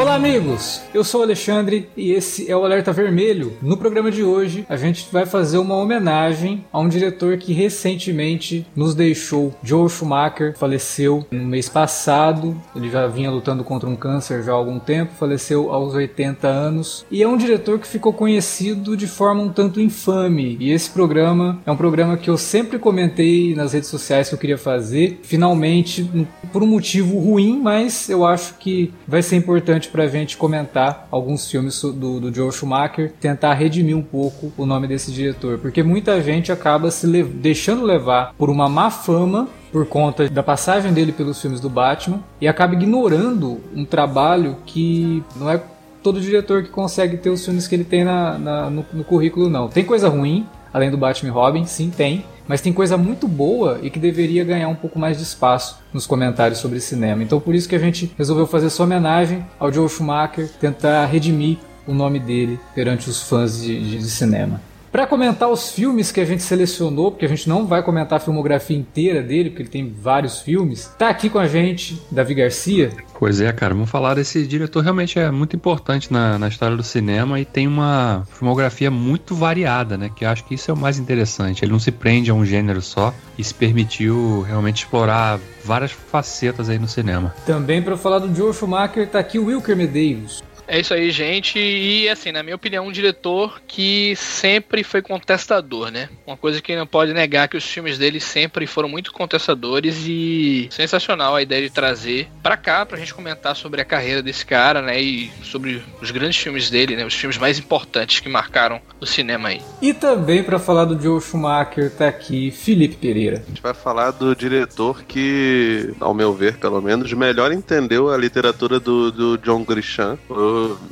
[0.00, 0.80] Olá, amigos!
[0.94, 3.52] Eu sou o Alexandre e esse é o Alerta Vermelho.
[3.60, 8.66] No programa de hoje, a gente vai fazer uma homenagem a um diretor que recentemente
[8.74, 9.54] nos deixou.
[9.62, 12.58] Joe Schumacher faleceu no mês passado.
[12.74, 17.04] Ele já vinha lutando contra um câncer já há algum tempo, faleceu aos 80 anos.
[17.10, 20.56] E é um diretor que ficou conhecido de forma um tanto infame.
[20.58, 24.38] E esse programa é um programa que eu sempre comentei nas redes sociais que eu
[24.38, 25.20] queria fazer.
[25.22, 26.10] Finalmente,
[26.52, 31.50] por um motivo ruim, mas eu acho que vai ser importante pra gente comentar alguns
[31.50, 36.20] filmes do, do Joe Schumacher, tentar redimir um pouco o nome desse diretor, porque muita
[36.22, 41.12] gente acaba se le deixando levar por uma má fama por conta da passagem dele
[41.12, 45.62] pelos filmes do Batman e acaba ignorando um trabalho que não é
[46.02, 49.48] todo diretor que consegue ter os filmes que ele tem na, na no, no currículo,
[49.48, 49.68] não.
[49.68, 52.24] Tem coisa ruim, além do Batman e Robin, sim, tem.
[52.46, 56.06] Mas tem coisa muito boa e que deveria ganhar um pouco mais de espaço nos
[56.06, 57.22] comentários sobre cinema.
[57.22, 61.58] Então por isso que a gente resolveu fazer essa homenagem ao Joe Schumacher, tentar redimir
[61.86, 64.60] o nome dele perante os fãs de, de, de cinema.
[64.92, 68.20] Para comentar os filmes que a gente selecionou, porque a gente não vai comentar a
[68.20, 72.90] filmografia inteira dele, porque ele tem vários filmes, tá aqui com a gente Davi Garcia.
[73.16, 76.82] Pois é, cara, vamos falar desse diretor realmente é muito importante na, na história do
[76.82, 80.10] cinema e tem uma filmografia muito variada, né?
[80.14, 81.64] Que eu acho que isso é o mais interessante.
[81.64, 86.68] Ele não se prende a um gênero só e se permitiu realmente explorar várias facetas
[86.68, 87.32] aí no cinema.
[87.46, 90.42] Também para falar do Joe Schumacher tá aqui o Wilker Medeiros.
[90.70, 91.58] É isso aí, gente.
[91.58, 96.08] E assim, na minha opinião, um diretor que sempre foi contestador, né?
[96.24, 100.68] Uma coisa que não pode negar que os filmes dele sempre foram muito contestadores e
[100.70, 104.80] sensacional a ideia de trazer para cá pra gente comentar sobre a carreira desse cara,
[104.80, 105.02] né?
[105.02, 107.04] E sobre os grandes filmes dele, né?
[107.04, 109.60] Os filmes mais importantes que marcaram o cinema aí.
[109.82, 113.42] E também para falar do Joe Schumacher tá aqui Felipe Pereira.
[113.44, 118.16] A gente vai falar do diretor que, ao meu ver, pelo menos, melhor entendeu a
[118.16, 120.16] literatura do, do John Grisham.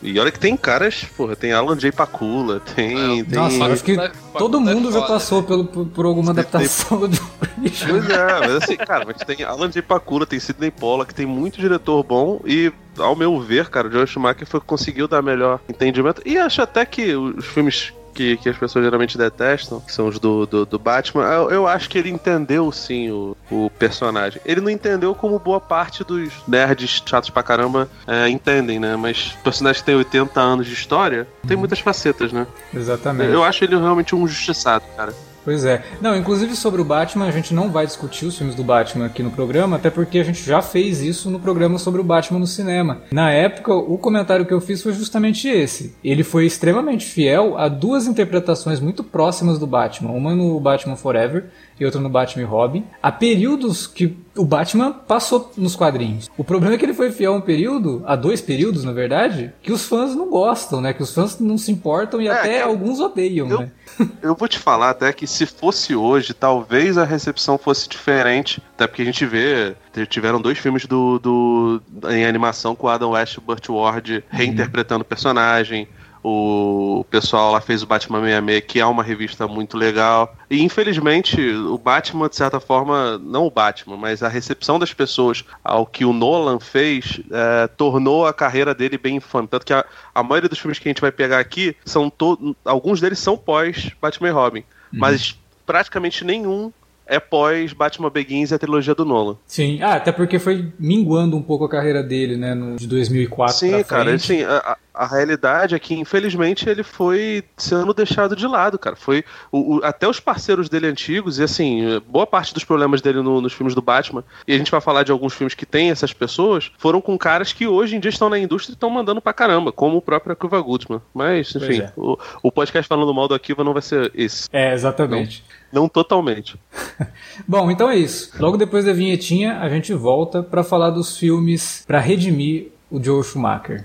[0.02, 1.92] E olha que tem caras, porra, tem Alan J.
[1.92, 3.20] Pakula, tem.
[3.20, 3.38] É, tem...
[3.38, 3.96] Nossa, acho que
[4.36, 7.18] todo mundo já passou pelo, por, por alguma adaptação do
[7.58, 9.82] Pois é, mas assim, cara, mas tem Alan J.
[9.82, 14.06] Pakula, tem Sidney Pollack, tem muito diretor bom e ao meu ver, cara, o Joe
[14.06, 16.22] Schumacher foi, conseguiu dar melhor entendimento.
[16.24, 20.18] E acho até que os filmes que, que as pessoas geralmente detestam, que são os
[20.18, 24.42] do, do, do Batman, eu, eu, acho que ele entendeu sim o, o personagem.
[24.44, 28.96] Ele não entendeu como boa parte dos nerds chatos pra caramba é, entendem, né?
[28.96, 31.60] Mas personagem que tem 80 anos de história tem uhum.
[31.60, 32.44] muitas facetas, né?
[32.74, 33.32] Exatamente.
[33.32, 35.14] Eu acho ele realmente um justiçado, cara.
[35.44, 35.82] Pois é.
[36.00, 39.22] Não, inclusive sobre o Batman, a gente não vai discutir os filmes do Batman aqui
[39.22, 42.47] no programa, até porque a gente já fez isso no programa sobre o Batman no
[42.47, 43.03] cinema.
[43.10, 45.94] Na época, o comentário que eu fiz foi justamente esse.
[46.04, 50.10] Ele foi extremamente fiel a duas interpretações muito próximas do Batman.
[50.12, 51.47] Uma no Batman Forever
[51.80, 52.84] e outra no Batman e Robin.
[53.02, 56.30] Há períodos que o Batman passou nos quadrinhos.
[56.36, 59.52] O problema é que ele foi fiel a um período, a dois períodos, na verdade,
[59.62, 60.92] que os fãs não gostam, né?
[60.92, 63.70] Que os fãs não se importam e é, até eu, alguns odeiam, eu, né?
[64.22, 68.62] Eu vou te falar até que se fosse hoje, talvez a recepção fosse diferente.
[68.74, 69.74] Até porque a gente vê,
[70.08, 74.14] tiveram dois filmes do, do em animação com o Adam West e o Burt Ward
[74.14, 74.22] uhum.
[74.28, 75.88] reinterpretando o personagem.
[76.30, 80.36] O pessoal lá fez o Batman 66, que é uma revista muito legal.
[80.50, 85.44] E infelizmente, o Batman, de certa forma, não o Batman, mas a recepção das pessoas
[85.64, 89.48] ao que o Nolan fez é, tornou a carreira dele bem infame.
[89.48, 89.84] Tanto que a,
[90.14, 93.36] a maioria dos filmes que a gente vai pegar aqui são to alguns deles são
[93.36, 94.64] pós Batman e Robin.
[94.92, 94.98] Uhum.
[94.98, 96.72] Mas praticamente nenhum
[97.08, 99.36] é pós Batman Begins e a trilogia do Nolan.
[99.46, 103.56] Sim, ah, até porque foi minguando um pouco a carreira dele, né, no, de 2004
[103.56, 108.78] Sim, cara, assim, a, a, realidade é que, infelizmente, ele foi sendo deixado de lado,
[108.78, 108.97] cara.
[108.97, 113.22] Foi o, o, até os parceiros dele antigos, e assim, boa parte dos problemas dele
[113.22, 115.91] no, nos filmes do Batman, e a gente vai falar de alguns filmes que tem
[115.91, 119.20] essas pessoas, foram com caras que hoje em dia estão na indústria e estão mandando
[119.20, 121.00] pra caramba, como o próprio Akiva Goodman.
[121.14, 121.93] Mas, enfim, é.
[121.96, 124.49] o, o podcast falando mal do Akiva não vai ser esse.
[124.52, 125.44] É, exatamente.
[125.49, 125.58] Não.
[125.70, 126.58] Não totalmente.
[127.46, 128.32] Bom, então é isso.
[128.40, 133.22] Logo depois da vinhetinha, a gente volta para falar dos filmes para redimir o Joe
[133.22, 133.84] Schumacher.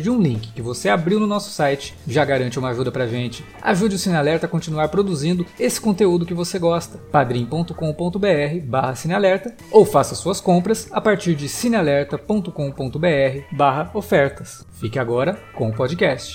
[0.00, 3.44] de um link que você abriu no nosso site já garante uma ajuda pra gente.
[3.62, 6.98] Ajude o Cinealerta a continuar produzindo esse conteúdo que você gosta.
[7.10, 14.64] padrim.com.br/barra Cinealerta ou faça suas compras a partir de cinealerta.com.br/barra ofertas.
[14.80, 16.34] Fique agora com o podcast.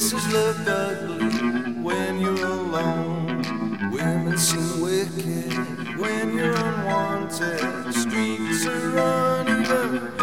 [0.00, 3.19] Faces look ugly when you're alone.
[4.00, 7.94] Women seem wicked when you're unwanted.
[7.94, 10.19] Streets are uneven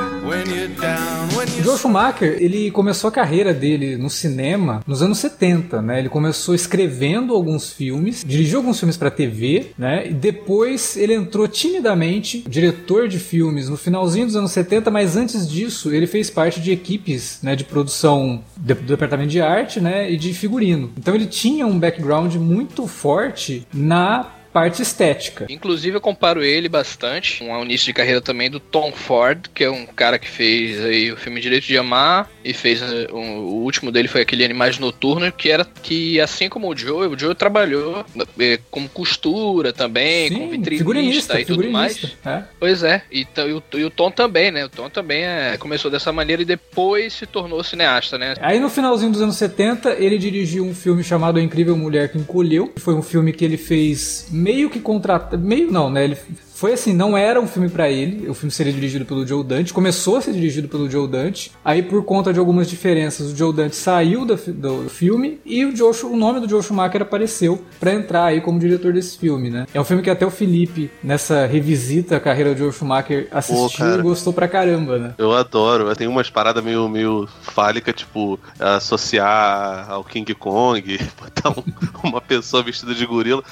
[1.64, 6.00] Joe Schumacher, ele começou a carreira dele no cinema nos anos 70, né?
[6.00, 10.08] Ele começou escrevendo alguns filmes, dirigiu alguns filmes para TV, né?
[10.08, 15.50] E depois ele entrou timidamente diretor de filmes no finalzinho dos anos 70, mas antes
[15.50, 20.18] disso ele fez parte de equipes, né, de produção do departamento de arte, né, e
[20.18, 20.92] de figurino.
[20.98, 25.46] Então ele tinha um background muito forte na parte estética.
[25.50, 29.64] Inclusive eu comparo ele bastante com o início de carreira também do Tom Ford, que
[29.64, 33.38] é um cara que fez aí o filme Direito de Amar e fez eh, um-
[33.40, 37.18] o último dele foi aquele Animais Noturnos, que era que assim como o Joe, o
[37.18, 38.04] Joe trabalhou
[38.40, 41.94] eh, como costura também, como vitrinista figurinista, e tudo mais.
[41.98, 42.44] figurinista, é.
[42.60, 44.66] Pois é, e, e o, e o Tom também, né?
[44.66, 48.34] O Tom também é, começou dessa maneira e depois se tornou cineasta, né?
[48.42, 52.18] Aí no finalzinho dos anos 70, ele dirigiu um filme chamado A Incrível Mulher que
[52.18, 52.68] Encolheu.
[52.68, 56.06] que Foi um filme que ele fez meio que contrata, meio não, né?
[56.06, 56.18] Ele
[56.58, 58.28] foi assim, não era um filme pra ele.
[58.28, 61.52] O filme seria dirigido pelo Joe Dante, começou a ser dirigido pelo Joe Dante.
[61.64, 65.76] Aí por conta de algumas diferenças, o Joe Dante saiu do, do filme e o,
[65.76, 69.68] Joe, o nome do Joe Schumacher apareceu pra entrar aí como diretor desse filme, né?
[69.72, 73.86] É um filme que até o Felipe nessa revisita a carreira do Joe Schumacher assistiu
[73.86, 74.00] cara.
[74.00, 75.14] e gostou pra caramba, né?
[75.20, 75.96] Eu adoro.
[75.96, 81.64] Tem umas paradas meio, meio fálica, tipo, associar ao King Kong, botar um-
[82.08, 83.44] uma pessoa vestida de gorila.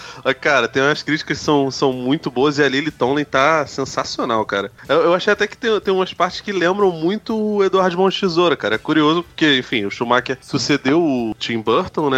[0.42, 4.46] Cara, tem umas críticas que são, são muito boas e a Lily Tomlin tá sensacional,
[4.46, 4.72] cara.
[4.88, 8.10] Eu, eu achei até que tem, tem umas partes que lembram muito o Eduardo Mão
[8.10, 8.76] de Tesoura, cara.
[8.76, 12.18] É curioso porque, enfim, o Schumacher sucedeu o Tim Burton, né?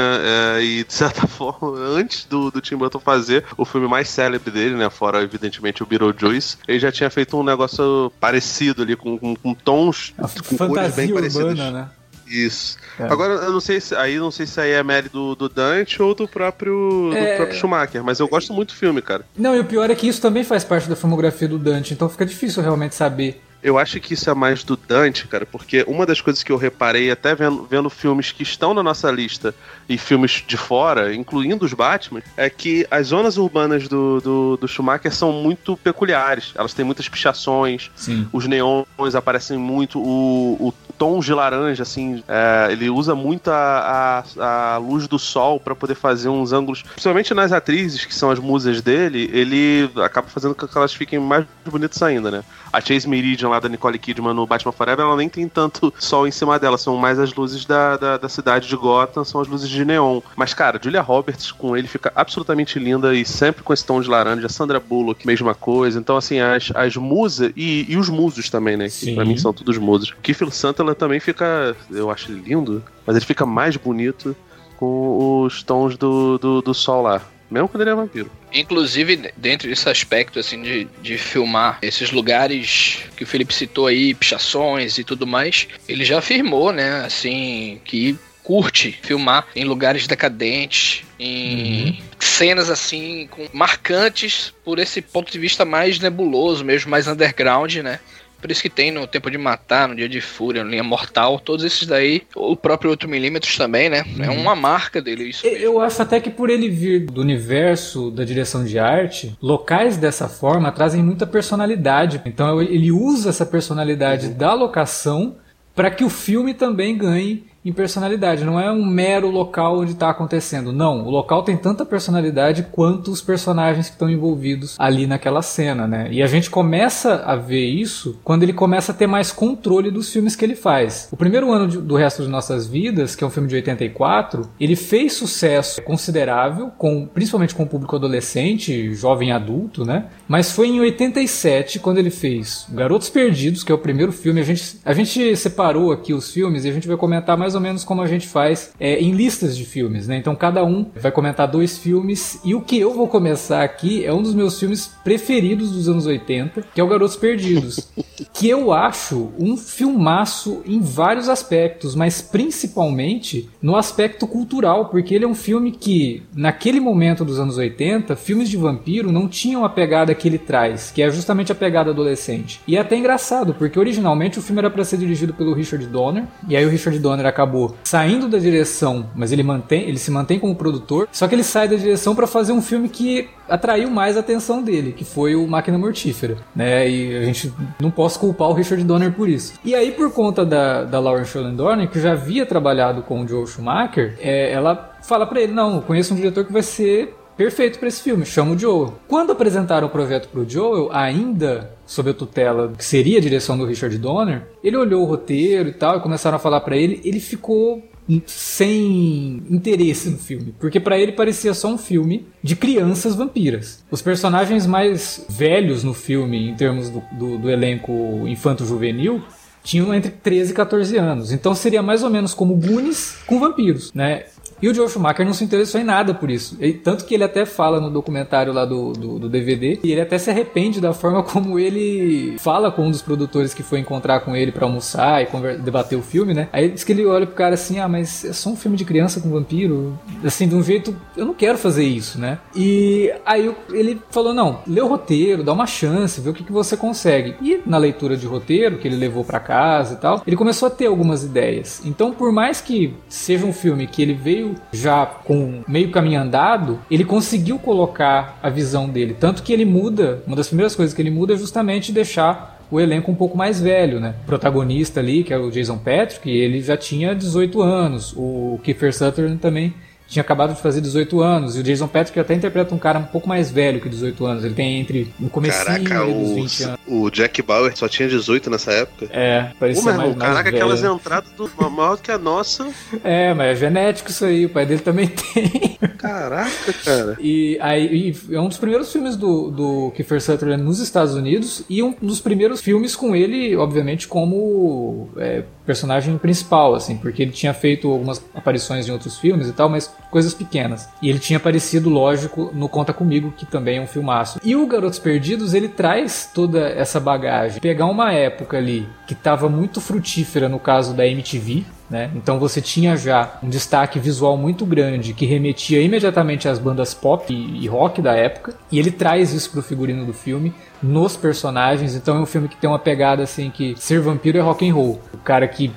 [0.58, 4.52] é, e, de certa forma, antes do, do Tim Burton fazer o filme mais célebre
[4.52, 4.90] dele, né?
[4.90, 9.54] Fora, evidentemente, o Beetlejuice, ele já tinha feito um negócio parecido ali, com, com, com
[9.54, 11.46] tons, A com cores bem fantasia parecidas.
[11.52, 11.90] urbana, né?
[12.30, 12.78] Isso.
[13.00, 13.04] É.
[13.04, 16.02] Agora, eu não sei se aí não sei se aí é mérito do, do Dante
[16.02, 17.32] ou do próprio, É.
[17.34, 19.26] do próprio Schumacher, mas eu gosto muito do filme, cara.
[19.38, 22.10] Não, e o pior é que isso também faz parte da filmografia do Dante, então
[22.10, 23.42] fica difícil realmente saber.
[23.64, 26.58] Eu acho que isso é mais do Dante, cara, porque uma das coisas que eu
[26.58, 29.54] reparei, até vendo, vendo filmes que estão na nossa lista
[29.90, 34.68] e filmes de fora, incluindo os Batman, é que as zonas urbanas do, do, do
[34.68, 36.54] Schumacher são muito peculiares.
[36.56, 38.28] Elas têm muitas pichações, Sim.
[38.32, 38.86] os neons
[39.16, 44.78] aparecem muito, o, o tom de laranja, assim, é, ele usa muito a, a, a
[44.78, 48.82] luz do sol para poder fazer uns ângulos, principalmente nas atrizes, que são as musas
[48.82, 52.44] dele, ele acaba fazendo com que elas fiquem mais bonitas ainda, né?
[52.72, 56.28] A Chase Meridian lá da Nicole Kidman no Batman Forever, ela nem tem tanto sol
[56.28, 59.48] em cima dela, são mais as luzes da, da, da cidade de Gotham, são as
[59.48, 60.22] luzes de neon.
[60.36, 64.10] Mas, cara, Julia Roberts com ele fica absolutamente linda e sempre com esse tom de
[64.10, 64.50] laranja.
[64.50, 66.00] Sandra Bullock, mesma coisa.
[66.00, 68.86] Então, assim, as, as musas e, e os musos também, né?
[68.86, 69.16] Que Sim.
[69.16, 70.14] pra mim são todos musos.
[70.22, 70.48] Kiefer
[70.96, 74.36] Também fica, eu acho ele lindo, mas ele fica mais bonito
[74.78, 77.22] com os tons do, do, do sol lá.
[77.50, 78.30] Mesmo quando ele é vampiro.
[78.54, 84.14] Inclusive, dentro desse aspecto, assim, de, de filmar esses lugares que o Felipe citou aí,
[84.14, 91.04] pichações e tudo mais, ele já afirmou, né, assim, que curte filmar em lugares decadentes,
[91.20, 97.76] em cenas, assim, com, marcantes por esse ponto de vista mais nebuloso mesmo, mais underground,
[97.78, 98.00] né.
[98.40, 101.40] Por isso que tem no Tempo de Matar, no Dia de Fúria, no Linha Mortal,
[101.40, 104.04] todos esses daí, o próprio 8mm também, né?
[104.20, 105.66] É uma marca dele, isso Eu- mesmo.
[105.66, 110.28] Eu acho até que por ele vir do universo da direção de arte, locais dessa
[110.30, 112.22] forma trazem muita personalidade.
[112.26, 115.36] Então ele usa essa personalidade da locação
[115.76, 120.10] para que o filme também ganhe em personalidade, não é um mero local onde está
[120.10, 120.72] acontecendo.
[120.72, 125.86] Não, o local tem tanta personalidade quanto os personagens que estão envolvidos ali naquela cena,
[125.86, 126.08] né?
[126.10, 130.12] E a gente começa a ver isso quando ele começa a ter mais controle dos
[130.12, 131.10] filmes que ele faz.
[131.12, 134.78] O primeiro ano do resto de nossas vidas, que é um filme de 84, ele
[134.78, 140.06] fez sucesso considerável, com, principalmente com o público adolescente, jovem adulto, né?
[140.26, 144.40] Mas foi em 87 quando ele fez Garotos Perdidos, que é o primeiro filme.
[144.40, 147.62] A gente, a gente separou aqui os filmes e a gente vai comentar mais ou
[147.62, 150.18] menos como a gente faz é, em listas de filmes, né?
[150.18, 154.14] Então cada um vai comentar dois filmes e o que eu vou começar aqui é
[154.14, 157.92] um dos meus filmes preferidos dos anos 80, que é o Garotos Perdidos,
[158.34, 165.26] que eu acho um filmaço em vários aspectos, mas principalmente no aspecto cultural, porque ele
[165.26, 169.70] é um filme que naquele momento dos anos 80, filmes de vampiro não tinham a
[169.70, 172.62] pegada que ele traz, que é justamente a pegada adolescente.
[172.68, 176.26] E é até engraçado, porque originalmente o filme era para ser dirigido pelo Richard Donner,
[176.48, 180.40] e aí o Richard Donner acabou saindo da direção, mas ele mantém, ele se mantém
[180.40, 184.18] como produtor, só que ele sai da direção para fazer um filme que atraiu mais
[184.18, 186.90] a atenção dele, que foi o Máquina Mortífera, né?
[186.90, 189.54] E a gente não posso culpar o Richard Donner por isso.
[189.64, 193.48] E aí, por conta da, da Lauren Schollendorner, que já havia trabalhado com o Joel
[193.48, 197.88] Schumacher, é, ela fala para ele, não, conheço um diretor que vai ser perfeito para
[197.88, 198.96] esse filme, chama o Joel.
[199.08, 203.66] Quando apresentaram o projeto pro Joel, ainda sob a tutela que seria a direção do
[203.66, 207.20] Richard Donner, ele olhou o roteiro e tal, e começaram a falar para ele, ele
[207.20, 207.84] ficou
[208.26, 213.84] sem interesse no filme, porque para ele parecia só um filme de crianças vampiras.
[213.92, 219.22] Os personagens mais velhos no filme, em termos do, do, do elenco infanto-juvenil,
[219.62, 221.32] tinham entre 13 e 14 anos.
[221.34, 224.24] Então seria mais ou menos como Goonies com vampiros, né?
[224.62, 226.58] E o Joe Schumacher não se interessou em nada por isso.
[226.84, 230.18] Tanto que ele até fala no documentário lá do, do, do, DVD, e ele até
[230.18, 234.36] se arrepende da forma como ele fala com um dos produtores que foi encontrar com
[234.36, 236.50] ele para almoçar e debater o filme, né?
[236.52, 238.86] Aí diz que ele olha pro cara assim: ah, mas é só um filme de
[238.86, 239.98] criança com vampiro.
[240.24, 242.40] Assim, de um jeito, eu não quero fazer isso, né?
[242.56, 246.52] E aí ele falou: não, lê o roteiro, dá uma chance, vê o que, que
[246.52, 247.36] você consegue.
[247.42, 250.72] E na leitura de roteiro, que ele levou para casa e tal, ele começou a
[250.72, 251.82] ter algumas ideias.
[251.86, 256.80] Então, por mais que seja um filme que ele veio já com meio caminho andado,
[256.90, 259.16] ele conseguiu colocar a visão dele.
[259.20, 262.80] Tanto que ele muda, uma das primeiras coisas que ele muda é justamente deixar o
[262.80, 264.16] elenco um pouco mais velho, né?
[264.24, 268.14] O protagonista ali, que é o Jason Patrick, ele já tinha 18 anos.
[268.16, 269.74] O Kiefer Sutherland também
[270.08, 271.56] tinha acabado de fazer 18 anos.
[271.56, 274.44] E o Jason Patrick até interpreta um cara um pouco mais velho que 18 anos.
[274.44, 276.80] Ele tem entre no comecinho Caraca, dos o, 20 anos.
[276.88, 279.08] o Jack Bauer só tinha 18 nessa época.
[279.12, 280.64] É, parecia Pô, mais, irmão, mais caraca, velho.
[280.64, 282.68] aquelas entradas do maior que a nossa.
[283.04, 284.46] É, mas é genético isso aí.
[284.46, 285.78] O pai dele também tem.
[285.98, 287.18] Caraca, cara.
[287.20, 291.64] E aí e é um dos primeiros filmes do, do Kiefer Sutherland nos Estados Unidos
[291.70, 297.32] e um dos primeiros filmes com ele, obviamente, como é, personagem principal, assim, porque ele
[297.32, 300.90] tinha feito algumas aparições em outros filmes e tal, mas coisas pequenas.
[301.02, 304.40] E ele tinha aparecido, lógico, no Conta Comigo, que também é um filmaço.
[304.44, 307.60] E o Garotos Perdidos, ele traz toda essa bagagem.
[307.60, 312.12] Pegar uma época ali que estava muito frutífera no caso da MTV, né?
[312.16, 317.34] Então você tinha já um destaque visual muito grande que remetia imediatamente às bandas pop
[317.34, 321.96] e, rock da época, e ele traz isso pro figurino do filme, nos personagens.
[321.96, 324.74] Então é um filme que tem uma pegada assim que ser vampiro é rock and
[324.74, 325.02] roll.
[325.14, 325.72] O cara que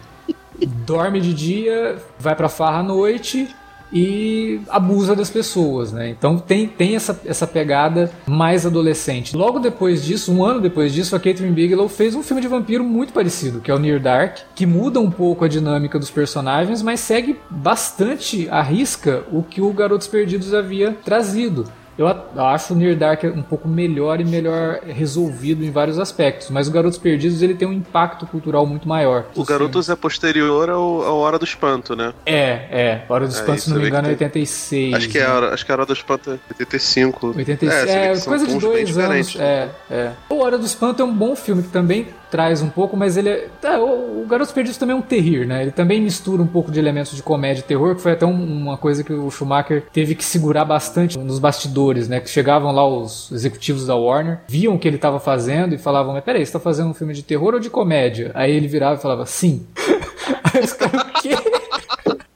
[0.67, 3.49] dorme de dia, vai pra farra à noite
[3.93, 6.09] e abusa das pessoas, né?
[6.11, 9.37] Então tem, tem essa, essa pegada mais adolescente.
[9.37, 12.85] Logo depois disso, um ano depois disso, a Catherine Bigelow fez um filme de vampiro
[12.85, 16.83] muito parecido, que é o Near Dark, que muda um pouco a dinâmica dos personagens,
[16.83, 21.65] mas segue bastante à risca o que o Garotos Perdidos havia trazido.
[22.01, 26.69] Eu acho o Near Dark um pouco melhor e melhor resolvido em vários aspectos, mas
[26.69, 29.27] o Garotos Perdidos ele tem um impacto cultural muito maior.
[29.35, 32.13] O Garotos é posterior ao, ao Hora do Espanto, né?
[32.25, 32.41] É,
[32.71, 33.05] é.
[33.09, 34.95] Hora do É, Espanto, isso se não me engano, é tem- 86.
[34.95, 35.35] Acho que, é a, né?
[35.35, 37.27] hora- acho que a Hora do Espanto é 85.
[37.37, 37.73] 86.
[37.73, 39.37] você vê É, são coisa de dois anos.
[39.39, 40.11] É, é.
[40.29, 43.29] O Hora do Espanto é um bom filme que também traz um pouco, mas ele
[43.29, 43.49] é.
[43.61, 45.63] tá, o, o Garotos Perdidos também é um terrir, né?
[45.63, 48.45] Ele também mistura um pouco de elementos de comédia e terror, que foi até um-
[48.61, 52.21] uma coisa que o Schumacher teve que segurar bastante nos bastidores, né?
[52.21, 56.13] Que chegavam lá os executivos da Warner, viam o que ele estava fazendo e falavam:
[56.13, 58.31] Mas peraí, você tá fazendo um filme de terror ou de comédia?
[58.35, 59.67] Aí ele virava e falava: Sim.
[60.53, 61.35] Aí os caras, o quê?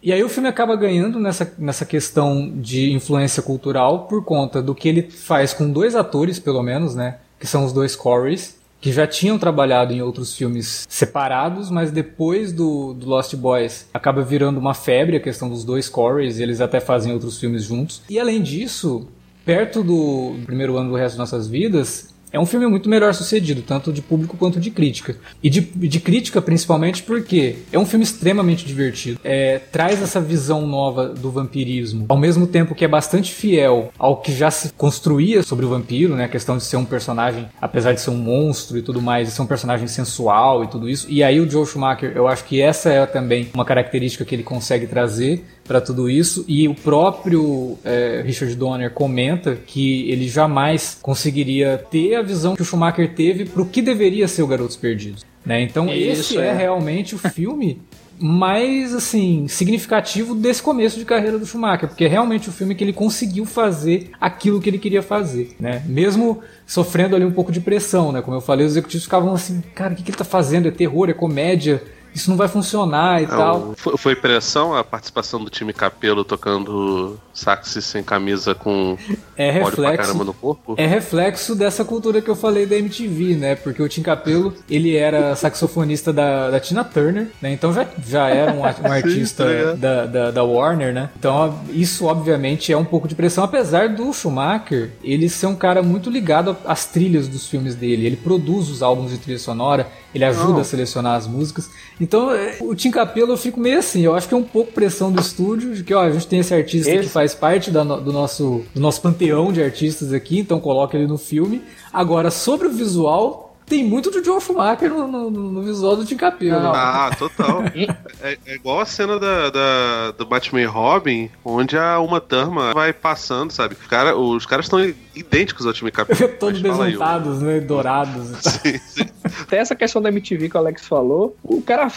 [0.03, 4.75] E aí o filme acaba ganhando nessa, nessa questão de influência cultural por conta do
[4.75, 7.17] que ele faz com dois atores, pelo menos, né?
[7.41, 12.53] Que são os dois Corys, que já tinham trabalhado em outros filmes separados, mas depois
[12.53, 16.61] do, do Lost Boys acaba virando uma febre a questão dos dois Corys, e eles
[16.61, 18.03] até fazem outros filmes juntos.
[18.11, 19.09] E além disso,
[19.45, 23.63] perto do primeiro ano do resto de nossas vidas, é um filme muito melhor sucedido,
[23.63, 25.15] tanto de público quanto de crítica.
[25.41, 29.21] E de, de crítica principalmente porque é um filme extremamente divertido.
[29.23, 34.17] É, traz essa visão nova do vampirismo, ao mesmo tempo que é bastante fiel ao
[34.17, 36.25] que já se construía sobre o vampiro, né?
[36.25, 39.35] A questão de ser um personagem, apesar de ser um monstro e tudo mais, de
[39.35, 41.07] ser um personagem sensual e tudo isso.
[41.09, 44.43] E aí o Joe Schumacher, eu acho que essa é também uma característica que ele
[44.43, 46.45] consegue trazer para tudo isso.
[46.47, 52.63] E o próprio é, Richard Donner comenta que ele jamais conseguiria ter a visão que
[52.63, 55.25] o Schumacher teve para o que deveria ser o Garotos Perdidos.
[55.45, 55.63] Né?
[55.63, 56.47] Então Isso, esse é.
[56.47, 56.53] é.
[56.53, 57.81] realmente o filme
[58.19, 62.85] mais assim significativo desse começo de carreira do Schumacher, porque é realmente o filme que
[62.85, 65.83] ele conseguiu fazer aquilo que ele queria fazer, né?
[65.87, 68.23] Mesmo sofrendo ali um pouco de pressão, né?
[68.23, 70.69] Como eu falei, os executivos ficavam assim, cara, o que, que ele tá fazendo?
[70.69, 71.83] É terror, é comédia?
[72.15, 73.75] Isso não vai funcionar e Não, tal.
[73.77, 78.97] foi, foi pressão a participação do time Capelo tocando sax sem camisa com
[79.37, 80.75] É reflexo caramba no corpo?
[80.79, 83.55] É reflexo dessa cultura que eu falei da MTV, né?
[83.57, 87.53] Porque o Tim Capello, ele era saxofonista da, da Tina Turner, né?
[87.53, 89.77] Então já, já era um, um artista ligado.
[89.79, 91.11] da, da, da Warner, né?
[91.19, 93.43] Então isso, obviamente, é um pouco de pressão.
[93.43, 98.07] Apesar do Schumacher, ele ser um cara muito ligado às trilhas dos filmes dele.
[98.07, 100.61] Ele produz os álbuns de trilha sonora, ele ajuda Oh.
[100.61, 101.69] a selecionar as músicas.
[102.01, 104.03] Então, é, o Tim Capello eu fico meio assim.
[104.03, 106.39] Eu acho que é um pouco pressão do estúdio, de que ó, a gente tem
[106.41, 110.39] esse artista que Esse- faz parte da do, nosso, do nosso panteão de artistas aqui,
[110.39, 111.63] então coloca ele no filme.
[111.93, 116.17] Agora, sobre o visual, tem muito do Joe Schumacher no, no- no visual do Tim
[116.17, 116.63] Capello.
[116.63, 116.73] Não.
[116.75, 117.63] Ah, total.
[118.23, 122.73] é, é igual a cena da, da- do Batman e Robin, onde a Uma Thurman
[122.75, 123.75] vai passando, sabe?
[123.81, 124.81] Os, cara, os caras estão
[125.15, 126.29] idênticos ao time Capelo.
[126.39, 127.61] Todos besuntados, né?
[127.61, 128.29] Dourados.
[128.43, 129.05] Sim, sim.
[129.43, 131.89] Até essa questão da MTV que o Alex falou, o cara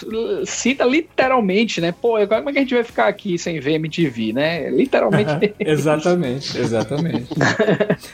[0.45, 1.91] cita literalmente, né?
[1.91, 4.69] Pô, como é que a gente vai ficar aqui sem ver MTV, né?
[4.69, 5.53] Literalmente.
[5.59, 7.27] exatamente, exatamente.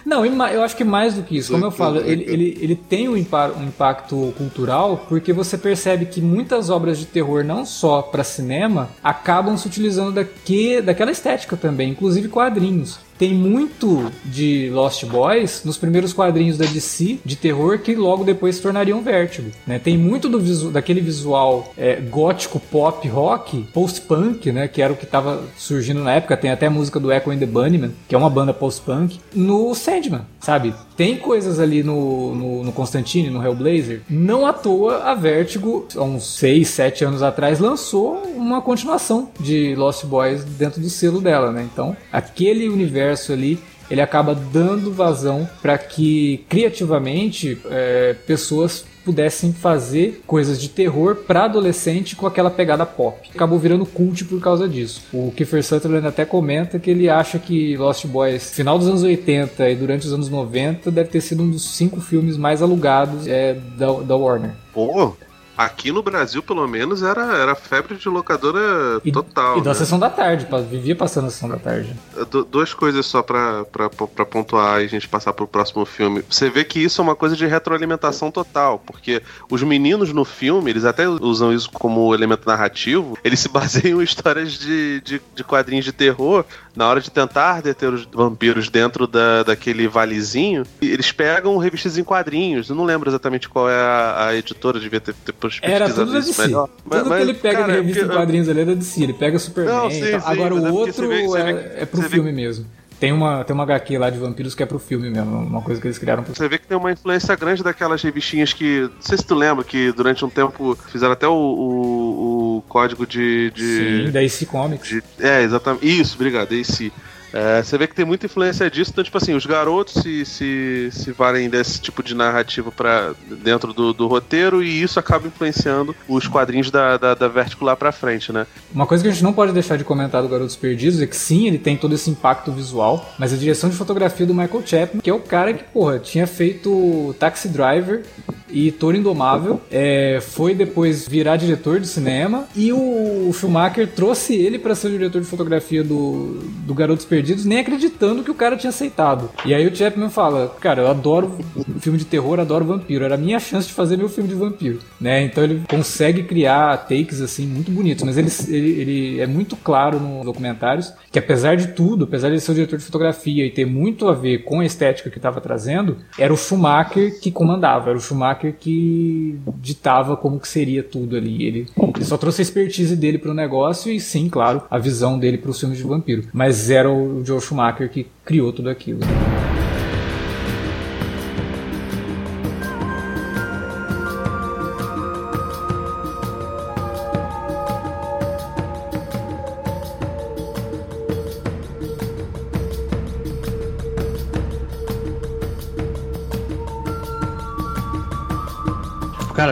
[0.05, 3.07] Não, eu acho que mais do que isso, como eu falo, ele, ele, ele tem
[3.09, 3.17] um,
[3.47, 8.23] impa- um impacto cultural porque você percebe que muitas obras de terror, não só para
[8.23, 12.99] cinema, acabam se utilizando daque, daquela estética também, inclusive quadrinhos.
[13.17, 18.55] Tem muito de Lost Boys nos primeiros quadrinhos da DC de terror que logo depois
[18.55, 19.51] se tornariam Vértigo.
[19.67, 19.79] Né?
[19.79, 24.67] Tem muito do visu daquele visual é, gótico, pop, rock, post-punk, né?
[24.67, 26.37] que era o que estava surgindo na época.
[26.37, 29.73] Tem até a música do Echo and the Bunnymen, que é uma banda post-punk, no
[29.75, 30.73] Sandman, sabe?
[30.95, 34.01] Tem coisas ali no, no, no Constantine, no Hellblazer.
[34.09, 39.75] Não à toa, a Vertigo, há uns 6, 7 anos atrás, lançou uma continuação de
[39.75, 41.67] Lost Boys dentro do selo dela, né?
[41.71, 43.02] Então, aquele universo
[43.33, 51.17] ali ele acaba dando vazão para que criativamente é, pessoas pudessem fazer coisas de terror
[51.27, 53.29] para adolescente com aquela pegada pop.
[53.35, 55.01] Acabou virando cult por causa disso.
[55.13, 59.69] O Kiefer Sutherland até comenta que ele acha que Lost Boys, final dos anos 80
[59.69, 63.57] e durante os anos 90, deve ter sido um dos cinco filmes mais alugados é,
[63.77, 64.51] da, da Warner.
[64.73, 65.13] Pô,
[65.57, 69.57] aqui no Brasil, pelo menos, era, era febre de locadora E, total.
[69.57, 69.73] e da né?
[69.75, 71.93] sessão da tarde, vivia passando a sessão da tarde.
[72.31, 76.23] Du- Duas coisas só pra, pra, pra pontuar e a gente passar pro próximo filme.
[76.29, 80.69] Você vê que isso é uma coisa de retroalimentação total, porque os meninos no filme,
[80.71, 85.43] eles até usam isso como elemento narrativo, eles se baseiam em histórias de, de, de
[85.43, 86.45] quadrinhos de terror.
[86.75, 91.99] Na hora de tentar deter os vampiros dentro da, daquele valezinho, e eles pegam revistas
[91.99, 92.67] em quadrinhos.
[92.69, 95.13] Eu não lembro exatamente qual é a, a editora, devia ter
[95.61, 96.41] Era tudo da DC.
[96.41, 96.69] melhor.
[96.89, 99.03] Tudo que ele pega cara, de revista em porque- quadrinhos ali é da DC.
[99.03, 101.85] Ele pega Superman Não, sim, sim, Agora mas é o outro você vê- é, é
[101.85, 102.65] pro você vê- filme mesmo.
[102.99, 105.35] Tem uma, tem uma HQ lá de vampiros que é pro filme mesmo.
[105.37, 108.53] Uma coisa que eles criaram pro Você vê que tem uma influência grande daquelas revistinhas
[108.53, 108.81] que.
[108.83, 113.05] Não sei se tu lembra, que durante um tempo fizeram até o, o, o código
[113.05, 113.51] de.
[113.51, 114.87] de, Sim, da DC Comics.
[114.87, 115.85] de- é, exatamente.
[115.99, 116.93] Isso, obrigado, AC.
[117.33, 120.89] É, você vê que tem muita influência disso, então, tipo assim, os garotos se, se,
[120.91, 125.95] se valem desse tipo de narrativa para dentro do, do roteiro e isso acaba influenciando
[126.07, 128.45] os quadrinhos da, da, da Vertigo lá pra frente, né?
[128.73, 131.15] Uma coisa que a gente não pode deixar de comentar do Garotos Perdidos é que
[131.15, 135.01] sim, ele tem todo esse impacto visual, mas a direção de fotografia do Michael Chapman,
[135.01, 138.03] que é o cara que, porra, tinha feito Taxi Driver
[138.49, 144.59] e Toro Indomável, é, foi depois virar diretor de cinema e o Schumacher trouxe ele
[144.59, 148.57] para ser o diretor de fotografia do, do Garotos Perdidos, nem acreditando que o cara
[148.57, 149.29] tinha aceitado.
[149.45, 151.37] E aí o Chapman fala, cara, eu adoro
[151.79, 154.79] filme de terror, adoro vampiro, era a minha chance de fazer meu filme de vampiro,
[154.99, 155.23] né?
[155.23, 159.99] Então ele consegue criar takes assim muito bonitos, mas ele, ele, ele é muito claro
[159.99, 163.51] nos documentários que apesar de tudo, apesar de ele ser o diretor de fotografia e
[163.51, 167.89] ter muito a ver com a estética que estava trazendo, era o Schumacher que comandava,
[167.89, 171.45] era o Schumacher que ditava como que seria tudo ali.
[171.45, 175.37] Ele, ele só trouxe a expertise dele pro negócio e sim, claro, a visão dele
[175.37, 179.01] para os filmes de vampiro, mas era o Joe Schumacher que criou tudo aquilo.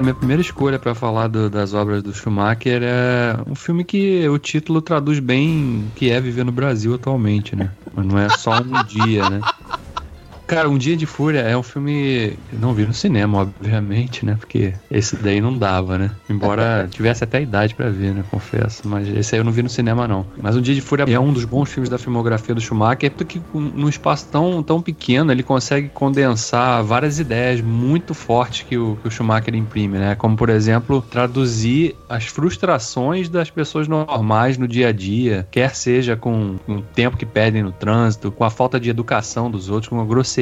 [0.01, 4.27] Cara, minha primeira escolha pra falar do- das obras do Schumacher é um filme que
[4.27, 7.69] o título traduz bem o que é viver no Brasil atualmente, né?
[7.93, 9.41] Mas não é só um dia, né?
[10.51, 12.33] Cara, Um Dia de Fúria é um filme.
[12.51, 14.35] Não vi no cinema, obviamente, né?
[14.37, 16.11] Porque esse daí não dava, né?
[16.29, 18.21] Embora tivesse até idade pra ver, né?
[18.29, 18.85] Confesso.
[18.85, 20.27] Mas esse aí eu não vi no cinema, não.
[20.41, 23.39] Mas Um Dia de Fúria é um dos bons filmes da filmografia do Schumacher, porque
[23.49, 28.97] com- num espaço tão, tão pequeno ele consegue condensar várias ideias muito fortes que o,
[28.97, 30.15] que o Schumacher imprime, né?
[30.15, 36.17] Como, por exemplo, traduzir as frustrações das pessoas normais no dia a dia, quer seja
[36.17, 39.87] com, com o tempo que perdem no trânsito, com a falta de educação dos outros,
[39.87, 40.40] com a grosseria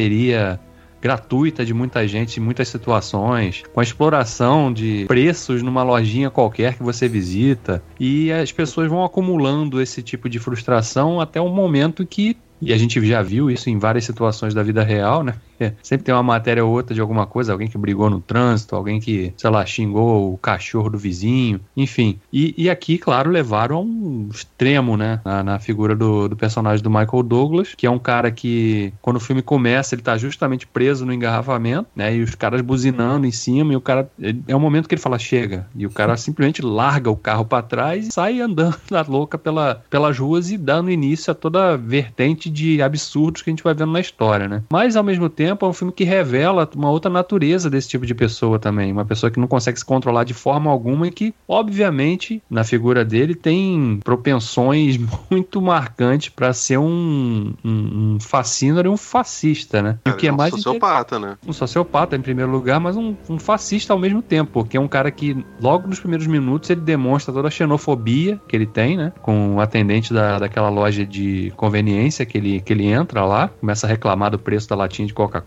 [1.01, 6.75] gratuita de muita gente em muitas situações, com a exploração de preços numa lojinha qualquer
[6.75, 12.05] que você visita, e as pessoas vão acumulando esse tipo de frustração até um momento
[12.05, 15.35] que e a gente já viu isso em várias situações da vida real, né?
[15.59, 18.75] É, sempre tem uma matéria ou outra de alguma coisa, alguém que brigou no trânsito,
[18.75, 22.19] alguém que, sei lá, xingou o cachorro do vizinho, enfim.
[22.31, 25.21] E, e aqui, claro, levaram a um extremo, né?
[25.25, 29.17] Na, na figura do, do personagem do Michael Douglas, que é um cara que, quando
[29.17, 32.15] o filme começa, ele tá justamente preso no engarrafamento, né?
[32.15, 34.09] E os caras buzinando em cima, e o cara.
[34.47, 35.67] é o momento que ele fala, chega.
[35.75, 39.83] E o cara simplesmente larga o carro para trás e sai andando na louca pela,
[39.89, 43.73] pelas ruas e dando início a toda a vertente de absurdos que a gente vai
[43.73, 44.63] vendo na história, né?
[44.71, 48.13] Mas ao mesmo tempo é um filme que revela uma outra natureza desse tipo de
[48.13, 52.41] pessoa também, uma pessoa que não consegue se controlar de forma alguma e que, obviamente,
[52.49, 54.97] na figura dele tem propensões
[55.29, 58.17] muito marcantes para ser um, um, um
[58.59, 59.99] e um fascista, né?
[60.05, 61.37] E o que é um mais inter- sociopata, né?
[61.47, 64.87] um sociopata em primeiro lugar, mas um, um fascista ao mesmo tempo, porque é um
[64.87, 69.11] cara que logo nos primeiros minutos ele demonstra toda a xenofobia que ele tem, né?
[69.21, 73.85] Com o atendente da, daquela loja de conveniência que ele, que ele entra lá, começa
[73.85, 75.38] a reclamar do preço da latinha de Coca-Cola.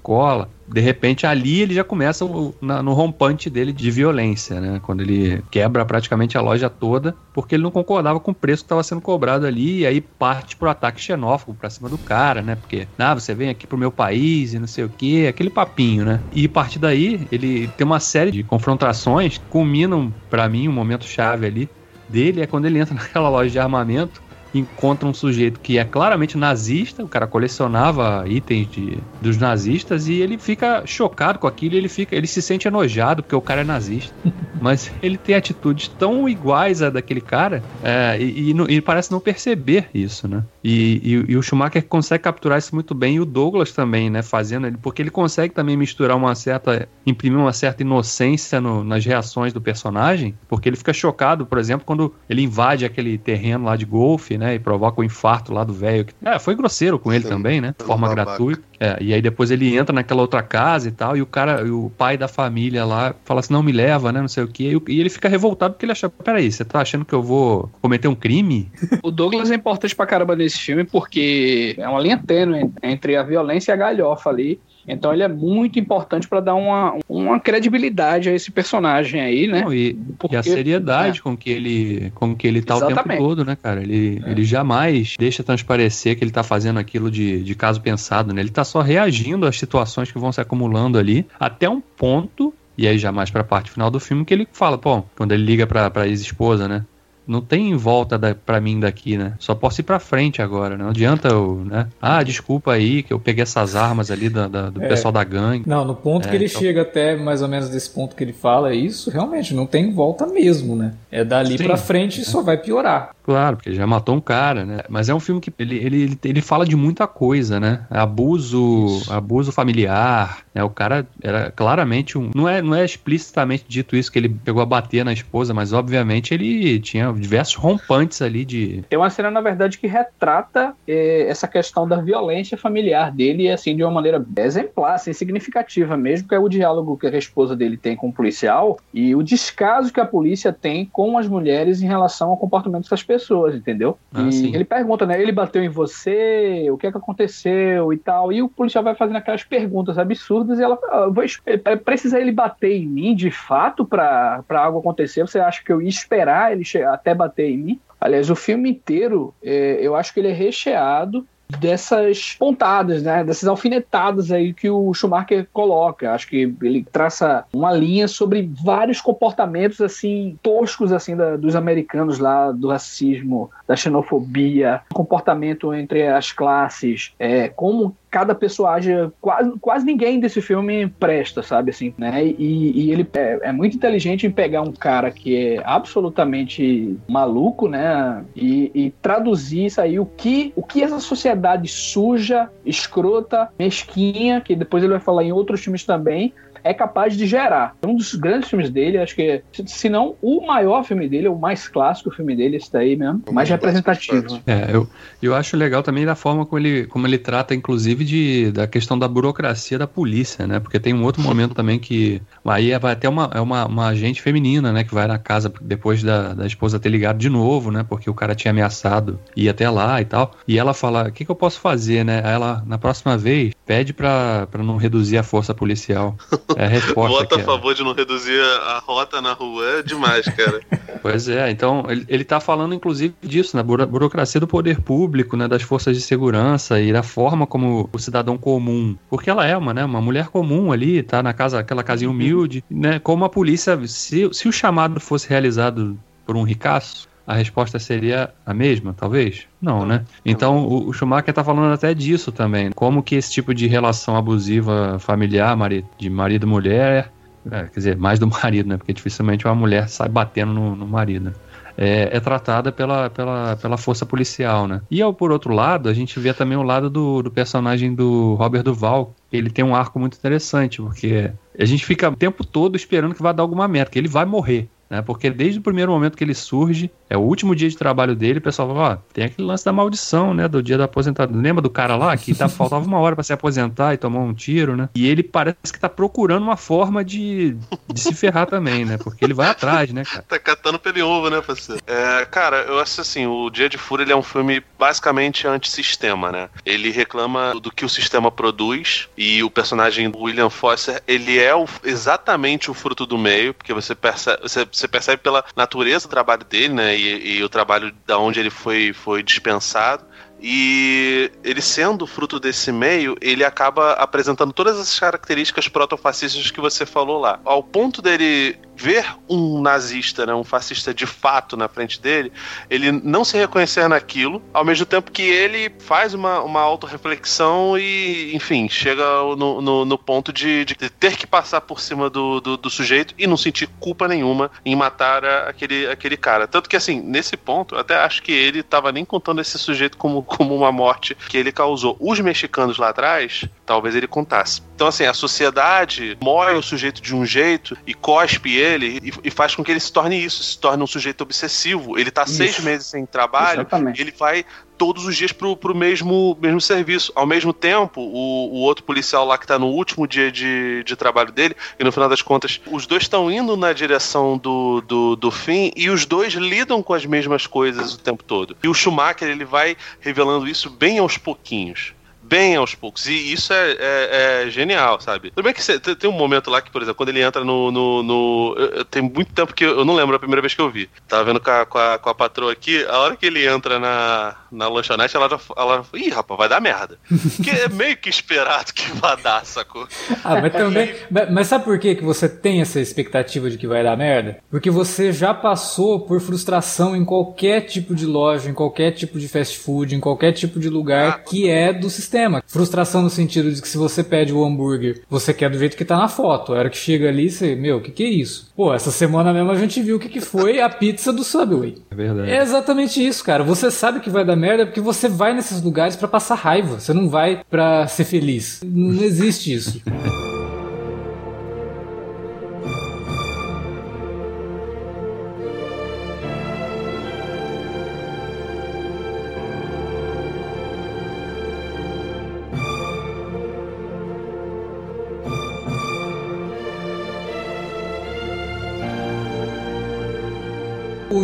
[0.67, 4.81] De repente ali ele já começa o- na- no rompante dele de violência, né?
[4.81, 8.67] Quando ele quebra praticamente a loja toda, porque ele não concordava com o preço que
[8.67, 12.55] estava sendo cobrado ali, e aí parte pro ataque xenófobo pra cima do cara, né?
[12.57, 16.05] Porque, ah, você vem aqui pro meu país e não sei o que, aquele papinho,
[16.05, 16.25] né?
[16.33, 20.73] E a partir daí, ele tem uma série de confrontações que culminam, pra mim, um
[20.73, 21.73] momento chave ali
[22.09, 24.23] dele é quando ele entra naquela loja de armamento
[24.55, 30.15] encontra um sujeito que é claramente nazista, o cara colecionava itens de, dos nazistas e
[30.15, 33.65] ele fica chocado com aquilo, ele fica, ele se sente enojado porque o cara é
[33.65, 34.15] nazista,
[34.61, 39.21] mas ele tem atitudes tão iguais a daquele cara é, e, e e parece não
[39.21, 40.45] perceber isso, né?
[40.65, 44.23] E, e- e o Schumacher consegue capturar isso muito bem e o Douglas também, né?
[44.23, 49.05] Fazendo ele, porque ele consegue também misturar uma certa, imprimir uma certa inocência no- nas
[49.05, 53.77] reações do personagem, porque ele fica chocado, por exemplo, quando ele invade aquele terreno lá
[53.77, 54.55] de golfe, né?
[54.55, 56.05] E provoca o infarto lá do velho.
[56.05, 57.75] que- É, foi grosseiro com ele Sim, também, né?
[57.79, 58.25] De forma babaca.
[58.31, 58.63] gratuita.
[58.81, 61.71] É, e aí depois ele entra naquela outra casa e tal, e o cara, e
[61.71, 64.21] o pai da família lá fala assim, não me leva, né?
[64.21, 64.77] Não sei o quê.
[64.89, 67.71] E, e ele fica revoltado porque ele acha, peraí, você tá achando que eu vou
[67.81, 68.71] cometer um crime?
[69.03, 73.23] O Douglas é importante pra caramba nesse filme porque é uma linha tênue entre a
[73.23, 74.61] violência e a galhofa ali.
[74.87, 79.61] Então ele é muito importante pra dar uma, uma credibilidade a esse personagem aí, né?
[79.63, 82.93] Não, e, Porque- e a seriedade com que ele com que ele tá o tempo
[82.93, 83.19] Exatamente.
[83.21, 83.81] todo, né, cara?
[83.81, 88.41] Ele, ele jamais deixa transparecer que ele tá fazendo aquilo de, de caso pensado, né?
[88.41, 92.89] Ele tá só reagindo às situações que vão se acumulando ali, até um ponto, e
[92.89, 95.65] aí já mais pra parte final do filme, que ele fala, pô, quando ele liga
[95.67, 96.85] pra, pra ex-esposa, né?
[97.33, 99.33] Não tem volta da, pra mim daqui, né?
[99.39, 100.85] Só posso ir pra frente agora, né?
[100.85, 101.87] Não adianta eu, né?
[102.01, 104.89] Ah, desculpa aí que eu peguei essas armas ali da, da- do É.
[104.89, 105.65] pessoal da gangue.
[105.67, 108.23] Não, no ponto É, que ele então- chega até mais ou menos desse ponto que
[108.23, 110.93] ele fala, é isso realmente não tem volta mesmo, né?
[111.11, 111.65] É dali Sim.
[111.65, 113.11] pra frente só vai piorar.
[113.25, 114.81] Claro, porque já matou um cara, né?
[114.89, 117.83] Mas é um filme que ele, ele, ele, fala de muita coisa, né?
[117.89, 120.63] Abuso, abuso familiar, né?
[120.65, 122.31] O cara era claramente um.
[122.35, 125.73] Não é, não é explicitamente dito isso que ele pegou a bater na esposa, mas
[125.73, 128.83] obviamente ele tinha diversos rompantes ali de.
[128.89, 133.77] Tem uma cena, na verdade, que retrata eh, essa questão da violência familiar dele, assim,
[133.77, 137.77] de uma maneira exemplar, assim, significativa mesmo, que é o diálogo que a esposa dele
[137.77, 141.87] tem com o policial e o descaso que a polícia tem com as mulheres em
[141.87, 143.97] relação ao comportamento dessas pessoas, entendeu?
[144.15, 144.55] Ah, e sim.
[144.55, 145.21] ele pergunta, né?
[145.21, 148.33] Ele bateu em você, o que é que aconteceu e tal.
[148.33, 152.19] E o policial vai fazendo aquelas perguntas absurdas e ela fala, "Ah, es- eh, precisa
[152.21, 155.23] ele bater em mim de fato pra algo acontecer?
[155.23, 157.81] Você acha que eu ia esperar ele che- até bater em mim?
[158.01, 161.27] Aliás, o filme inteiro, é, eu acho que ele é recheado
[161.61, 163.23] dessas pontadas, né?
[163.23, 166.13] Dessas alfinetadas aí que o Schumacher coloca.
[166.13, 172.19] Acho que ele traça uma linha sobre vários comportamentos assim toscos assim da- dos americanos
[172.19, 179.87] lá, do racismo, da xenofobia, comportamento entre as classes, é, como cada personagem, quase, quase
[179.87, 182.23] ninguém desse filme presta, sabe assim, né?
[182.23, 187.67] E, e ele é, é, muito inteligente em pegar um cara que é absolutamente maluco,
[187.67, 188.23] né?
[188.37, 194.55] E, e traduzir isso aí, o que, o que essa sociedade suja, escrota, mesquinha, que
[194.55, 197.75] depois ele vai falar em outros filmes também, é capaz de gerar.
[197.85, 201.69] Um dos grandes filmes dele, acho que, se não o maior filme dele, o mais
[201.69, 204.41] clássico filme dele, esse daí mesmo, mais representativo.
[204.47, 204.89] É, eu,
[205.21, 208.99] eu acho legal também da forma como ele, como ele trata, inclusive, de, da questão
[208.99, 210.61] da burocracia da polícia, né?
[210.61, 212.21] Porque tem um outro momento também que.
[212.45, 214.85] Aí vai até uma, é uma, uma agente feminina, né?
[214.85, 217.85] Que vai na casa depois da, da esposa ter ligado de novo, né?
[217.89, 220.33] Porque o cara tinha ameaçado ir até lá e tal.
[220.47, 222.23] E ela fala: o que, que eu posso fazer, né?
[222.25, 226.17] Aí ela, na próxima vez, pede pra, pra não reduzir a força policial.
[226.57, 226.79] É.
[226.95, 227.43] Vota a é.
[227.43, 229.65] favor de não reduzir a rota na rua.
[229.79, 230.61] É demais, cara.
[231.03, 233.87] pois é, então ele, ele tá falando inclusive disso, na né?
[233.87, 235.49] burocracia do poder público, né?
[235.49, 238.97] Das forças de segurança e da forma como o cidadão comum.
[239.09, 239.85] Porque ela é uma, né?
[239.85, 242.15] Uma mulher comum ali, tá na casa, aquela casinha uhum.
[242.15, 242.99] humilde, né?
[242.99, 248.31] Como a polícia, se, se o chamado fosse realizado por um ricaço, a resposta seria
[248.45, 249.47] a mesma, talvez?
[249.61, 250.05] Não, né?
[250.25, 252.71] Então o, Schumacher está falando até disso também.
[252.73, 255.57] Como que esse tipo de relação abusiva familiar,
[255.99, 257.13] de marido e mulher,
[257.51, 258.77] é, quer dizer, mais do marido, né?
[258.77, 261.27] Porque dificilmente uma mulher sai batendo no, no marido.
[261.27, 261.33] Né?
[261.77, 264.83] É, é, tratada pela, pela, pela força policial, né?
[264.91, 268.35] E ao, por outro lado, a gente vê também o lado do, do personagem do
[268.35, 269.15] Robert Duval.
[269.33, 273.23] Ele tem um arco muito interessante, porque a gente fica o tempo todo esperando que
[273.23, 275.01] vai dar alguma merda, que ele vai morrer né?
[275.01, 278.41] Porque desde o primeiro momento que ele surge, é o último dia de trabalho dele,
[278.41, 280.47] o pessoal fala, ó, tem aquele lance da maldição, né?
[280.47, 281.41] Do dia da aposentadoria.
[281.41, 284.35] Lembra do cara lá que tá, faltava uma hora para se aposentar e tomar um
[284.35, 284.91] tiro, né?
[284.95, 287.57] E ele parece que tá procurando uma forma de,
[287.91, 288.99] de se ferrar também, né?
[288.99, 290.25] Porque ele vai atrás, né, cara?
[290.29, 291.81] tá catando pelo ovo, né, parceiro?
[291.87, 296.31] É, cara, eu acho assim, o Dia de Fúria ele é um filme basicamente antissistema,
[296.31, 296.51] né?
[296.67, 301.67] Ele reclama do que o sistema produz e o personagem William Foster, ele é o,
[301.83, 306.45] exatamente o fruto do meio, porque você percebe, você você percebe pela natureza do trabalho
[306.45, 306.97] dele, né?
[306.97, 310.05] E, e o trabalho da onde ele foi, foi dispensado.
[310.45, 316.85] E ele sendo fruto desse meio, ele acaba apresentando todas as características protofascistas que você
[316.85, 317.39] falou lá.
[317.45, 322.33] Ao ponto dele ver um nazista, né, um fascista de fato na frente dele,
[322.69, 328.35] ele não se reconhecer naquilo, ao mesmo tempo que ele faz uma, uma autorreflexão e,
[328.35, 329.05] enfim, chega
[329.37, 333.15] no, no, no ponto de, de, ter que passar por cima do, do, do, sujeito
[333.17, 336.49] e não sentir culpa nenhuma em matar aquele, aquele cara.
[336.49, 340.23] Tanto que, assim, nesse ponto, até acho que ele estava nem contando esse sujeito como
[340.37, 341.97] como uma morte que ele causou.
[342.01, 344.63] Os mexicanos lá atrás, talvez ele contasse.
[344.75, 349.31] Então, assim, a sociedade moe o sujeito de um jeito e cospe ele e, e
[349.31, 351.99] faz com que ele se torne isso, se torne um sujeito obsessivo.
[351.99, 352.35] Ele tá isso.
[352.35, 354.01] seis meses sem trabalho, Exatamente.
[354.01, 354.45] ele vai
[354.79, 357.13] todos os dias pro, pro mesmo, mesmo serviço.
[357.15, 360.97] Ao mesmo tempo, o, o outro policial lá que tá no último dia de, de
[360.97, 365.17] trabalho dele, e no final das contas, os dois estão indo na direção do, do,
[365.17, 368.57] do fim e os dois lidam com as mesmas coisas o tempo todo.
[368.63, 371.95] E o Schumacher, ele vai revelando isso bem aos pouquinhos
[372.33, 373.05] bem aos poucos.
[373.07, 375.31] E isso é, é, é genial, sabe?
[375.31, 377.71] Tudo bem que cê, tem um momento lá que, por exemplo, quando ele entra no.
[377.71, 380.63] no, no eu, tem muito tempo que eu, eu, não lembro a primeira vez que
[380.63, 380.89] eu vi.
[381.07, 383.79] Tava vendo com a, com a, com a patroa aqui, a hora que ele entra
[383.79, 385.39] na, na lanchonete, ela já.
[385.55, 386.99] Ela, Ih, rapaz, vai dar merda.
[387.45, 389.87] que é meio que esperado que vai dar, sacou?
[390.25, 390.95] Ah, mas também.
[391.31, 394.39] mas sabe por que, que você tem essa expectativa de que vai dar merda?
[394.51, 399.29] Porque você já passou por frustração em qualquer tipo de loja, em qualquer tipo de
[399.29, 402.43] fast food, em qualquer tipo de lugar ah, que é do sistema sistema.
[402.47, 405.85] Frustração no sentido de que se você pede o hambúrguer, você quer do jeito que
[405.85, 406.53] tá na foto.
[406.53, 408.51] A hora que chega ali, você, meu, o que que é isso?
[408.57, 411.77] Pô, essa semana mesmo a gente viu o que que foi a pizza do Subway.
[411.91, 412.31] É verdade.
[412.31, 413.43] É exatamente isso, cara.
[413.43, 416.81] Você sabe que vai dar merda porque você vai nesses lugares para passar raiva.
[416.81, 418.61] Você não vai para ser feliz.
[418.65, 419.83] Não existe isso.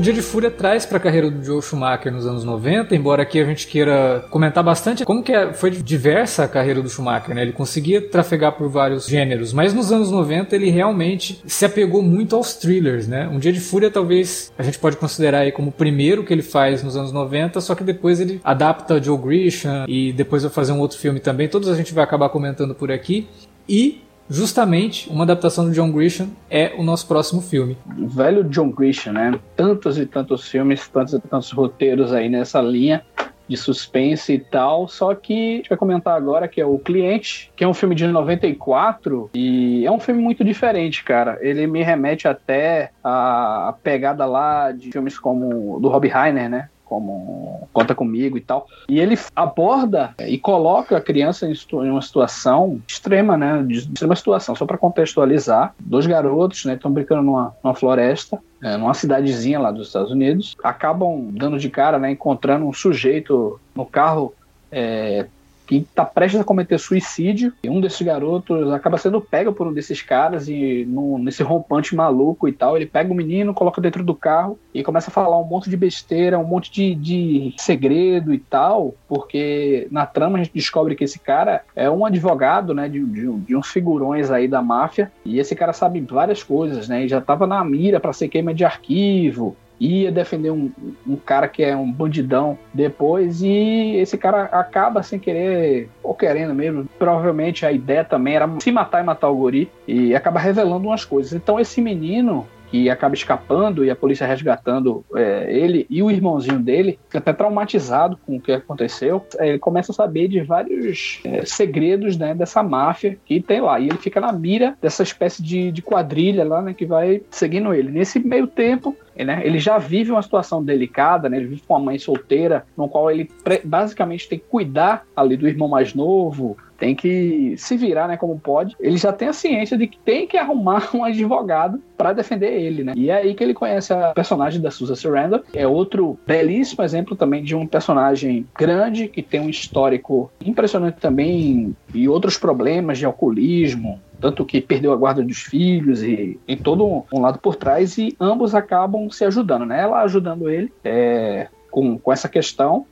[0.09, 3.39] Dia de Fúria traz para a carreira do Joe Schumacher nos anos 90, embora aqui
[3.39, 7.43] a gente queira comentar bastante como que é, foi diversa a carreira do Schumacher, né?
[7.43, 12.35] Ele conseguia trafegar por vários gêneros, mas nos anos 90 ele realmente se apegou muito
[12.35, 13.29] aos thrillers, né?
[13.29, 16.41] Um Dia de Fúria talvez a gente pode considerar aí como o primeiro que ele
[16.41, 20.73] faz nos anos 90, só que depois ele adapta Joe Grisham e depois vai fazer
[20.73, 23.29] um outro filme também, todos a gente vai acabar comentando por aqui.
[23.69, 27.77] E justamente uma adaptação do John Grisham é o nosso próximo filme.
[27.87, 29.39] Velho John Grisham, né?
[29.57, 33.03] Tantos e tantos filmes, tantos e tantos roteiros aí nessa linha.
[33.49, 34.87] de suspense e tal.
[34.87, 37.95] Só que a gente vai comentar agora que é o Cliente, que é um filme
[37.95, 41.39] de 94 e é um filme muito diferente, cara.
[41.41, 46.69] Ele me remete até a pegada lá de filmes como do Rob Reiner, né?
[46.89, 48.67] Como Conta Comigo e tal.
[48.89, 51.55] E ele aborda e coloca a criança em,
[51.91, 53.63] uma situação extrema, né?
[53.63, 54.55] De extrema situação.
[54.55, 56.75] Só para contextualizar, dois garotos, né?
[56.75, 58.39] Estão brincando numa, numa floresta.
[58.61, 63.61] É, numa cidadezinha lá dos Estados Unidos, acabam dando de cara, né, encontrando um sujeito
[63.73, 64.35] no carro
[64.73, 65.29] é,
[65.69, 67.53] que está prestes a cometer suicídio.
[67.63, 70.89] E um desses garotos acaba sendo pego por um desses caras e
[71.21, 72.75] nesse rompante maluco e tal.
[72.75, 75.77] Ele pega o menino, coloca dentro do carro e começa a falar um monte de
[75.77, 78.95] besteira, um monte de, de segredo e tal.
[79.07, 83.31] Porque na trama a gente descobre que esse cara é um advogado, né, de, de,
[83.31, 85.13] de uns figurões aí da máfia.
[85.23, 87.05] E esse cara sabe várias coisas, né?
[87.05, 90.71] E já estava na mira para ser queima de arquivo ia defender um,
[91.07, 96.55] um, cara que é um bandidão depois e esse cara acaba sem querer ou querendo
[96.55, 96.87] mesmo.
[96.99, 101.05] Provavelmente a ideia também era se matar e matar o guri e acaba revelando umas
[101.05, 101.33] coisas.
[101.33, 106.59] Então esse menino que acaba escapando e a polícia resgatando é, ele e o irmãozinho
[106.59, 109.25] dele, fica até traumatizado com o que aconteceu.
[109.39, 113.81] É, ele começa a saber de vários é, segredos né, dessa máfia que tem lá.
[113.81, 117.73] E ele fica na mira dessa espécie de, de quadrilha lá né, que vai seguindo
[117.73, 117.91] ele.
[117.91, 121.85] Nesse meio tempo, né, ele já vive uma situação delicada, né, ele vive com uma
[121.85, 123.31] mãe solteira, no qual ele
[123.65, 128.39] basicamente tem que cuidar ali do irmão mais novo, tem que se virar, né, como
[128.39, 128.77] pode.
[128.81, 132.85] Ele já tem a ciência de que tem que arrumar um advogado para defender ele,
[132.85, 132.93] né?
[132.97, 135.41] E é aí que ele conhece a personagem da Susan Sarandon.
[135.53, 141.77] É outro belíssimo exemplo também de um personagem grande que tem um histórico impressionante também
[141.93, 146.87] e outros problemas de alcoolismo, tanto que perdeu a guarda dos filhos e em todo
[146.87, 149.81] um, um, lado por trás e ambos acabam se ajudando, né?
[149.81, 152.87] Ela ajudando ele é, com, com essa questão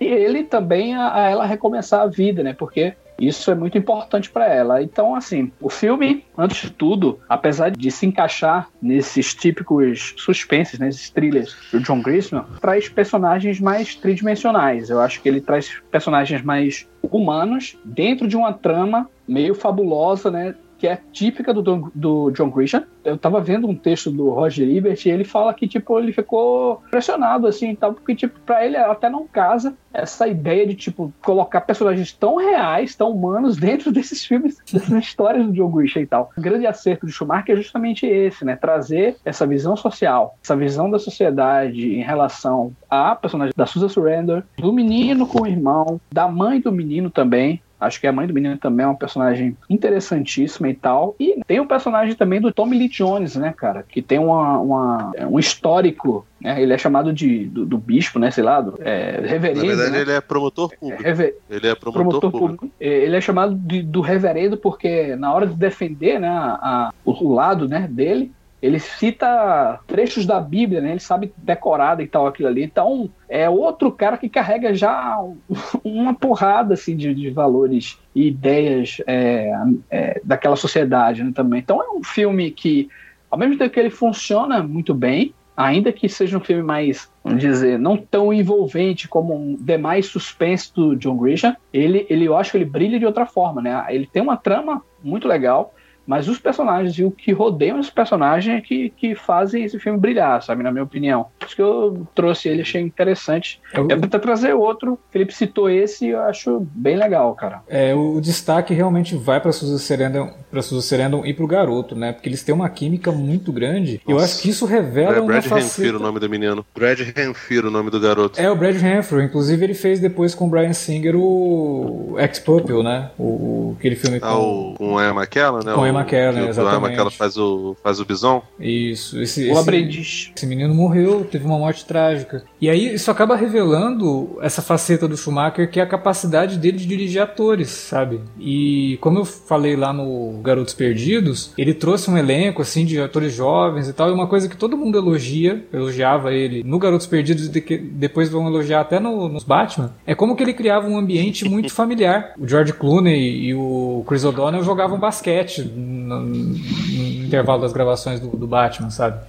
[0.00, 2.52] e ele também a, a, ela recomeçar a vida, né?
[2.52, 4.82] Porque isso é muito importante para ela.
[4.82, 11.10] Então, assim, o filme, antes de tudo, apesar de se encaixar nesses típicos suspenses, nesses
[11.10, 14.90] thrillers do John Grisham, traz personagens mais tridimensionais.
[14.90, 20.54] Eu acho que ele traz personagens mais humanos dentro de uma trama meio fabulosa, né?
[20.78, 22.84] Que é típica do, do John Grisham.
[23.04, 26.82] Eu tava vendo um texto do Roger Ebert e ele fala que, tipo, ele ficou
[26.88, 31.62] impressionado, assim, tal, porque, tipo, pra ele até não casa essa ideia de, tipo, colocar
[31.62, 36.30] personagens tão reais, tão humanos dentro desses filmes, dessas histórias do John Grisham e tal.
[36.36, 38.56] O grande acerto de Schumacher é justamente esse, né?
[38.56, 44.44] Trazer essa visão social, essa visão da sociedade em relação a personagem da Susan Surrender,
[44.58, 48.34] do menino com o irmão, da mãe do menino também, Acho que a mãe do
[48.34, 51.14] menino também é uma personagem interessantíssima e tal.
[51.20, 53.82] E tem o personagem também do Tommy Lee Jones, né, cara?
[53.82, 56.60] Que tem uma, uma um histórico né?
[56.60, 58.30] Ele é chamado de do, do, bispo, né?
[58.30, 59.62] Sei lá, do, é, reverendo.
[59.62, 60.00] Na verdade, né?
[60.02, 61.02] ele é promotor público.
[61.02, 61.36] É, rever...
[61.48, 62.56] Ele é promotor, promotor público.
[62.56, 62.76] público.
[62.80, 66.92] É, ele é chamado de, do reverendo porque na hora de defender, né, a, a,
[67.04, 70.90] o lado, né, dele, ele cita trechos da Bíblia, né?
[70.92, 72.62] Ele sabe decorado e tal aquilo ali.
[72.62, 75.18] Então, é outro cara que carrega já
[75.84, 79.52] uma porrada assim de, de valores e ideias é,
[79.90, 81.60] é, daquela sociedade né, também.
[81.60, 82.88] Então, é um filme que,
[83.30, 87.40] ao mesmo tempo que ele funciona muito bem, ainda que seja um filme mais, vamos
[87.40, 92.50] dizer, não tão envolvente como um demais suspense do John Grisham, ele, ele eu acho
[92.50, 93.84] que ele brilha de outra forma, né?
[93.88, 95.74] Ele tem uma trama muito legal,
[96.06, 99.98] mas os personagens e o que rodeiam esse personagem é que, que fazem esse filme
[99.98, 100.62] brilhar, sabe?
[100.62, 101.26] Na minha opinião.
[101.38, 103.60] Por isso que eu trouxe ele, achei interessante.
[103.72, 103.86] Eu...
[103.90, 104.94] É pra trazer outro.
[104.94, 107.62] O Felipe citou esse e eu acho bem legal, cara.
[107.68, 112.12] É, o destaque realmente vai pra Susan Sarandon, pra Susan Sarandon e pro garoto, né?
[112.12, 114.00] Porque eles têm uma química muito grande.
[114.06, 114.20] Nossa.
[114.20, 115.82] Eu acho que isso revela é Brad uma faceta...
[115.82, 116.64] Hanfir, o nome do menino.
[116.74, 118.40] Brad Hanfir, o nome do garoto.
[118.40, 119.20] É, o Brad Hanfir.
[119.20, 123.10] Inclusive, ele fez depois com o Brian Singer o Ex-Pupil, né?
[123.18, 124.72] O, aquele filme ah, com...
[124.72, 125.72] o, com Emma McKellen, né?
[125.72, 126.94] Com o McKellen, exatamente.
[126.94, 128.42] que ela faz o, faz o bison.
[128.58, 129.20] Isso.
[129.20, 132.44] Esse, o esse, esse menino morreu, teve uma morte trágica.
[132.60, 136.86] E aí isso acaba revelando essa faceta do Schumacher, que é a capacidade dele de
[136.86, 138.20] dirigir atores, sabe?
[138.38, 143.32] E como eu falei lá no Garotos Perdidos, ele trouxe um elenco assim de atores
[143.32, 147.54] jovens e tal, e uma coisa que todo mundo elogia, elogiava ele no Garotos Perdidos
[147.54, 150.98] e que depois vão elogiar até no, nos Batman, é como que ele criava um
[150.98, 152.32] ambiente muito familiar.
[152.38, 158.28] O George Clooney e o Chris O'Donnell jogavam basquete no, no intervalo das gravações do,
[158.28, 159.20] do Batman, sabe?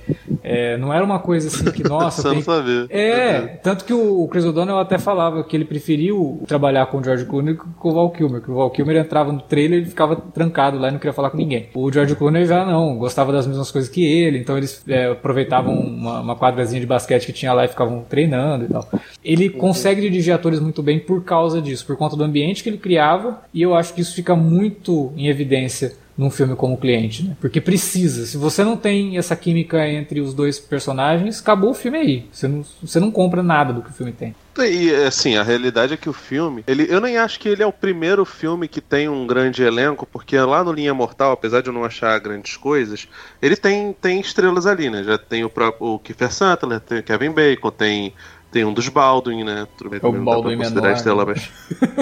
[0.43, 2.41] É, não era uma coisa assim que, nossa, Só tem...
[2.41, 2.87] saber.
[2.89, 7.03] É, tanto que o o Chris O'Donnell até falava que ele preferiu trabalhar com o
[7.03, 9.85] George Clooney que com o Val Kilmer, que o Val Kilmer entrava no trailer e
[9.85, 11.69] ficava trancado lá e não queria falar com ninguém.
[11.73, 15.73] O George Clooney já não, gostava das mesmas coisas que ele, então eles é, aproveitavam
[15.73, 18.87] uma, uma quadrazinha de basquete que tinha lá e ficavam treinando e tal.
[19.23, 22.77] Ele consegue dirigir atores muito bem por causa disso, por conta do ambiente que ele
[22.77, 27.37] criava, e eu acho que isso fica muito em evidência num filme como cliente, né?
[27.39, 28.25] Porque precisa.
[28.25, 32.25] Se você não tem essa química entre os dois personagens, acabou o filme aí.
[32.31, 34.35] Você não, você não compra nada do que o filme tem.
[34.57, 37.67] E assim, a realidade é que o filme, ele, eu nem acho que ele é
[37.67, 41.67] o primeiro filme que tem um grande elenco, porque lá no Linha Mortal, apesar de
[41.67, 43.07] eu não achar grandes coisas,
[43.39, 45.03] ele tem, tem estrelas ali, né?
[45.03, 48.13] Já tem o próprio o Kiefer Sutherland, tem o Kevin Bacon, tem
[48.51, 49.67] tem um dos Baldwin, né?
[49.77, 51.33] Tudo bem, É o Baldwin menor, estrela, né?
[51.35, 51.51] mas...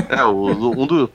[0.09, 1.09] É, o, um do...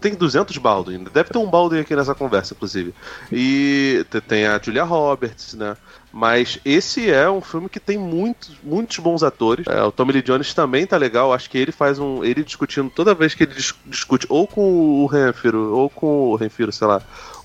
[0.00, 1.04] Tem 200 Baldwin.
[1.12, 2.94] Deve ter um Baldwin aqui nessa conversa, inclusive.
[3.30, 5.76] E te- tem a Julia Roberts, né?
[6.12, 9.64] Mas esse é um filme que tem muitos, muitos bons atores.
[9.68, 11.32] É, o Tommy Lee Jones também tá legal.
[11.32, 12.24] Acho que ele faz um.
[12.24, 16.34] Ele discutindo toda vez que ele dis- discute, ou com o Renfiro, ou com o
[16.34, 17.00] Renfiro, sei lá,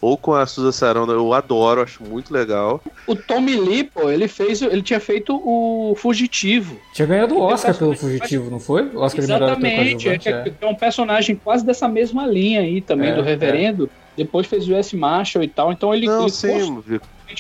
[0.06, 2.80] ou com a Susan Sarandon, eu adoro, acho muito legal.
[3.08, 6.78] O Tommy Lee, pô, ele fez, ele tinha feito o Fugitivo.
[6.94, 8.84] Tinha ganhado o Oscar pelo Fugitivo, não foi?
[8.84, 13.16] O Oscar Exatamente, é, que é um personagem quase dessa mesma linha aí também, É,
[13.16, 13.90] do Reverendo.
[14.16, 14.96] Depois fez o S.
[14.96, 16.80] Marshall e tal, então ele, Não, ele sim,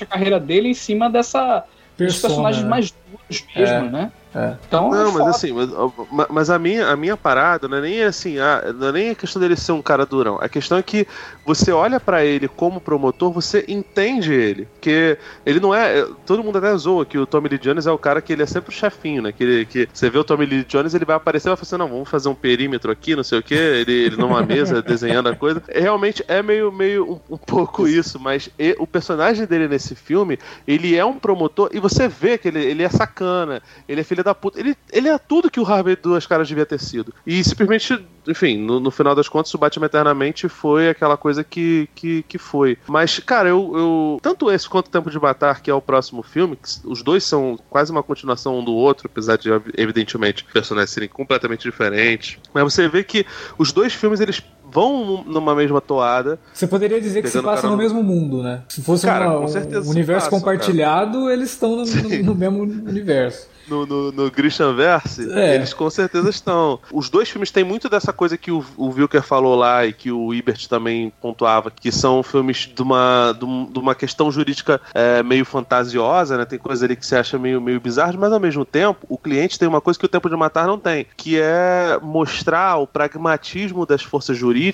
[0.02, 1.64] a carreira dele em cima dessa
[1.96, 2.70] dos Persona, personagens né?
[2.70, 4.12] mais duros mesmo, né?
[4.36, 4.58] É.
[4.68, 5.24] Então, é Não, foda.
[5.26, 5.70] mas assim, mas,
[6.12, 9.10] ma- mas a, minha, a minha parada não é nem assim, ah, não é nem
[9.12, 10.38] a questão dele ser um cara durão.
[10.42, 11.08] A questão é que
[11.46, 14.66] você olha pra ele como promotor, você entende ele.
[14.74, 16.00] Porque ele não é.
[16.00, 18.44] é, Todo mundo até zoa que o Tommy Lee Jones é o cara que ele
[18.44, 19.32] é sempre o chefinho, né?
[19.32, 21.64] Que, ele, que você vê o Tommy Lee Jones, ele vai aparecer e vai falar
[21.66, 23.56] assim: não, vamos fazer um perímetro aqui, não sei o quê.
[23.56, 25.64] Ele, ele numa mesa desenhando a coisa.
[25.70, 29.96] É, Realmente é meio, meio um, um pouco isso, mas e- o personagem dele nesse
[29.96, 34.04] filme, ele é um promotor e você vê que ele, ele é sacana, ele é
[34.04, 34.60] filho da puta.
[34.60, 37.14] Ele, ele é tudo que o Harvey Duas Caras devia ter sido.
[37.26, 41.88] E simplesmente, enfim, no, no final das contas, o Batman Eternamente foi aquela coisa que,
[41.94, 42.78] que, que foi.
[42.88, 44.20] Mas, cara, eu, eu.
[44.22, 47.24] Tanto esse quanto o Tempo de Matar, que é o próximo filme, que os dois
[47.24, 52.40] são quase uma continuação um do outro, apesar de, evidentemente, personagens serem completamente diferentes.
[52.54, 53.26] Mas você vê que
[53.58, 54.42] os dois filmes, eles
[54.72, 56.40] vão numa mesma toada.
[56.54, 58.62] Você poderia dizer que se passa cara no mesmo mundo, né?
[58.68, 63.54] Se fosse Cara, uma- um universo passam, compartilhado, eles estão no, no- no mesmo universo.
[63.68, 65.56] no, no, no Christian Verse, É.
[65.56, 66.80] eles com certeza estão.
[66.92, 70.12] Os dois filmes têm muito dessa coisa que o, o Wilker falou lá e que
[70.12, 75.24] o Ibert também pontuava, que são filmes de uma, de um- uma questão jurídica é,
[75.24, 76.46] meio fantasiosa, né?
[76.46, 79.58] Tem coisas ali que você acha meio, meio bizarras, mas ao mesmo tempo, o cliente
[79.58, 83.84] tem uma coisa que o Tempo de Matar não tem, que é mostrar o pragmatismo
[83.86, 84.65] das forças jurídicas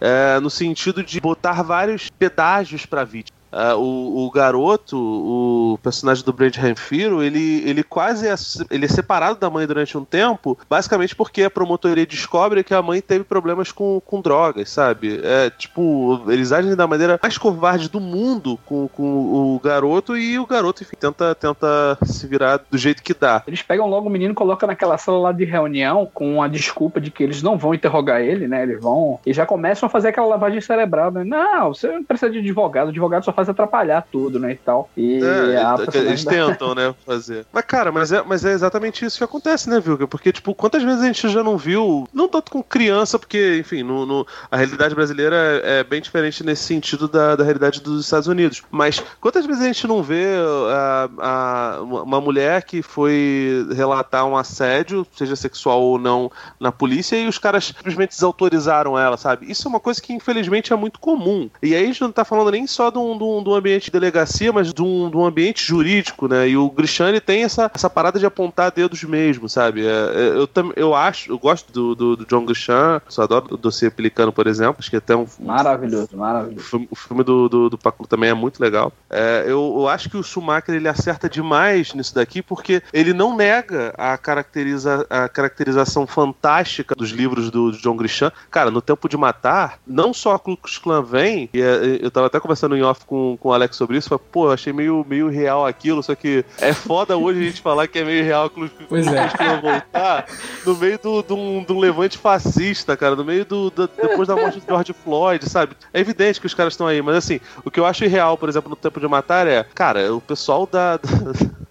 [0.00, 3.43] é, no sentido de botar vários pedágios para vítima.
[3.54, 8.34] Ah, o, o garoto, o personagem do Brad Renfiro, ele, ele quase é,
[8.68, 12.82] ele é separado da mãe durante um tempo, basicamente porque a promotoria descobre que a
[12.82, 15.20] mãe teve problemas com, com drogas, sabe?
[15.22, 20.36] É tipo, eles agem da maneira mais covarde do mundo com, com o garoto e
[20.36, 23.42] o garoto, enfim, tenta, tenta se virar do jeito que dá.
[23.46, 27.00] Eles pegam logo o menino e colocam naquela sala lá de reunião com a desculpa
[27.00, 28.64] de que eles não vão interrogar ele, né?
[28.64, 29.20] Eles vão.
[29.24, 31.22] E já começam a fazer aquela lavagem cerebral, né?
[31.22, 34.52] Não, você não precisa de advogado, o advogado só faz atrapalhar tudo, né?
[34.52, 34.90] E tal.
[34.96, 37.46] E É, a eles- da- tentam, né, fazer.
[37.52, 40.06] Mas, cara, mas é, mas é exatamente isso que acontece, né, Vilga?
[40.06, 43.82] Porque, tipo, quantas vezes a gente já não viu, não tanto com criança, porque, enfim,
[43.82, 48.04] no, no- a realidade brasileira é, é bem diferente nesse sentido da, da realidade dos
[48.04, 48.62] Estados Unidos.
[48.70, 50.26] Mas quantas vezes a gente não vê
[50.70, 57.16] a, a- uma mulher que foi relatar um assédio, seja sexual ou não, na polícia,
[57.16, 59.50] e os caras simplesmente desautorizaram ela, sabe?
[59.50, 61.48] Isso é uma coisa que, infelizmente, é muito comum.
[61.62, 63.54] E aí a gente não tá falando nem só de um, de um- de um
[63.54, 66.48] ambiente de delegacia, mas de um, de um ambiente jurídico, né?
[66.48, 69.84] E o Grishani tem essa, essa parada de apontar dedos mesmo, sabe?
[69.86, 73.46] É, é, eu, tam- eu acho, eu gosto do, do, do John Grisham, só adoro
[73.50, 76.86] o dossiê Pelicano, por exemplo, acho que até um, Maravilhoso, maravilhoso.
[76.90, 78.92] o filme do, do, do Paco também é muito legal.
[79.10, 83.36] É, eu, eu acho que o Schumacher ele acerta demais nisso daqui, porque ele não
[83.36, 88.30] nega a, caracteriza, a caracterização fantástica dos livros do, do John Grisham.
[88.50, 92.26] Cara, no Tempo de Matar, não só a Klux Klan vem, e é, eu tava
[92.26, 95.04] até conversando em off com, com o Alex sobre isso, falei, pô, eu achei meio,
[95.08, 98.50] meio real aquilo, só que é foda hoje a gente falar que é meio real
[98.50, 99.28] que o Ku Pois é.
[99.28, 100.26] Klan voltar
[100.66, 104.36] no meio do- de um, um levante fascista, cara, no meio do, do- depois da
[104.36, 105.76] morte do George Floyd, sabe?
[105.92, 108.48] É evidente que os caras estão aí, mas assim, o que eu acho irreal, por
[108.48, 111.10] exemplo, no Tempo de Matar é, cara, o pessoal da, da,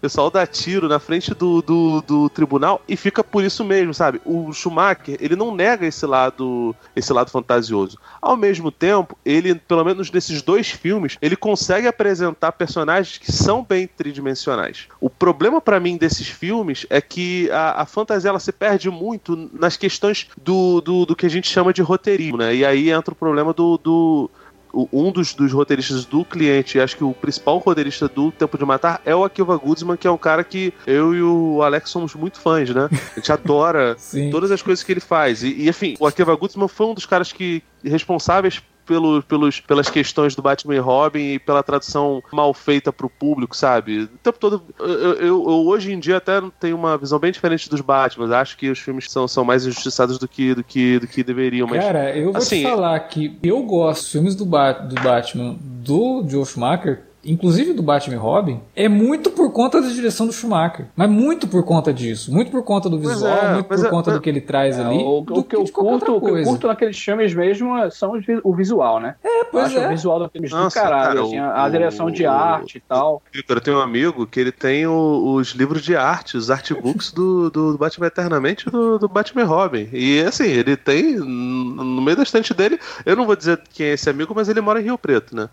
[0.03, 4.19] pessoal dá tiro na frente do, do, do, tribunal e fica por isso mesmo, sabe?
[4.25, 7.97] O Schumacher, ele não nega esse lado, esse lado fantasioso.
[8.21, 13.63] Ao mesmo tempo, ele, pelo menos nesses dois filmes, ele consegue apresentar personagens que são
[13.63, 14.87] bem tridimensionais.
[14.99, 19.49] O problema para mim desses filmes é que a, a fantasia ela se perde muito
[19.53, 22.55] nas questões do, do, do que a gente chama de roteirismo, né?
[22.55, 24.31] E aí entra o problema do, do
[24.91, 29.01] um dos, dos roteiristas do cliente, acho que o principal roteirista do Tempo de Matar
[29.05, 32.39] é o Akiva Goodsman, que é um cara que eu e o Alex somos muito
[32.39, 32.89] fãs, né?
[32.91, 33.95] A gente adora
[34.31, 35.43] todas as coisas que ele faz.
[35.43, 39.89] E, e, enfim, o Akiva Goodsman foi um dos caras que responsáveis pelo, pelos, pelas
[39.89, 44.03] questões do Batman e Robin e pela tradução mal feita pro público, sabe?
[44.03, 44.61] O tempo todo.
[44.79, 48.35] Eu, eu, eu, hoje em dia até tenho uma visão bem diferente dos Batman.
[48.37, 51.67] Acho que os filmes são, são mais injustiçados do que, do, que, do que deveriam.
[51.67, 54.95] Mas, Cara, eu vou assim, te falar que eu gosto dos filmes do, ba do
[54.95, 60.27] Batman do Joe Schumacher inclusive do Batman e Robin, é muito por conta da direção
[60.27, 60.87] do Schumacher.
[60.95, 62.31] Mas muito por conta disso.
[62.31, 64.83] Muito por conta do visual, é, muito por é, conta do que ele traz é,
[64.83, 64.97] ali.
[64.97, 68.13] O, o que, eu curto, o que eu curto naqueles filmes mesmo é, são
[68.43, 69.15] o visual, né?
[69.23, 69.85] É, pois é.
[69.85, 71.03] o visual do filme do caralho.
[71.03, 73.21] Cara, assim, a, a, direção de arte e tal.
[73.33, 77.49] Eu tenho um amigo que ele tem o, os livros de arte, os artbooks do,
[77.49, 79.89] do Batman Eternamente do, do Batman e Robin.
[79.91, 83.93] E assim, ele tem no meio da estante dele, eu não vou dizer quem é
[83.93, 85.49] esse amigo, mas ele mora em Rio Preto, né?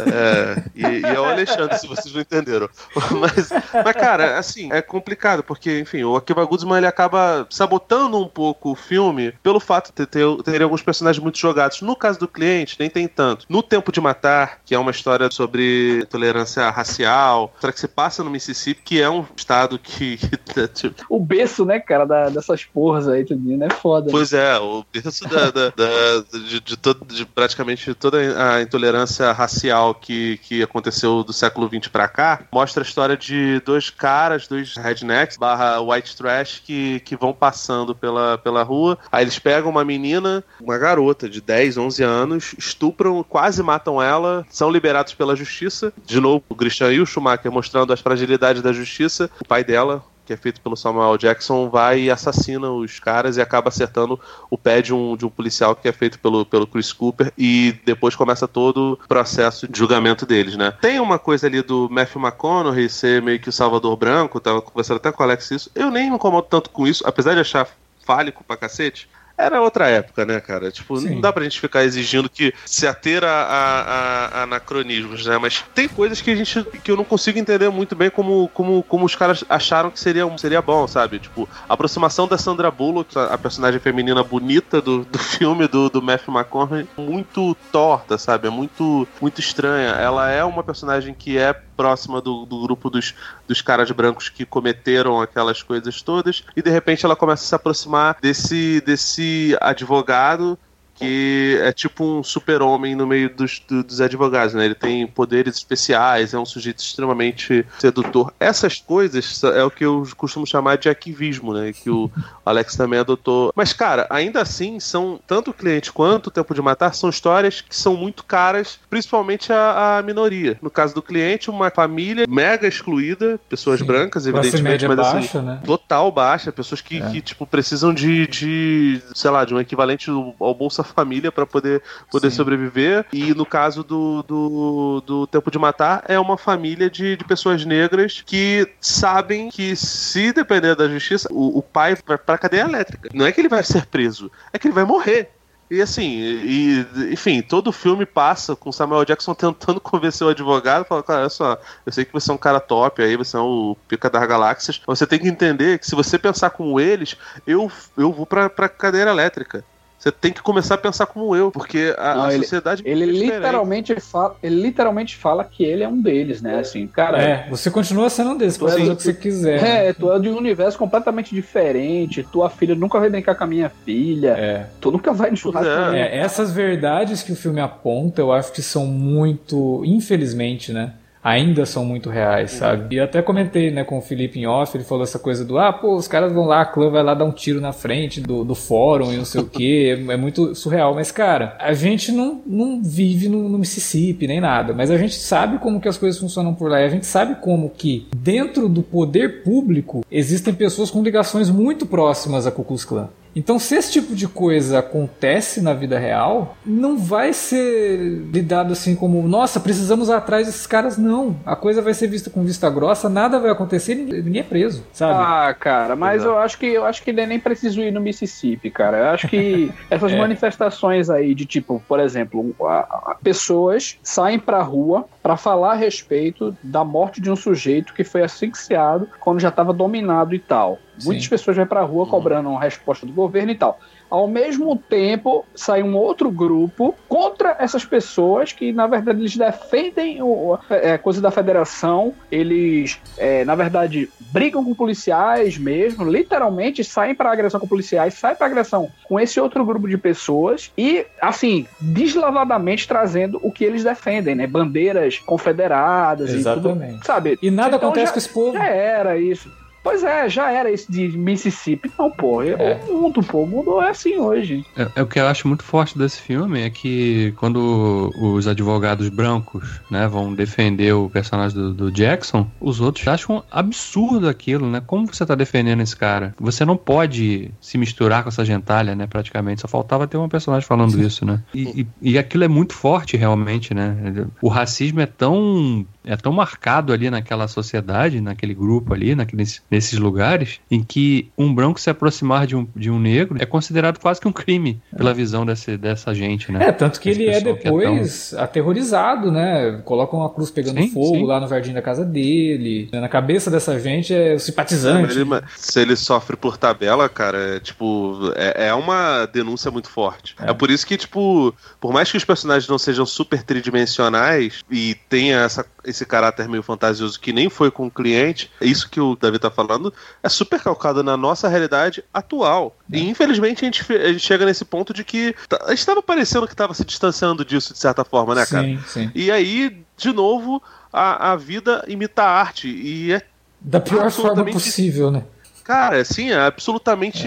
[0.00, 2.68] É, e, e, é o Alexandre, se vocês não entenderam.
[3.20, 8.26] Mas, mas, cara, assim, é complicado, porque, enfim, o Akiva Goodsman ele acaba sabotando um
[8.26, 11.82] pouco o filme pelo fato de ter, ter, alguns personagens muito jogados.
[11.82, 13.46] No caso do cliente, nem tem tanto.
[13.48, 18.24] No Tempo de Matar, que é uma história sobre tolerância racial, será que se passa
[18.24, 20.18] no Mississippi, que é um estado que.
[20.74, 21.04] tipo...
[21.08, 23.68] O berço, né, cara, da, dessas porras aí, tudo, né?
[23.70, 24.10] Foda.
[24.10, 24.56] Pois né?
[24.56, 29.81] é, o berço da, da, da de, de, todo, de praticamente toda a intolerância racial
[29.92, 34.76] que, que aconteceu do século XX para cá, mostra a história de dois caras, dois
[34.76, 38.98] rednecks barra white trash que, que vão passando pela, pela rua.
[39.10, 44.46] Aí eles pegam uma menina, uma garota de 10, 11 anos, estupram, quase matam ela,
[44.48, 45.92] são liberados pela justiça.
[46.04, 49.30] De novo, o Christian e o Schumacher mostrando as fragilidades da justiça.
[49.40, 53.40] O pai dela, que é feito pelo Samuel Jackson, vai e assassina os caras e
[53.40, 54.18] acaba acertando
[54.50, 57.74] o pé de um, de um policial que é feito pelo, pelo Chris Cooper e
[57.84, 60.72] depois começa todo o processo de julgamento deles, né?
[60.80, 64.96] Tem uma coisa ali do Matthew McConaughey ser meio que o Salvador Branco, tava conversando
[64.98, 67.68] até com o Alex isso, eu nem me incomodo tanto com isso, apesar de achar
[68.04, 70.70] fálico pra cacete, era outra época, né, cara?
[70.70, 71.14] Tipo, Sim.
[71.14, 75.38] não dá pra gente ficar exigindo que se ater a, a, a, anacronismos, né?
[75.38, 78.82] Mas tem coisas que a gente que eu não consigo entender muito bem como, como,
[78.82, 81.18] como os caras acharam que seria, seria bom, sabe?
[81.18, 86.02] Tipo, a aproximação da Sandra Bullock, a personagem feminina bonita do, do filme do, do
[86.02, 88.48] Matthew McConaughey, muito torta, sabe?
[88.48, 89.90] É muito, muito estranha.
[89.90, 93.14] Ela é uma personagem que é próxima do, do grupo dos,
[93.46, 97.54] dos caras brancos que cometeram aquelas coisas todas, e de repente ela começa a se
[97.54, 100.58] aproximar desse, desse advogado
[101.02, 104.64] que é tipo um super-homem no meio dos, dos advogados, né?
[104.64, 108.32] Ele tem poderes especiais, é um sujeito extremamente sedutor.
[108.38, 111.72] Essas coisas é o que eu costumo chamar de arquivismo, né?
[111.72, 112.08] Que o
[112.46, 113.52] Alex também adotou.
[113.56, 117.60] Mas, cara, ainda assim, são tanto o cliente quanto o Tempo de Matar são histórias
[117.60, 120.56] que são muito caras, principalmente a, a minoria.
[120.62, 123.86] No caso do cliente, uma família mega excluída, pessoas Sim.
[123.86, 125.60] brancas, evidentemente, mas assim, baixa, né?
[125.64, 127.10] total baixa, pessoas que, é.
[127.10, 131.82] que, tipo, precisam de, de, sei lá, de um equivalente ao Bolsa família para poder,
[132.10, 133.06] poder sobreviver.
[133.12, 137.64] E no caso do, do, do Tempo de Matar, é uma família de, de pessoas
[137.64, 143.08] negras que sabem que se depender da justiça, o, o pai vai pra cadeia elétrica.
[143.12, 145.30] Não é que ele vai ser preso, é que ele vai morrer.
[145.72, 150.84] E assim, e, enfim, todo o filme passa com Samuel Jackson tentando convencer o advogado,
[150.84, 153.40] falando, cara, olha só, eu sei que você é um cara top aí, você é
[153.40, 157.16] o pica das galáxias, mas você tem que entender que se você pensar como eles,
[157.46, 159.64] eu, eu vou pra, pra cadeira elétrica.
[160.02, 162.82] Você tem que começar a pensar como eu, porque a, Não, a ele, sociedade.
[162.84, 166.58] Ele é literalmente fala, ele literalmente fala que ele é um deles, né?
[166.58, 167.22] Assim, cara.
[167.22, 169.62] É, você continua sendo um deles, pode fazer o que você quiser.
[169.62, 169.92] É, né?
[169.92, 172.24] tu é de um universo completamente diferente.
[172.24, 174.30] Tua filha nunca vai brincar com a minha filha.
[174.30, 174.66] É.
[174.80, 175.70] Tu nunca vai no churrasco.
[175.94, 176.00] É.
[176.00, 180.94] é, essas verdades que o filme aponta, eu acho que são muito, infelizmente, né?
[181.22, 182.58] Ainda são muito reais, uhum.
[182.58, 182.94] sabe?
[182.94, 185.58] E eu até comentei, né, com o Felipe em off, ele falou essa coisa do,
[185.58, 188.20] ah, pô, os caras vão lá, a clã vai lá dar um tiro na frente
[188.20, 190.94] do, do fórum e não sei o que, é, é, muito surreal.
[190.94, 195.14] Mas, cara, a gente não, não vive no, no, Mississippi nem nada, mas a gente
[195.14, 198.68] sabe como que as coisas funcionam por lá e a gente sabe como que dentro
[198.68, 203.08] do poder público existem pessoas com ligações muito próximas a Ku Klux Klan.
[203.34, 207.98] Então, se esse tipo de coisa acontece na vida real, não vai ser
[208.32, 211.36] lidado assim como, nossa, precisamos ir atrás desses caras, não.
[211.46, 214.84] A coisa vai ser vista com vista grossa, nada vai acontecer, ninguém, ninguém é preso,
[214.92, 215.14] sabe?
[215.16, 218.98] Ah, cara, mas eu acho que eu acho que nem preciso ir no Mississippi, cara.
[218.98, 220.18] Eu acho que essas É.
[220.18, 222.80] manifestações aí de tipo, por exemplo, a-
[223.12, 228.04] a- pessoas saem pra rua pra falar a respeito da morte de um sujeito que
[228.04, 230.78] foi asfixiado quando já estava dominado e tal.
[230.98, 231.06] Sim.
[231.08, 233.78] Muitas pessoas vão pra rua cobrando uma resposta do governo e tal.
[234.10, 240.22] Ao mesmo tempo, sai um outro grupo contra essas pessoas que, na verdade, eles defendem
[240.22, 242.12] o, a é, coisa da federação.
[242.30, 248.36] Eles, é, na verdade, brigam com policiais mesmo, literalmente saem para agressão com policiais, saem
[248.36, 253.82] para agressão com esse outro grupo de pessoas e, assim, deslavadamente trazendo o que eles
[253.82, 254.46] defendem, né?
[254.46, 256.92] Bandeiras confederadas e Exatamente.
[256.96, 257.38] tudo, sabe?
[257.40, 258.52] E nada Então acontece já- com esse povo.
[258.52, 259.50] já era isso.
[259.82, 261.90] Pois é, já era isso de Mississippi.
[261.98, 262.42] Não, pô.
[262.42, 262.80] É.
[262.88, 263.42] O mundo, pô.
[263.42, 264.64] O mundo é assim hoje.
[264.76, 269.08] É, é o que eu acho muito forte desse filme é que quando os advogados
[269.08, 274.80] brancos, né, vão defender o personagem do, do Jackson, os outros acham absurdo aquilo, né?
[274.86, 276.34] Como você tá defendendo esse cara?
[276.38, 279.06] Você não pode se misturar com essa gentalha, né?
[279.06, 279.62] Praticamente.
[279.62, 281.42] Só faltava ter um personagem falando isso, né?
[281.52, 284.26] E, e, e aquilo é muito forte, realmente, né?
[284.40, 289.98] O racismo é tão é tão marcado ali naquela sociedade, naquele grupo ali, naqueles, nesses
[289.98, 294.20] lugares, em que um branco se aproximar de um, de um negro é considerado quase
[294.20, 296.66] que um crime pela visão desse, dessa gente, né?
[296.68, 299.80] É, tanto que Esse ele é que é depois aterrorizado, né?
[299.84, 301.24] Colocam uma cruz pegando Sim, fogo sim.
[301.26, 302.88] lá no jardim da casa dele.
[302.92, 305.18] Na cabeça dessa gente é o simpatizante.
[305.18, 310.34] ele- se ele sofre por tabela, cara, é, tipo, é, é uma denúncia muito forte.
[310.40, 310.52] É.
[310.52, 315.38] por isso que, tipo, por mais que os personagens não sejam super tridimensionais e tenha
[315.40, 319.38] essa, esse caráter meio fantasioso que nem foi com o cliente, isso que o Davi
[319.38, 322.76] tá falando é super calcado na nossa realidade atual.
[322.92, 326.02] E infelizmente a gente, a gente chega nesse ponto de que tá- a gente tava
[326.02, 328.64] parecendo que tava se distanciando disso de certa forma, né, cara?
[328.66, 329.10] sim, sim.
[329.14, 330.62] E aí, de novo,
[330.92, 332.68] a, a vida imita a arte.
[332.68, 333.22] E é
[333.60, 335.22] Da pior forma possível, né?
[335.64, 337.24] Cara, assim, é absolutamente,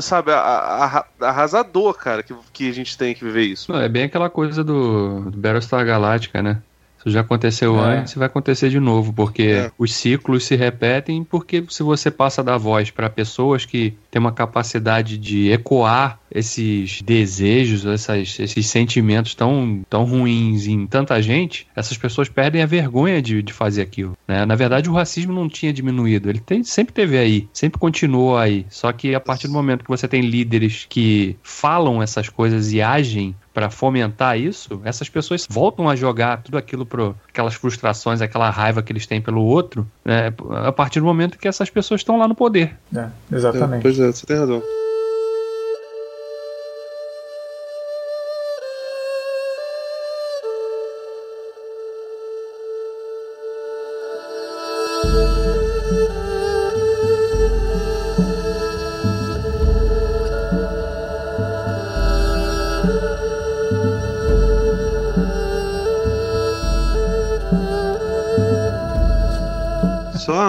[0.00, 3.72] sabe, a- a- arrasador, cara, que, que a gente tem que viver isso.
[3.72, 6.62] Não, é bem aquela coisa do, do Battlestar Galactica, né?
[7.04, 7.98] Isso já aconteceu É.
[7.98, 9.70] antes e vai acontecer de novo, porque É.
[9.78, 14.32] os ciclos se repetem, porque se você passa da voz para pessoas que têm uma
[14.32, 21.96] capacidade de ecoar esses desejos, essas- esses sentimentos tão, tão ruins em tanta gente, essas
[21.98, 24.16] pessoas perdem a vergonha de, de fazer aquilo.
[24.26, 24.44] Né?
[24.46, 28.64] Na verdade, o racismo não tinha diminuído, ele tem- sempre teve aí, sempre continuou aí.
[28.70, 32.80] Só que a partir do momento que você tem líderes que falam essas coisas e
[32.80, 38.50] agem para fomentar isso, essas pessoas voltam a jogar tudo aquilo pro aquelas frustrações, aquela
[38.50, 40.32] raiva que eles têm pelo outro, né,
[40.66, 42.76] a partir do momento que essas pessoas estão lá no poder.
[42.94, 43.82] É, exatamente.
[43.82, 44.60] Pois é, você tem razão.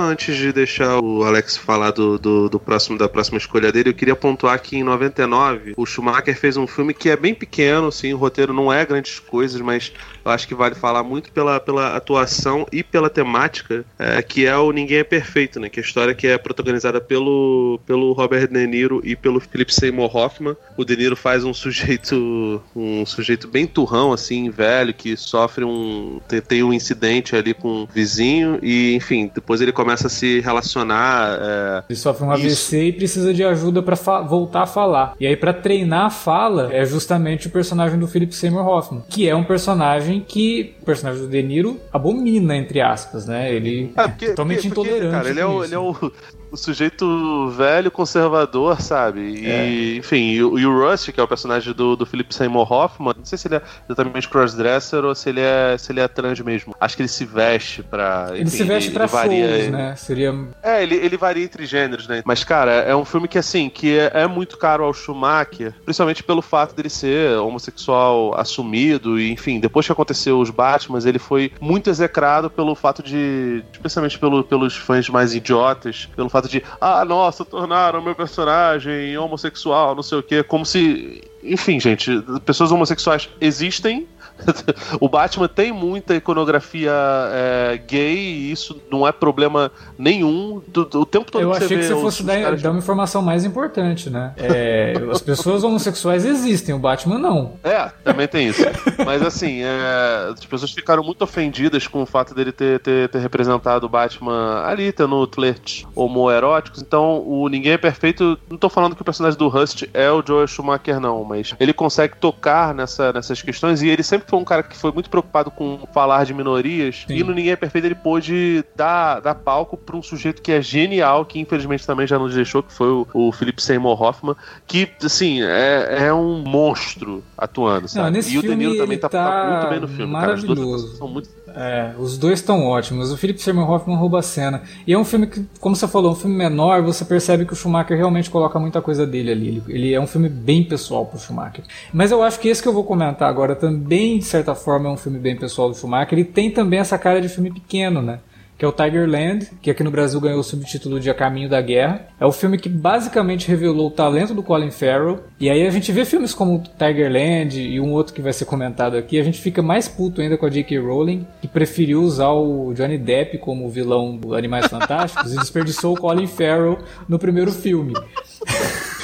[0.06, 3.93] Antes de deixar o Alex falar do, do, do próximo da próxima escolha dele, eu
[3.93, 8.14] queria pontuar que em 99 o Schumacher fez um filme que é bem pequeno, assim,
[8.14, 9.91] o roteiro não é grandes coisas, mas
[10.24, 14.58] eu acho que vale falar muito pela, pela atuação e pela temática, é, que é
[14.58, 15.70] o Ninguém é Perfeito, né?
[15.70, 19.74] Que é a história que é protagonizada pelo, pelo Robert De Niro e pelo Philip
[19.74, 20.56] Seymour Hoffman.
[20.76, 26.20] O De Niro faz um sujeito um sujeito bem turrão, assim, velho, que sofre um
[26.28, 30.39] tem, tem um incidente ali com um vizinho e, enfim, depois ele começa a se
[30.41, 31.37] relacionar.
[31.39, 32.75] é, Ele sofre um AVC Isso.
[32.75, 35.15] e precisa de ajuda pra fa- voltar a falar.
[35.19, 39.27] E aí, pra treinar a fala, é justamente o personagem do Philip Seymour Hoffman, que
[39.29, 43.53] é um personagem que o personagem do De Niro abomina, entre aspas, né?
[43.53, 45.15] Ele É, é porque, totalmente porque- porque, intolerante.
[45.15, 45.63] Cara, ele é, o, isso.
[45.65, 46.11] ele é o,
[46.51, 49.19] o sujeito velho conservador, sabe?
[49.21, 49.95] E, É.
[49.97, 53.13] enfim, e, o- e o Rust, que é o personagem do, do Philip Seymour Hoffman,
[53.17, 56.39] não sei se ele é exatamente crossdresser ou se ele é, se ele é trans
[56.39, 56.75] mesmo.
[56.79, 58.27] Acho que ele se veste pra.
[58.31, 59.95] Ele enfim, se veste pra varia, shows, né?
[59.95, 60.33] Seria
[60.63, 62.21] É, ele, ele varia entre gêneros, né?
[62.25, 66.23] Mas, cara, é um filme que, assim, que é, é muito caro ao Schumacher, principalmente
[66.23, 71.51] pelo fato dele ser homossexual assumido, e, enfim, depois que aconteceu os Batman, ele foi
[71.59, 77.03] muito execrado pelo fato de, especialmente pelo, pelos fãs mais idiotas, pelo fato de, ah,
[77.05, 83.29] nossa, tornaram meu personagem homossexual, não sei o quê, como se, enfim, gente, pessoas homossexuais
[83.39, 84.07] existem,
[84.99, 86.91] o Batman tem muita iconografia
[87.31, 90.61] é, gay e isso não é problema nenhum.
[90.67, 92.25] Do, do- o tempo todo Eu que você achei que vê você os- fosse os
[92.25, 94.33] dar, caras- dar uma informação mais importante, né?
[94.38, 97.53] É, as pessoas homossexuais existem, o Batman não.
[97.63, 98.61] É, também tem isso.
[99.05, 103.19] Mas assim, é, as pessoas ficaram muito ofendidas com o fato dele ter, ter, ter
[103.19, 106.81] representado o Batman ali, tendo flertes homoeróticos.
[106.81, 108.38] Então, o Ninguém é Perfeito.
[108.49, 111.73] Não tô falando que o personagem do Rust é o Joel Schumacher, não, mas ele
[111.73, 115.51] consegue tocar nessa, nessas questões e ele sempre foi um cara que foi muito preocupado
[115.51, 117.05] com falar de minorias.
[117.07, 117.15] Sim.
[117.15, 120.61] E no Ninguém é Perfeito ele pôde dar, dar palco pra um sujeito que é
[120.61, 124.89] genial, que infelizmente também já nos deixou, que foi o, o Philip Seymour Hoffman, que,
[125.03, 128.11] assim, é, é um monstro atuando, sabe?
[128.11, 130.34] nesse e o filme também tá, tá tá muito bem no filme, cara.
[130.34, 133.12] As duas são muito É, os dois estão ótimos.
[133.12, 134.64] O Philip Seymour Hoffman rouba a cena.
[134.86, 137.53] E é um filme que, como você falou, é um filme menor, você percebe que
[137.53, 139.47] o Schumacher realmente coloca muita coisa dele ali.
[139.47, 141.64] Ele, ele é um filme bem pessoal pro Schumacher.
[141.93, 144.91] Mas eu acho que esse que eu vou comentar agora também, de certa forma, é
[144.91, 146.20] um filme bem pessoal do Schumacher.
[146.20, 148.20] Ele tem também essa cara de filme pequeno, né?
[148.58, 151.62] Que é o Tigerland, que aqui no Brasil ganhou o subtítulo de A Caminho da
[151.62, 152.08] Guerra.
[152.20, 155.24] É o filme que basicamente revelou o talento do Colin Farrell.
[155.39, 158.95] E aí a gente vê filmes como Tigerland e um outro que vai ser comentado
[158.95, 160.80] aqui, a gente fica mais puto ainda com a J.K.
[160.80, 165.99] Rowling, que preferiu usar o Johnny Depp como vilão do Animais Fantásticos e desperdiçou o
[165.99, 167.93] Colin Farrell no primeiro filme.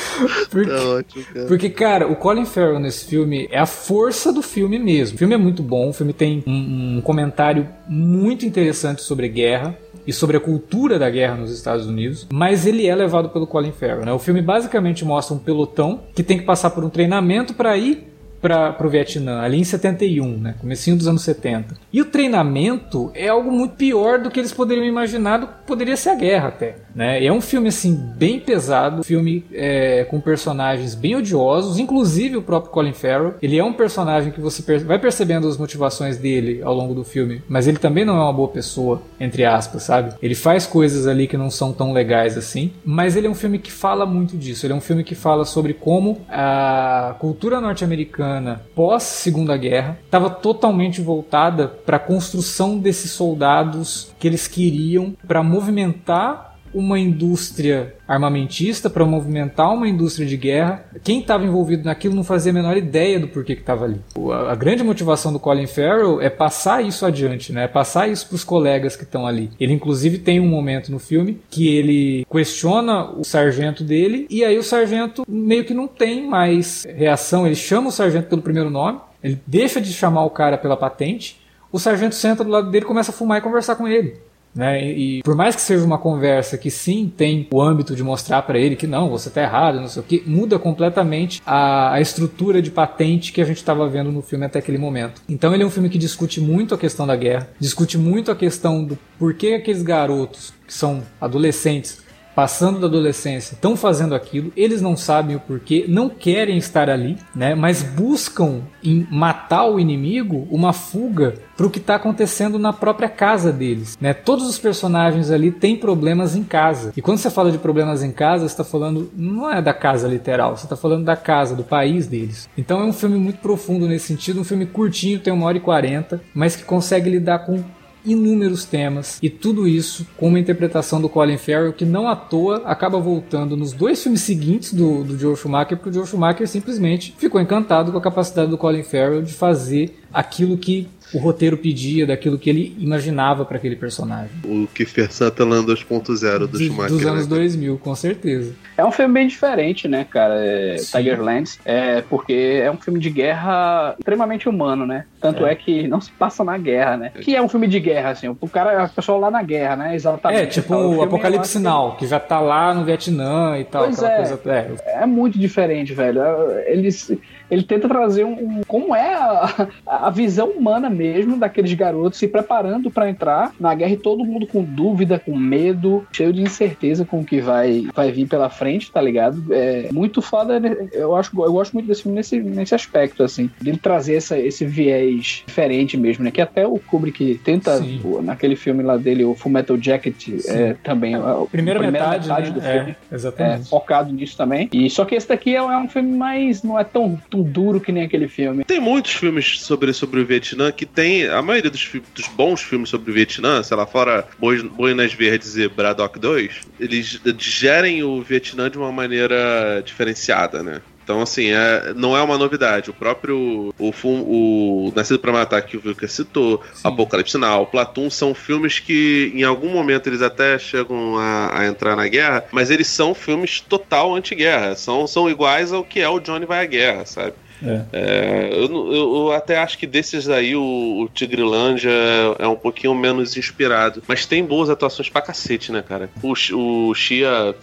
[0.49, 1.47] Porque, ótimo, cara.
[1.47, 5.15] porque, cara, o Colin Farrell nesse filme é a força do filme mesmo.
[5.15, 9.77] O filme é muito bom, o filme tem um, um comentário muito interessante sobre guerra
[10.05, 13.71] e sobre a cultura da guerra nos Estados Unidos, mas ele é levado pelo Colin
[13.71, 14.05] Farrell.
[14.05, 14.11] Né?
[14.11, 18.10] O filme basicamente mostra um pelotão que tem que passar por um treinamento para ir
[18.41, 20.55] para o Vietnã, ali em 71, né?
[20.59, 21.75] Comecinho dos anos 70.
[21.93, 25.95] E o treinamento é algo muito pior do que eles poderiam imaginar, do que poderia
[25.95, 26.75] ser a guerra até.
[26.95, 27.23] Né?
[27.23, 32.71] É um filme assim bem pesado, filme é, com personagens bem odiosos, inclusive o próprio
[32.71, 33.35] Colin Farrell.
[33.41, 37.43] Ele é um personagem que você vai percebendo as motivações dele ao longo do filme,
[37.47, 40.15] mas ele também não é uma boa pessoa, entre aspas, sabe?
[40.21, 43.59] Ele faz coisas ali que não são tão legais assim, mas ele é um filme
[43.59, 44.65] que fala muito disso.
[44.65, 48.30] Ele é um filme que fala sobre como a cultura norte-americana
[48.75, 55.43] pós Segunda Guerra estava totalmente voltada para a construção desses soldados que eles queriam para
[55.43, 60.85] movimentar uma indústria armamentista para movimentar uma indústria de guerra.
[61.03, 64.01] Quem estava envolvido naquilo não fazia a menor ideia do porquê que estava ali.
[64.47, 67.65] A grande motivação do Colin Farrell é passar isso adiante, né?
[67.65, 69.51] É passar isso para os colegas que estão ali.
[69.59, 74.57] Ele inclusive tem um momento no filme que ele questiona o sargento dele e aí
[74.57, 77.45] o sargento meio que não tem mais reação.
[77.45, 81.39] Ele chama o sargento pelo primeiro nome, ele deixa de chamar o cara pela patente.
[81.71, 84.19] O sargento senta do lado dele, começa a fumar e conversar com ele.
[84.53, 84.91] Né?
[84.91, 88.59] E, por mais que seja uma conversa que sim tem o âmbito de mostrar para
[88.59, 92.61] ele que não, você tá errado, não sei o que, muda completamente a, a estrutura
[92.61, 95.21] de patente que a gente estava vendo no filme até aquele momento.
[95.29, 98.35] Então ele é um filme que discute muito a questão da guerra, discute muito a
[98.35, 102.00] questão do porquê aqueles garotos que são adolescentes
[102.35, 107.17] passando da adolescência estão fazendo aquilo, eles não sabem o porquê, não querem estar ali,
[107.35, 107.55] né?
[107.55, 113.09] Mas buscam em matar o inimigo uma fuga para o que está acontecendo na própria
[113.09, 114.13] casa deles, né?
[114.13, 116.91] Todos os personagens ali têm problemas em casa.
[116.95, 120.07] E quando você fala de problemas em casa, você está falando não é da casa
[120.07, 122.49] literal, você está falando da casa, do país deles.
[122.57, 125.61] Então é um filme muito profundo nesse sentido, um filme curtinho, tem uma hora e
[125.61, 127.63] quarenta, mas que consegue lidar com
[128.05, 132.63] inúmeros temas e tudo isso com uma interpretação do Colin Farrell que não à toa
[132.65, 137.13] acaba voltando nos dois filmes seguintes do, do Joe Schumacher porque o Joe Schumacher simplesmente
[137.17, 142.07] ficou encantado com a capacidade do Colin Farrell de fazer aquilo que o roteiro pedia,
[142.07, 144.31] daquilo que ele imaginava para aquele personagem.
[144.45, 146.89] O Kiefer Sutherland 2.0 do Dos- Schumacher.
[146.89, 147.35] dos anos né?
[147.35, 148.53] 2000, com certeza.
[148.77, 150.35] É um filme bem diferente, né, cara?
[150.37, 150.75] É.
[150.77, 151.59] Tigerlands.
[151.65, 152.31] É porque
[152.63, 155.03] é um filme de guerra extremamente humano, né?
[155.21, 155.55] Tanto é.
[155.55, 157.11] que não se passa na guerra, né?
[157.21, 158.27] Que é um filme de guerra, assim.
[158.27, 159.95] O cara, a pessoa lá na guerra, né?
[159.95, 160.41] Exatamente.
[160.41, 160.89] É, tipo Tal.
[160.95, 164.17] o Apocalipse acho Now, que já tá lá no Vietnã e tal, Pois aquela é.
[164.17, 164.41] coisa.
[164.45, 166.21] É, que É muito diferente, velho.
[166.65, 167.11] Eles,
[167.49, 172.27] ele tenta trazer um, um- como é a, a visão humana mesmo daqueles garotos se
[172.27, 177.05] preparando pra entrar na guerra e todo mundo com dúvida, com medo, cheio de incerteza
[177.05, 179.43] com o que vai, vai vir pela frente, tá ligado?
[179.51, 180.59] É muito foda.
[180.93, 184.65] Eu acho, eu gosto muito desse filme nesse, nesse aspecto, assim, dele trazer essa, esse
[184.65, 186.31] viés diferente mesmo, né?
[186.31, 190.75] Que até o Kubrick tenta o- naquele filme lá dele, o Full Metal Jacket, é,
[190.83, 191.15] também.
[191.15, 192.41] a primeira, metade, né?
[192.51, 193.69] do É, filme é, exatamente.
[193.69, 194.69] focado nisso também.
[194.71, 196.63] E só que esse daqui é, é um filme mais.
[196.63, 198.63] não é tão, tão duro que nem aquele filme.
[198.63, 201.27] Tem muitos filmes sobre, sobre o Vietnã que tem.
[201.27, 205.55] A maioria dos, dos bons filmes sobre o Vietnã, sei lá, fora Boi- Boinas Verdes
[205.57, 210.81] e Braddock 2, eles digerem o Vietnã de uma maneira diferenciada, né?
[211.03, 212.89] Então, assim, é, não é uma novidade.
[212.89, 216.87] O próprio o, o Nascido para Matar, que o Vilker citou, Sim.
[216.87, 221.95] Apocalipse Now, Platum, são filmes que em algum momento eles até chegam a, a entrar
[221.95, 224.75] na guerra, mas eles são filmes total anti-guerra.
[224.75, 227.33] São, são iguais ao que é o Johnny Vai à Guerra, sabe?
[227.63, 227.81] É.
[227.93, 232.95] É, eu, eu, até acho que desses aí o, o Tigrilândia é, é um pouquinho
[232.95, 234.01] menos inspirado.
[234.07, 236.09] Mas tem boas atuações pra cacete, né, cara?
[236.23, 237.55] O, o Shia.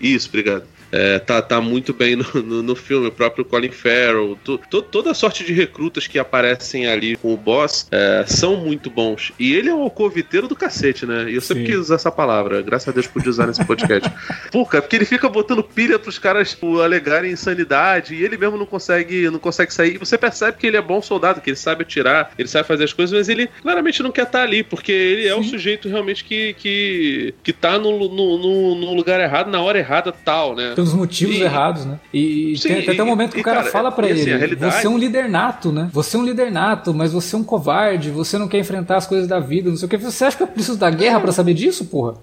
[0.00, 3.08] Isso, obrigado é, tá, tá muito bem no, no, no, filme.
[3.08, 7.32] O próprio Colin Farrell, to, to, toda a sorte de recrutas que aparecem ali com
[7.32, 9.32] o boss é, são muito bons.
[9.38, 11.30] E ele é um alcoviteiro do cacete, né?
[11.30, 11.70] E eu sempre Sim.
[11.70, 12.60] quis usar essa palavra.
[12.60, 14.10] Graças a Deus pude usar nesse podcast.
[14.52, 18.58] Pô, cara, porque ele fica botando pilha pros caras tipo, alegarem insanidade e ele mesmo
[18.58, 19.94] não consegue, não consegue sair.
[19.94, 22.84] E você percebe que ele é bom soldado, que ele sabe atirar, ele sabe fazer
[22.84, 25.88] as coisas, mas ele claramente não quer estar tá ali, porque ele é o sujeito
[25.88, 30.54] realmente que, que, que tá no, no, no, no lugar errado, na hora errada, tal,
[30.54, 30.74] né?
[30.82, 32.00] Pelos motivos e, errados, né?
[32.12, 34.36] E sim, tem, tem até um momento que o cara, cara fala para assim, ele:
[34.36, 34.74] realidade...
[34.74, 35.88] você é um líder nato, né?
[35.92, 39.06] Você é um líder nato, mas você é um covarde, você não quer enfrentar as
[39.06, 39.96] coisas da vida, não sei o que.
[39.96, 42.14] Você acha que eu preciso da guerra para saber disso, porra?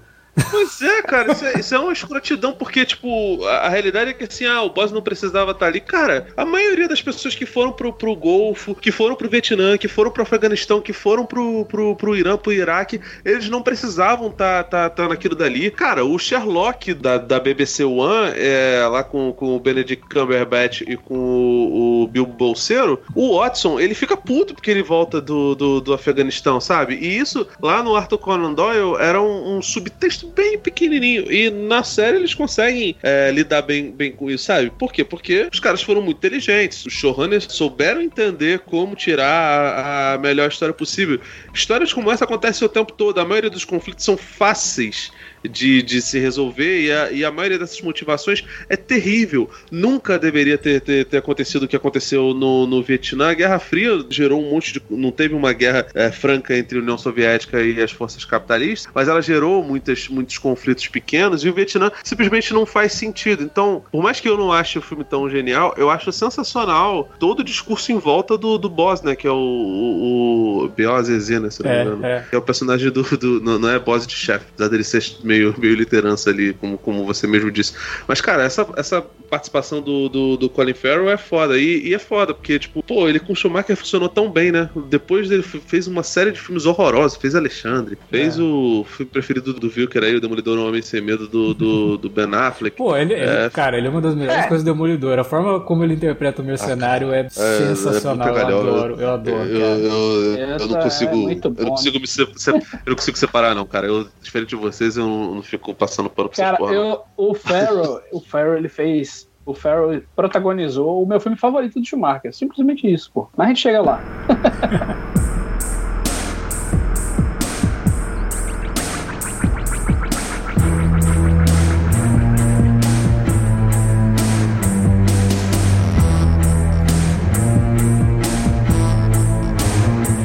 [0.50, 4.14] Pois é, cara, isso é, isso é uma escrotidão, porque, tipo, a, a, realidade é
[4.14, 5.80] que assim, ah, o boss não precisava estar ali.
[5.80, 9.88] Cara, a maioria das pessoas que foram pro, pro Golfo, que foram pro Vietnã, que
[9.88, 14.64] foram pro Afeganistão, que foram pro, pro, pro Irã, pro Iraque, eles não precisavam estar
[14.66, 15.72] tá, tá, tá naquilo dali.
[15.72, 20.96] Cara, o Sherlock da, da BBC One, é, lá com, com o Benedict Cumberbatch e
[20.96, 25.82] com o, o Bilbo Bolseiro, o Watson, ele fica puto porque ele volta do, do,
[25.82, 26.96] do Afeganistão, sabe?
[26.96, 31.32] E isso, lá no Arthur Conan Doyle, era um, um subtexto bem pequenininho.
[31.32, 34.70] E na série eles conseguem é, lidar bem, bem com isso, sabe?
[34.72, 35.04] Por quê?
[35.04, 36.86] Porque os caras foram muito inteligentes.
[36.86, 41.20] Os showrunners souberam entender como tirar a, a melhor história possível.
[41.54, 43.20] Histórias como essa acontecem o tempo todo.
[43.20, 45.12] A maioria dos conflitos são fáceis
[45.44, 49.50] de, de se resolver e a, e a maioria dessas motivações é terrível.
[49.72, 53.30] Nunca deveria ter, ter, ter acontecido o que aconteceu no, no Vietnã.
[53.30, 54.82] A Guerra Fria gerou um monte de.
[54.90, 59.08] Não teve uma guerra é, franca entre a União Soviética e as forças capitalistas, mas
[59.08, 63.44] ela gerou muitas, muitos conflitos pequenos e o Vietnã simplesmente não faz sentido.
[63.44, 67.40] Então, por mais que eu não ache o filme tão genial, eu acho sensacional todo
[67.40, 69.16] o discurso em volta do, do boss, né?
[69.16, 72.06] Que é o, o, o Biozezina, se não é, me engano.
[72.06, 72.26] É.
[72.30, 73.04] Que é o personagem do.
[73.18, 75.00] do não, não é boss de chefe, apesar dele ser
[75.30, 77.74] meio, meio liderança ali, como, como você mesmo disse.
[78.08, 81.58] Mas, cara, essa, essa participação do, do, do Colin Farrell é foda.
[81.58, 84.70] E, e, é foda, porque, tipo, pô, ele com o Schumacher funcionou tão bem, né?
[84.90, 87.18] Depois ele fez uma série de filmes horrorosos.
[87.18, 88.42] Fez Alexandre, fez é.
[88.42, 92.10] o filme preferido do Vilker aí, o Demolidor No Homem Sem Medo do, do, do
[92.10, 92.76] Ben Affleck.
[92.76, 94.48] Pô, ele, é, ele, cara, ele é uma das melhores é.
[94.48, 95.20] coisas do Demolidor.
[95.20, 98.30] A forma como ele interpreta o mercenário ah, é, é, sensacional.
[98.30, 99.50] eu adoro, eu adoro.
[99.50, 101.30] Eu, eu, eu não consigo.
[101.30, 103.88] eu não consigo me eu não consigo separar, não, cara.
[103.88, 108.02] Eu, diferente de vocês, eu não, não fico passando pano pra Cara, eu, o Farrell,
[108.12, 109.30] o Farrell, ele fez.
[109.46, 112.34] O Farrell protagonizou o meu filme favorito do Schumacher.
[112.34, 113.28] Simplesmente isso, pô.
[113.36, 114.00] Mas a gente chega lá.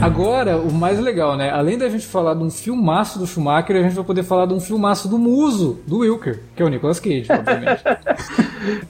[0.04, 1.48] Agora, o mais legal, né?
[1.50, 4.52] Além da gente falar de um filmaço do Schumacher, a gente vai poder falar de
[4.52, 7.82] um filmaço do muso, do Wilker, que é o Nicolas Cage, obviamente.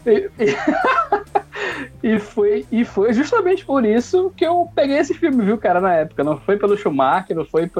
[2.02, 5.94] E foi, e foi justamente por isso que eu peguei esse filme, viu, cara, na
[5.94, 6.22] época.
[6.22, 7.70] Não foi pelo Schumacher, não foi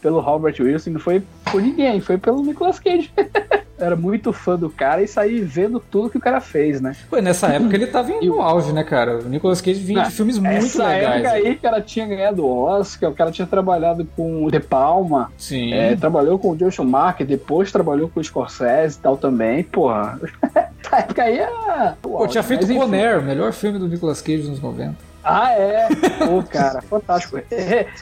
[0.00, 1.20] pelo Robert Wilson, não foi
[1.50, 3.10] por ninguém, foi pelo Nicolas Cage.
[3.78, 6.94] Era muito fã do cara e saí vendo tudo que o cara fez, né?
[7.08, 9.18] Foi nessa época ele tava em no auge, né, cara?
[9.18, 11.22] O Nicolas Cage vinha de filmes muito Essa legais.
[11.22, 14.60] Nessa época aí, o cara tinha ganhado Oscar, o cara tinha trabalhado com o De
[14.60, 15.32] Palma.
[15.36, 15.72] Sim.
[15.72, 20.18] É, trabalhou com o Joe Schumacher, depois trabalhou com o Scorsese e tal também, porra.
[20.84, 21.96] Nessa época aí era.
[22.00, 25.13] Pô, tinha feito Conner, o melhor filme do Nicolas Cage nos 90.
[25.24, 25.88] Ah, é?
[26.24, 27.40] Pô, cara, fantástico.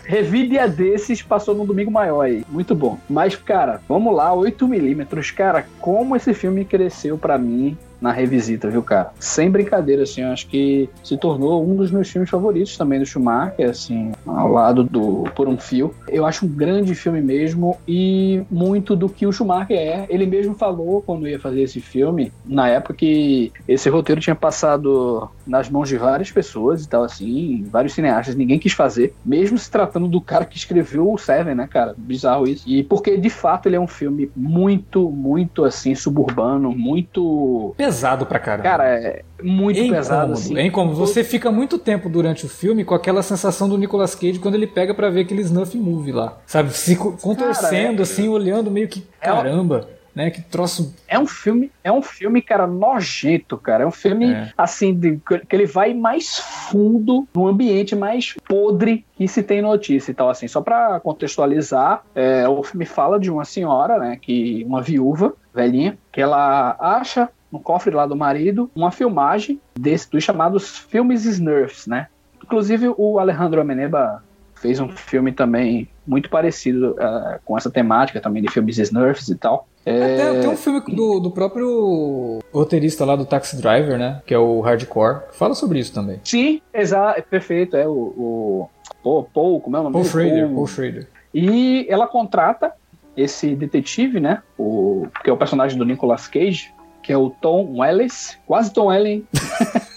[0.05, 2.45] Revi dia desses, passou no domingo maior aí.
[2.49, 2.99] Muito bom.
[3.09, 5.33] Mas, cara, vamos lá, 8mm.
[5.35, 9.13] Cara, como esse filme cresceu para mim na revisita, viu, cara?
[9.21, 13.07] Sem brincadeira, assim, eu acho que se tornou um dos meus filmes favoritos também do
[13.07, 15.95] Schumacher, assim, ao lado do Por um Fio.
[16.09, 20.07] Eu acho um grande filme mesmo e muito do que o Schumacher é.
[20.11, 25.31] Ele mesmo falou quando ia fazer esse filme, na época que esse roteiro tinha passado
[25.47, 29.71] nas mãos de várias pessoas e tal, assim, vários cineastas, ninguém quis fazer, mesmo se
[29.71, 31.95] tratando do cara que escreveu o Seven, né, cara?
[31.97, 32.69] Bizarro isso.
[32.69, 37.92] E porque, de fato, ele é um filme muito, muito, assim, suburbano, muito pesado
[38.27, 38.63] pra caramba.
[38.69, 40.33] Cara, é muito é pesado.
[40.33, 40.57] Assim.
[40.59, 40.97] É incômodo.
[40.97, 44.67] Você fica muito tempo durante o filme com aquela sensação do Nicolas Cage quando ele
[44.67, 46.39] pega para ver aquele snuff movie lá.
[46.47, 46.71] Sabe?
[46.73, 49.07] Se contorcendo, Cara, é, assim, olhando meio que.
[49.21, 49.89] Caramba.
[50.15, 50.31] né?
[50.31, 50.95] Que troço.
[51.09, 53.85] É um filme, é um filme, cara, nojento, cara.
[53.85, 54.53] É um filme, É.
[54.59, 55.19] assim, de-
[55.49, 60.29] que ele vai mais fundo, no ambiente mais podre que se tem notícia e tal,
[60.29, 60.47] assim.
[60.47, 65.97] Só pra contextualizar, é, o filme fala de uma senhora, né, que uma viúva, velhinha,
[66.13, 71.87] que ela acha no cofre lá do marido uma filmagem desse, dos chamados filmes Snurfs,
[71.87, 72.09] né?
[72.43, 74.23] Inclusive o Alejandro Ameneba
[74.55, 79.35] fez um filme também muito parecido eh, com essa temática também de filmes Snurfs e
[79.35, 79.67] tal.
[79.85, 84.23] É, Até tem um filme do, do próprio roteirista lá do Taxi Driver, né?
[84.25, 86.21] Que é o Hardcore, fala sobre isso também.
[86.25, 87.77] Sim, exato, é perfeito.
[87.77, 88.71] É o, o
[89.03, 90.13] Paul, Paul, como é o nome Paul dele?
[90.13, 91.09] Schrader, Paul Schrader.
[91.35, 92.73] E ela contrata
[93.17, 94.43] esse detetive, né?
[94.57, 96.73] O, que é o personagem do Nicolas Cage,
[97.03, 99.25] que é o Tom Wells, quase Tom Ellen,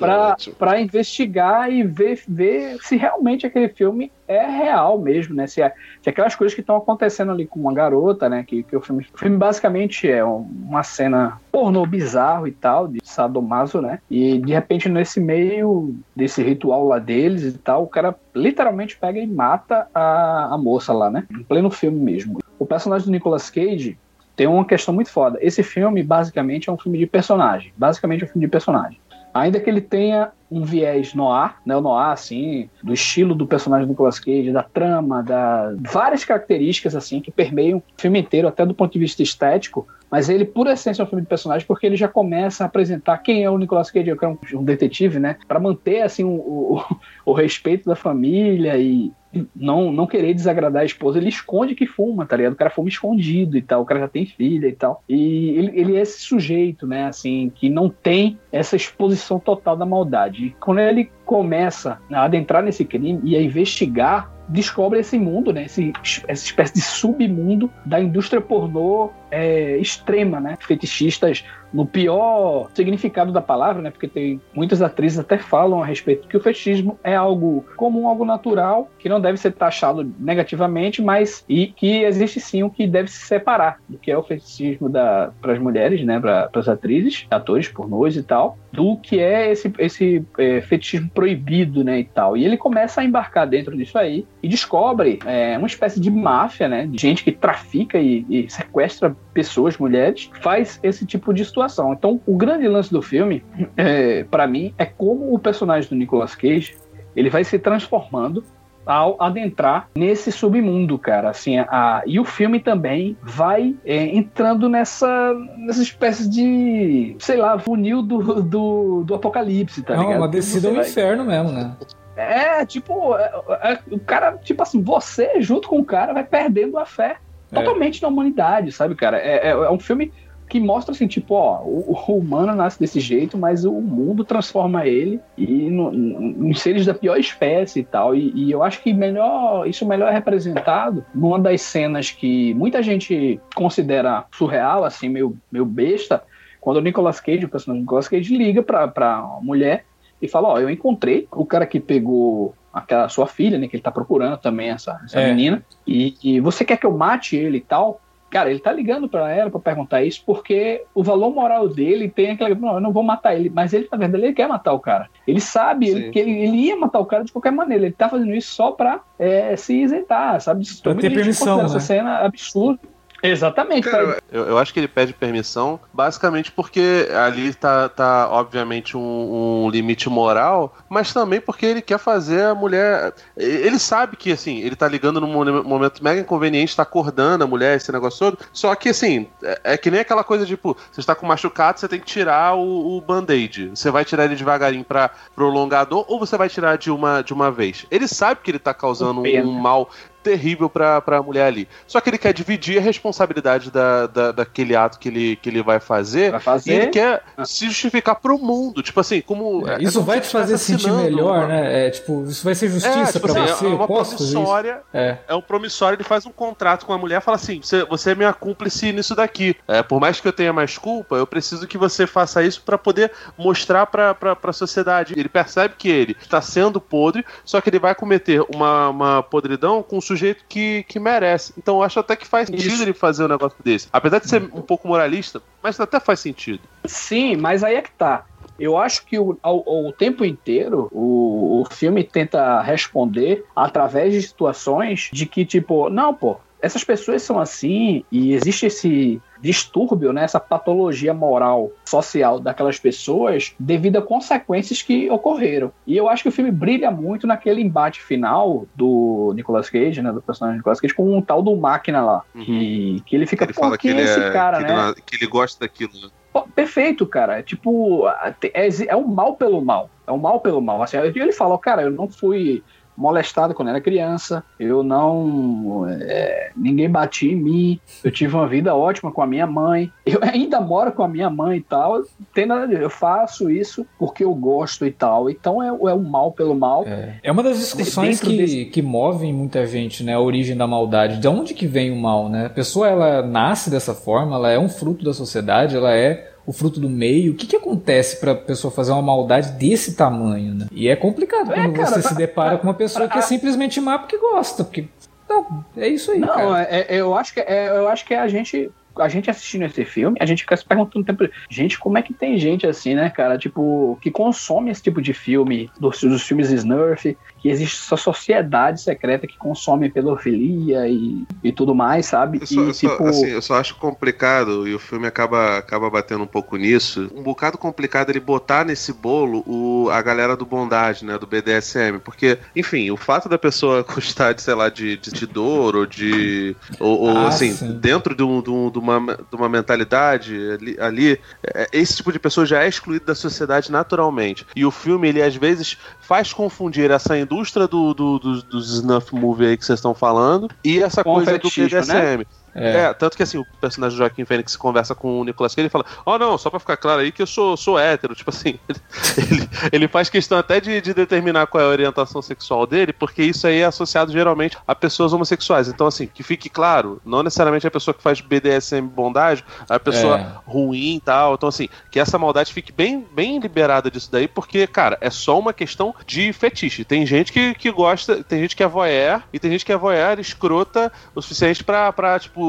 [0.00, 0.56] Ótimo.
[0.56, 5.46] pra investigar e ver, ver se realmente aquele filme é real mesmo, né?
[5.46, 8.44] Se, é, se aquelas coisas que estão acontecendo ali com uma garota, né?
[8.46, 12.86] Que, que o, filme, o filme basicamente é um- uma cena pornô bizarro e tal,
[12.88, 13.98] de sadomaso, né?
[14.10, 19.18] E de repente nesse meio desse ritual lá deles e tal, o cara literalmente pega
[19.18, 21.26] e mata a, a moça lá, né?
[21.30, 22.38] Em pleno filme mesmo.
[22.58, 23.98] O personagem do Nicolas Cage
[24.36, 25.38] tem uma questão muito foda.
[25.40, 27.72] Esse filme, basicamente, é um filme de personagem.
[27.76, 28.98] Basicamente, é um filme de personagem.
[29.32, 31.76] Ainda que ele tenha um viés noir, né?
[31.76, 36.94] O noir, assim, do estilo do personagem do Nicolas Cage, da trama, da várias características,
[36.94, 39.86] assim, que permeiam o filme inteiro, até do ponto de vista estético.
[40.10, 43.18] Mas ele, por essência, é um filme de personagem porque ele já começa a apresentar
[43.18, 45.36] quem é o Nicolas Cage, que é um, um detetive, né?
[45.48, 46.82] Para manter, assim, o, o,
[47.26, 49.12] o respeito da família e
[49.54, 52.52] não, não querer desagradar a esposa, ele esconde que fuma, tá ligado?
[52.52, 55.02] O cara fuma escondido e tal, o cara já tem filha e tal.
[55.08, 59.86] E ele, ele é esse sujeito, né, assim, que não tem essa exposição total da
[59.86, 60.43] maldade.
[60.60, 65.92] Quando ele começa a adentrar nesse crime e a investigar, descobre esse mundo, né, esse,
[66.28, 73.40] essa espécie de submundo da indústria pornô é, extrema, né, fetichistas no pior significado da
[73.40, 73.90] palavra, né?
[73.90, 78.24] Porque tem muitas atrizes até falam a respeito que o fetichismo é algo comum, algo
[78.24, 83.10] natural, que não deve ser taxado negativamente, mas e que existe sim o que deve
[83.10, 86.20] se separar do que é o fetichismo para as mulheres, né?
[86.20, 91.82] Para as atrizes, atores, pornôs e tal, do que é esse, esse é, fetichismo proibido,
[91.82, 91.98] né?
[91.98, 92.36] E tal.
[92.36, 96.68] E ele começa a embarcar dentro disso aí e descobre é, uma espécie de máfia,
[96.68, 96.86] né?
[96.86, 101.94] De gente que trafica e, e sequestra pessoas, mulheres, faz esse tipo de situação.
[101.94, 103.42] Então, o grande lance do filme,
[103.74, 106.76] é, para mim, é como o personagem do Nicolas Cage
[107.16, 108.44] ele vai se transformando
[108.84, 111.30] ao adentrar nesse submundo, cara.
[111.30, 117.58] Assim, a, e o filme também vai é, entrando nessa, nessa espécie de, sei lá,
[117.58, 120.18] funil do, do, do apocalipse, tá é ligado?
[120.18, 121.74] uma descida ao vai- inferno mesmo, né?
[122.16, 123.30] É, tipo, é,
[123.62, 127.16] é, o cara, tipo assim, você junto com o cara vai perdendo a fé
[127.52, 127.56] É.
[127.56, 129.18] totalmente na humanidade, sabe, cara?
[129.18, 130.12] É, é, é um filme
[130.48, 134.86] que mostra assim, tipo, ó, o, o humano nasce desse jeito, mas o mundo transforma
[134.86, 138.14] ele e no, no- em seres da pior espécie e tal.
[138.14, 142.82] E, e eu acho que melhor, isso melhor é representado numa das cenas que muita
[142.82, 146.22] gente considera surreal, assim, meio, meio besta,
[146.60, 149.84] quando o Nicolas Cage, o personagem do Nicolas Cage, liga pra, pra mulher
[150.20, 153.82] e fala, ó, eu encontrei o cara que pegou aquela sua filha, né, que ele
[153.82, 155.28] tá procurando também, essa, essa É.
[155.28, 158.00] menina, e, e você quer que eu mate ele e tal?
[158.30, 162.32] Cara, ele tá ligando pra ela pra perguntar isso porque o valor moral dele tem
[162.32, 162.52] aquela.
[162.52, 163.48] Não, eu não vou matar ele.
[163.48, 165.08] Mas ele, na verdade, ele quer matar o cara.
[165.24, 167.84] Ele sabe ele, que ele, ele ia matar o cara de qualquer maneira.
[167.84, 170.64] Ele tá fazendo isso só pra é, se isentar, sabe?
[170.82, 171.64] Pra ter permissão, né?
[171.66, 172.80] Essa cena absurda.
[173.24, 173.88] Exatamente.
[173.88, 179.64] Cara, eu, eu acho que ele pede permissão basicamente porque ali tá, tá obviamente, um,
[179.64, 183.14] um limite moral, mas também porque ele quer fazer a mulher.
[183.36, 187.46] Ele sabe que, assim, ele tá ligando num mo- momento mega inconveniente, tá acordando a
[187.46, 188.38] mulher, esse negócio todo.
[188.52, 191.88] Só que, assim, é, é que nem aquela coisa, tipo, você está com machucado, você
[191.88, 193.70] tem que tirar o, o band-aid.
[193.70, 197.22] Você vai tirar ele devagarinho pra prolongar a dor ou você vai tirar de uma,
[197.22, 197.86] de uma vez?
[197.90, 199.48] Ele sabe que ele tá causando pena.
[199.48, 199.88] um mal
[200.24, 201.68] terrível pra, pra mulher ali.
[201.86, 205.62] Só que ele quer dividir a responsabilidade da, da, daquele ato que ele, que ele
[205.62, 206.30] vai fazer.
[206.30, 206.90] Pra E ele fazer.
[206.90, 208.82] quer se justificar pro mundo.
[208.82, 209.68] Tipo assim, como.
[209.68, 211.86] é Isso como vai te fazer sentir melhor, uma- né?
[211.86, 213.64] É, tipo, isso vai ser justiça É, tipo pra assim, você?
[213.66, 214.32] é uma Posso fazer isso?
[214.32, 214.80] promissória.
[214.92, 215.18] É.
[215.28, 218.10] É um promissório, ele faz um contrato com a mulher e fala assim: você, você
[218.12, 219.54] é minha cúmplice nisso daqui.
[219.68, 222.78] É, por mais que eu tenha mais culpa, eu preciso que você faça isso pra
[222.78, 225.14] poder mostrar pra, pra, pra sociedade.
[225.16, 229.82] Ele percebe que ele está sendo podre, só que ele vai cometer uma, uma podridão
[229.82, 231.52] com um sujeito que, que merece.
[231.58, 232.82] Então eu acho até que faz sentido Isso.
[232.82, 233.88] ele fazer um negócio desse.
[233.92, 236.60] Apesar de ser um pouco moralista, mas até faz sentido.
[236.86, 238.24] Sim, mas aí é que tá.
[238.58, 244.22] Eu acho que o, ao, ao tempo inteiro o, o filme tenta responder através de
[244.22, 250.24] situações de que, tipo, não, pô, essas pessoas são assim e existe esse distúrbio, né,
[250.24, 255.70] essa patologia moral social daquelas pessoas devido a consequências que ocorreram.
[255.86, 260.10] E eu acho que o filme brilha muito naquele embate final do Nicolas Cage, né,
[260.10, 262.44] do personagem Nicolas Cage, com um tal do máquina lá, uhum.
[262.44, 264.86] que, que ele fica, ele fala que, ele esse é, cara, que né?
[264.86, 266.08] Ele, que ele gosta daquilo, né?
[266.54, 267.38] perfeito, cara.
[267.38, 268.08] É tipo,
[268.52, 269.88] é, é o mal pelo mal.
[270.06, 270.82] É o mal pelo mal.
[270.82, 272.62] Assim, ele fala, cara, eu não fui
[272.96, 275.86] molestado quando era criança, eu não.
[275.88, 280.20] É, ninguém batia em mim, eu tive uma vida ótima com a minha mãe, eu
[280.22, 284.34] ainda moro com a minha mãe e tal, tem nada eu faço isso porque eu
[284.34, 285.30] gosto e tal.
[285.30, 286.84] Então é, é o mal pelo mal.
[286.86, 288.64] É, é uma das discussões que, desse...
[288.66, 290.14] que movem muita gente, né?
[290.14, 291.18] A origem da maldade.
[291.18, 292.46] De onde que vem o mal, né?
[292.46, 296.52] A pessoa ela nasce dessa forma, ela é um fruto da sociedade, ela é o
[296.52, 297.32] fruto do meio.
[297.32, 300.66] O que, que acontece para a pessoa fazer uma maldade desse tamanho, né?
[300.72, 303.14] E é complicado é, quando cara, você pra, se depara pra, com uma pessoa pra,
[303.14, 304.86] que é simplesmente má porque gosta, porque
[305.28, 306.18] não, é isso aí.
[306.18, 309.28] Não, é, é, eu acho que é, eu acho que é a gente a gente
[309.28, 312.38] assistindo esse filme, a gente fica se perguntando o tempo, gente, como é que tem
[312.38, 317.16] gente assim, né, cara, tipo, que consome esse tipo de filme, dos, dos filmes Snurf,
[317.44, 322.38] que existe essa sociedade secreta que consome pedofilia e, e tudo mais, sabe?
[322.40, 322.96] Eu só, e, eu tipo...
[322.96, 327.12] só, assim, eu só acho complicado, e o filme acaba, acaba batendo um pouco nisso,
[327.14, 331.98] um bocado complicado ele botar nesse bolo o, a galera do bondade, né, do BDSM,
[332.02, 335.84] porque, enfim, o fato da pessoa gostar de, sei lá, de, de, de dor ou
[335.84, 336.56] de...
[336.80, 337.74] ou, ou ah, assim, sim.
[337.74, 342.10] dentro de um, de um, de uma, de uma mentalidade ali, ali é, esse tipo
[342.10, 344.46] de pessoa já é excluído da sociedade naturalmente.
[344.56, 349.14] E o filme, ele às vezes faz confundir essa indústria do, do, do, dos snuff
[349.14, 352.18] movie aí que vocês estão falando e essa coisa do BDSM.
[352.18, 352.26] Né?
[352.54, 352.84] É.
[352.84, 352.94] é.
[352.94, 355.84] tanto que assim, o personagem do Joaquim Fênix conversa com o Nicolas Cage e fala:
[356.06, 358.14] Ó, oh, não, só pra ficar claro aí que eu sou, sou hétero.
[358.14, 358.58] Tipo assim,
[359.18, 363.22] ele, ele faz questão até de, de determinar qual é a orientação sexual dele, porque
[363.22, 365.68] isso aí é associado geralmente a pessoas homossexuais.
[365.68, 370.18] Então, assim, que fique claro, não necessariamente a pessoa que faz BDSM bondade, a pessoa
[370.18, 370.26] é.
[370.46, 371.34] ruim e tal.
[371.34, 375.38] Então, assim, que essa maldade fique bem, bem liberada disso daí, porque, cara, é só
[375.38, 376.84] uma questão de fetiche.
[376.84, 379.76] Tem gente que, que gosta, tem gente que é voyeur, e tem gente que é
[379.76, 382.43] voyeur escrota o suficiente pra, pra tipo,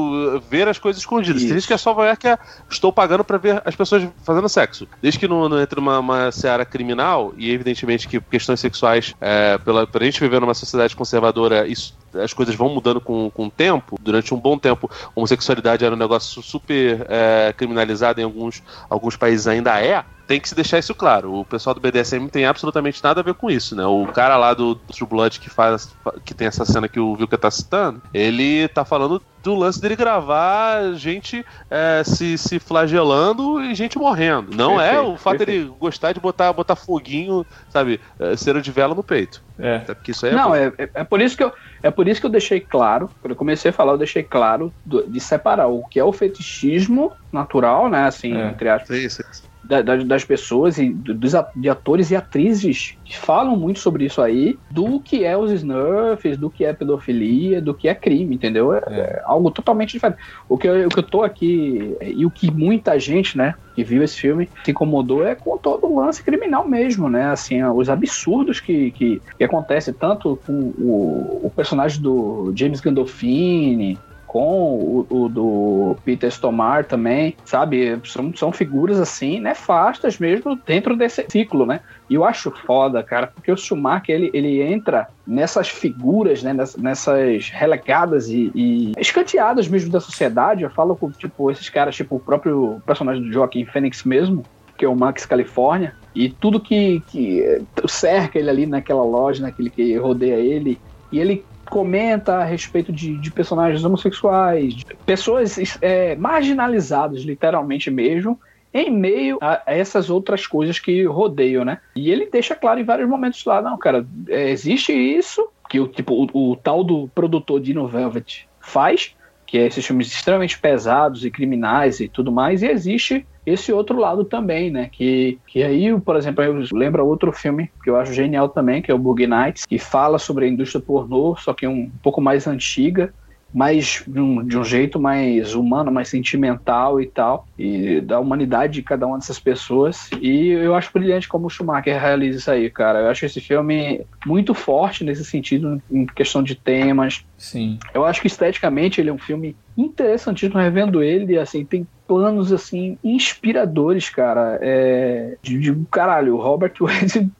[0.48, 1.42] ver as coisas escondidas.
[1.42, 1.48] Isso.
[1.48, 2.38] Tem gente que é só voyeur que é,
[2.70, 4.86] estou pagando para ver as pessoas fazendo sexo.
[5.00, 9.58] Desde que não, não entre uma, uma seara criminal, e evidentemente que questões sexuais, é,
[9.58, 13.50] pela, pra gente viver numa sociedade conservadora, isso as coisas vão mudando com, com o
[13.50, 13.98] tempo.
[14.00, 19.46] Durante um bom tempo, homossexualidade era um negócio super é, criminalizado em alguns, alguns países
[19.46, 21.34] ainda é tem que se deixar isso claro.
[21.34, 23.86] O pessoal do BDSM tem absolutamente nada a ver com isso, né?
[23.86, 27.38] O cara lá do True Blood que faz que tem essa cena que o Vilka
[27.38, 33.74] tá citando, ele tá falando do lance dele gravar gente é, se, se flagelando e
[33.76, 34.56] gente morrendo.
[34.56, 35.66] Não perfeito, é o fato perfeito.
[35.66, 39.40] dele gostar de botar, botar foguinho, sabe, é, cera de vela no peito.
[39.56, 39.76] É.
[39.76, 41.52] Até porque isso aí é Não, é, é, é, por isso que eu
[41.82, 44.74] é por isso que eu deixei claro, quando eu comecei a falar, eu deixei claro
[44.84, 48.48] do, de separar o que é o fetichismo natural, né, assim, é.
[48.48, 48.98] entre aspas.
[48.98, 54.04] Sim, sim da, das pessoas e dos de atores e atrizes que falam muito sobre
[54.04, 58.34] isso aí, do que é os Smurfs, do que é pedofilia, do que é crime,
[58.34, 58.72] entendeu?
[58.72, 58.98] É, é.
[58.98, 60.18] é algo totalmente diferente.
[60.48, 63.84] O que, eu, o que eu tô aqui, e o que muita gente, né, que
[63.84, 67.26] viu esse filme se incomodou é com todo o lance criminal mesmo, né?
[67.26, 73.98] Assim, os absurdos que, que, que acontecem tanto com o, o personagem do James Gandolfini,
[74.26, 77.98] com o, o do Peter Stomar também, sabe?
[78.04, 81.80] São, são figuras assim, nefastas mesmo dentro desse ciclo, né?
[82.08, 87.50] E eu acho foda, cara, porque o Schumacher ele, ele entra nessas figuras, né, nessas
[87.50, 90.62] relegadas e, e, escanteadas mesmo da sociedade.
[90.62, 94.44] Eu falo com, tipo, esses caras, tipo, o próprio personagem do Joaquim Phoenix mesmo,
[94.76, 99.70] que é o Max California, e tudo que, que cerca ele ali naquela loja, naquele
[99.70, 100.78] que rodeia ele,
[101.10, 108.38] e ele comenta a respeito de, de personagens homossexuais, de pessoas é, marginalizadas, literalmente mesmo,
[108.72, 111.78] em meio a essas outras coisas que rodeiam, né?
[111.94, 115.88] E ele deixa claro em vários momentos lá, não, cara, é, existe isso que o
[115.88, 119.14] tipo o, o tal do produtor Dino Velvet faz,
[119.46, 123.98] que é esses filmes extremamente pesados e criminais e tudo mais, e existe esse outro
[123.98, 124.90] lado também, né?
[124.90, 128.90] Que, que aí, por exemplo, eu lembro outro filme que eu acho genial também, que
[128.90, 132.48] é o Boogie Nights, que fala sobre a indústria pornô, só que um pouco mais
[132.48, 133.14] antiga,
[133.54, 138.74] mais de um, de um, jeito mais humano, mais sentimental e tal, e da humanidade
[138.74, 140.10] de cada uma dessas pessoas.
[140.20, 143.00] E eu acho brilhante como o Schumacher realiza isso aí, cara.
[143.00, 147.24] Eu acho esse filme muito forte nesse sentido, em questão de temas.
[147.38, 147.78] Sim.
[147.94, 152.98] Eu acho que esteticamente ele é um filme interessantíssimo, revendo ele, assim, tem planos assim
[153.02, 154.58] inspiradores, cara.
[154.60, 157.30] É, de, de caralho, o Robert Wade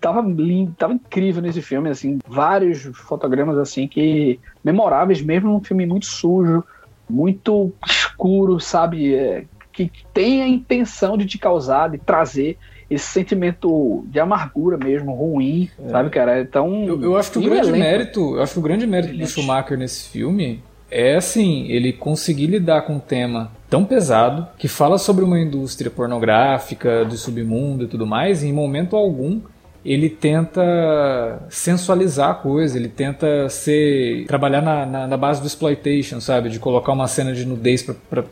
[0.00, 5.86] tava lindo, tava incrível nesse filme, assim, vários fotogramas assim que memoráveis mesmo num filme
[5.86, 6.64] muito sujo,
[7.08, 12.58] muito escuro, sabe, é, que tem a intenção de te causar, de trazer
[12.90, 15.88] esse sentimento de amargura mesmo, ruim, é.
[15.88, 16.40] sabe, cara?
[16.40, 19.26] Então, eu, eu acho que o grande mérito, eu acho que o grande mérito do
[19.26, 20.62] Schumacher nesse filme
[20.92, 25.90] é assim, ele conseguir lidar com um tema tão pesado que fala sobre uma indústria
[25.90, 29.40] pornográfica, do submundo e tudo mais, e em momento algum
[29.84, 36.20] ele tenta sensualizar a coisa, ele tenta ser trabalhar na, na, na base do exploitation,
[36.20, 38.22] sabe, de colocar uma cena de nudez para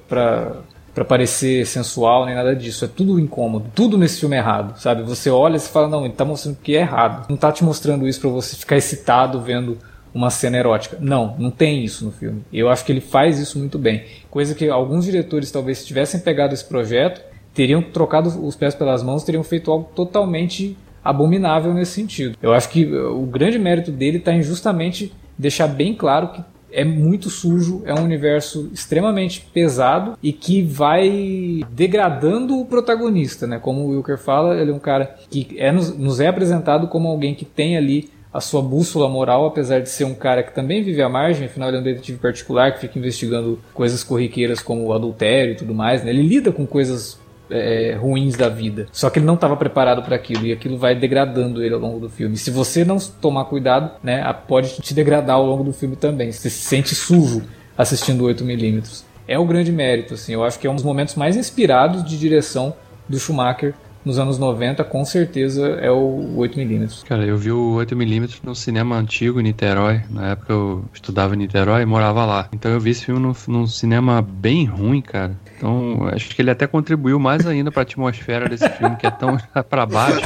[0.95, 2.85] para parecer sensual nem nada disso.
[2.85, 3.71] É tudo incômodo.
[3.75, 5.03] Tudo nesse filme é errado, sabe?
[5.03, 7.27] Você olha e fala, não, ele tá mostrando que é errado.
[7.29, 9.79] Não tá te mostrando isso para você ficar excitado vendo
[10.13, 10.99] uma cena erótica.
[11.01, 12.43] Não, não tem isso no filme.
[12.53, 14.05] Eu acho que ele faz isso muito bem.
[14.31, 17.21] Coisa que alguns diretores talvez se tivessem pegado esse projeto,
[17.55, 22.37] teriam trocado os pés pelas mãos, teriam feito algo totalmente abominável nesse sentido.
[22.43, 26.43] Eu acho que o grande mérito dele está em justamente deixar bem claro que
[26.73, 33.59] é muito sujo, é um universo extremamente pesado e que vai degradando o protagonista, né?
[33.59, 37.35] Como o Wilker fala, ele é um cara que é, nos é apresentado como alguém
[37.35, 41.03] que tem ali a sua bússola moral, apesar de ser um cara que também vive
[41.03, 45.53] à margem, afinal ele é um detetive particular que fica investigando coisas corriqueiras como adultério
[45.53, 46.11] e tudo mais, né?
[46.11, 47.19] Ele lida com coisas
[47.51, 48.87] é, ruins da vida.
[48.93, 51.99] Só que ele não estava preparado para aquilo e aquilo vai degradando ele ao longo
[51.99, 52.37] do filme.
[52.37, 56.31] Se você não tomar cuidado, né, pode te degradar ao longo do filme também.
[56.31, 57.43] Você se sente sujo
[57.77, 59.05] assistindo 8mm.
[59.27, 60.33] É o grande mérito, assim.
[60.33, 62.75] Eu acho que é um dos momentos mais inspirados de direção
[63.09, 63.75] do Schumacher
[64.05, 67.05] nos anos 90, com certeza é o 8mm.
[67.05, 70.01] Cara, eu vi o 8mm no cinema antigo em Niterói.
[70.11, 72.49] Na época eu estudava em Niterói e morava lá.
[72.53, 75.33] Então eu vi esse filme num, cinema bem ruim, cara.
[75.57, 79.37] Então acho que ele até contribuiu mais ainda pra atmosfera desse filme, que é tão
[79.69, 80.21] para baixo.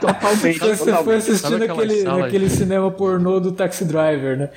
[0.00, 0.58] Totalmente.
[0.58, 1.04] Você totalmente.
[1.04, 4.50] foi assistindo aquele, naquele cinema pornô do Taxi Driver, né?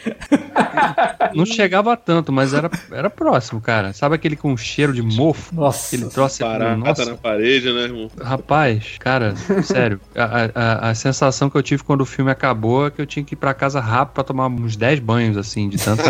[1.34, 3.94] Não chegava tanto, mas era, era próximo, cara.
[3.94, 5.54] Sabe aquele com cheiro de mofo?
[5.54, 5.96] Nossa.
[5.96, 7.06] Aquele troço Parar, nossa.
[7.06, 8.10] na parede, né, irmão?
[8.22, 10.00] Rapaz, cara, sério.
[10.16, 13.24] A, a, a, sensação que eu tive quando o filme acabou é que eu tinha
[13.24, 16.10] que ir pra casa rápido pra tomar uns 10 banhos, assim, de tanta.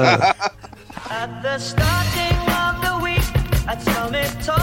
[1.10, 3.24] At the starting of the week,
[3.68, 4.59] at Summit Talks,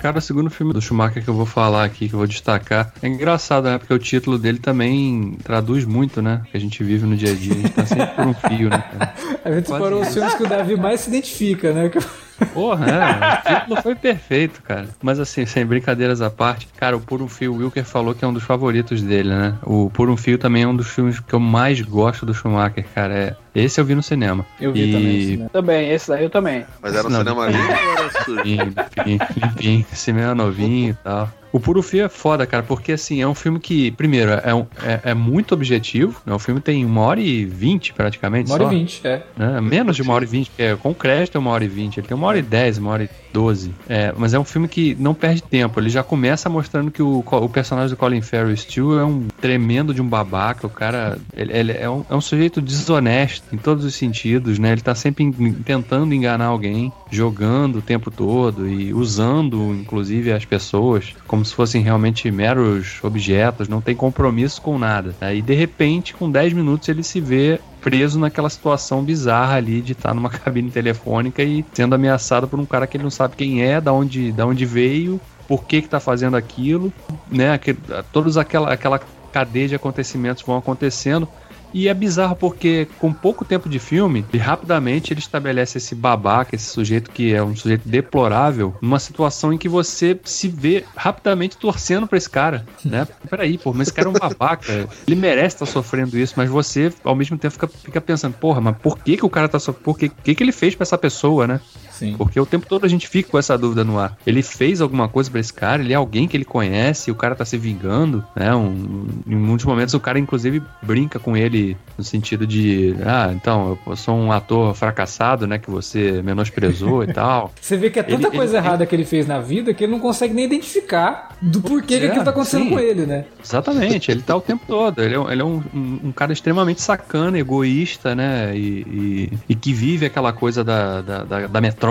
[0.00, 2.90] Cara, o segundo filme do Schumacher que eu vou falar aqui, que eu vou destacar,
[3.02, 3.76] é engraçado, né?
[3.76, 6.40] Porque o título dele também traduz muito, né?
[6.50, 8.70] Que a gente vive no dia a dia, a gente tá sempre por um fio,
[8.70, 8.82] né?
[8.92, 9.14] Cara?
[9.42, 11.90] A gente Quase separou os filmes que o Davi mais se identifica, né?
[12.52, 14.88] Porra, é, o título foi perfeito, cara.
[15.02, 18.24] Mas assim, sem brincadeiras à parte, cara, o Por um Fio, o Wilker falou que
[18.24, 19.54] é um dos favoritos dele, né?
[19.62, 22.84] O Por um Fio também é um dos filmes que eu mais gosto do Schumacher,
[22.94, 23.14] cara.
[23.14, 24.44] É, esse eu vi no cinema.
[24.60, 25.18] Eu vi E- também.
[25.18, 25.46] esse, né?
[25.52, 26.64] Também, esse daí eu também.
[26.82, 27.18] Mas era um Não.
[27.20, 27.46] cinema?
[27.48, 29.86] Limpinho, limpinho, limpinho.
[29.92, 31.30] Cinema novinho e tal.
[31.52, 34.66] O Puro Fio é foda, cara, porque assim, é um filme que, primeiro, é, um-
[34.84, 36.22] é, é muito objetivo.
[36.24, 36.32] Né?
[36.32, 38.48] O filme tem uma hora e vinte praticamente.
[38.48, 38.72] Uma hora só.
[38.72, 39.22] e vinte, é.
[39.36, 39.60] né?
[39.60, 41.98] Menos de uma hora e vinte, porque com crédito é uma hora e vinte.
[41.98, 43.74] Ele tem uma hora e dez, uma hora e doze.
[43.88, 45.80] É, mas é um filme que não perde tempo.
[45.80, 49.92] Ele já começa mostrando que o, o personagem do Colin Farrell, Stu, é um tremendo
[49.92, 50.68] de um babaca.
[50.68, 54.72] O cara ele, ele é, um, é um sujeito desonesto em todos os sentidos, né?
[54.72, 60.44] Ele tá sempre en- tentando enganar alguém, jogando o tempo todo e usando, inclusive, as
[60.44, 65.14] pessoas como se fossem realmente meros objetos, não tem compromisso com nada.
[65.20, 65.36] né?
[65.36, 69.92] E de repente, com 10 minutos, ele se vê preso naquela situação bizarra ali de
[69.92, 73.62] estar numa cabine telefônica e sendo ameaçado por um cara que ele não sabe quem
[73.62, 76.92] é, da onde, da onde veio, por que que tá fazendo aquilo,
[77.30, 77.52] né?
[77.52, 77.78] Aquele,
[78.12, 79.00] todos aquela, aquela
[79.32, 81.26] cadeia de acontecimentos vão acontecendo.
[81.72, 86.54] E é bizarro porque com pouco tempo de filme, e rapidamente ele estabelece esse babaca,
[86.54, 91.56] esse sujeito que é um sujeito deplorável, numa situação em que você se vê rapidamente
[91.56, 93.06] torcendo pra esse cara, né?
[93.28, 96.92] Peraí, pô, mas esse cara é um babaca, ele merece estar sofrendo isso, mas você
[97.04, 99.84] ao mesmo tempo fica, fica pensando, porra, mas por que que o cara tá sofrendo?
[99.84, 101.60] Por que, que que ele fez pra essa pessoa, né?
[102.00, 102.14] Sim.
[102.16, 104.16] Porque o tempo todo a gente fica com essa dúvida no ar.
[104.26, 105.82] Ele fez alguma coisa pra esse cara?
[105.82, 107.10] Ele é alguém que ele conhece?
[107.10, 108.24] O cara tá se vingando?
[108.34, 108.54] Né?
[108.54, 113.76] Um- em muitos momentos o cara, inclusive, brinca com ele no sentido de: ah, então,
[113.86, 115.58] eu sou um ator fracassado, né?
[115.58, 117.52] Que você menosprezou e tal.
[117.60, 119.84] Você vê que é tanta Ele- coisa ele- errada que ele fez na vida que
[119.84, 122.70] ele não consegue nem identificar do porquê que é, aquilo tá acontecendo sim.
[122.70, 123.24] com ele, né?
[123.44, 125.00] Exatamente, ele tá o tempo todo.
[125.02, 128.56] Ele é, um- ele é um, um- um cara extremamente sacana, egoísta, né?
[128.56, 131.89] E, e- e que vive aquela coisa da, da, da- da metrópole,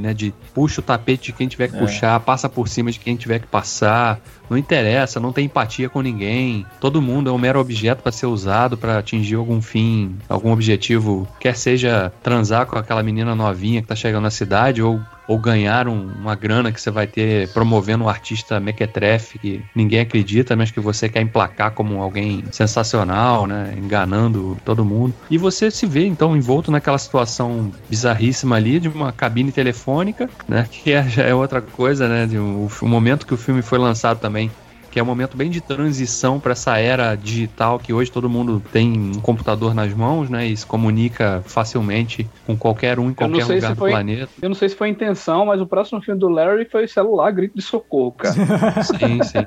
[0.00, 0.14] né?
[0.14, 1.78] De puxa o tapete de quem tiver que É.
[1.78, 4.20] puxar, passa por cima de quem tiver que passar.
[4.48, 6.66] Não interessa, não tem empatia com ninguém.
[6.80, 11.26] Todo mundo é um mero objeto para ser usado para atingir algum fim, algum objetivo,
[11.38, 15.86] quer seja transar com aquela menina novinha que tá chegando na cidade ou ou ganhar
[15.86, 20.72] um- uma grana que você vai ter promovendo um artista mequetrefe que ninguém acredita, mas
[20.72, 23.72] que você quer emplacar como alguém sensacional, né?
[23.78, 25.14] Enganando todo mundo.
[25.30, 30.66] E você se vê, então, envolto naquela situação bizarríssima ali de uma cabine telefônica, né?
[30.82, 32.26] Que é, já é outra coisa, né?
[32.26, 34.50] De um- o momento que o filme foi lançado também
[34.90, 38.60] que é um momento bem de transição para essa era digital que hoje todo mundo
[38.72, 43.44] tem um computador nas mãos, né, e se comunica facilmente com qualquer um em qualquer
[43.46, 44.32] sei lugar se do foi- planeta.
[44.42, 47.56] Eu não sei se foi intenção, mas o próximo filme do Larry foi celular, grito
[47.56, 48.34] de socorro, cara.
[48.82, 49.46] Sim, sim.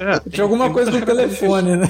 [0.00, 1.86] É, Tinha alguma coisa no telefone, né?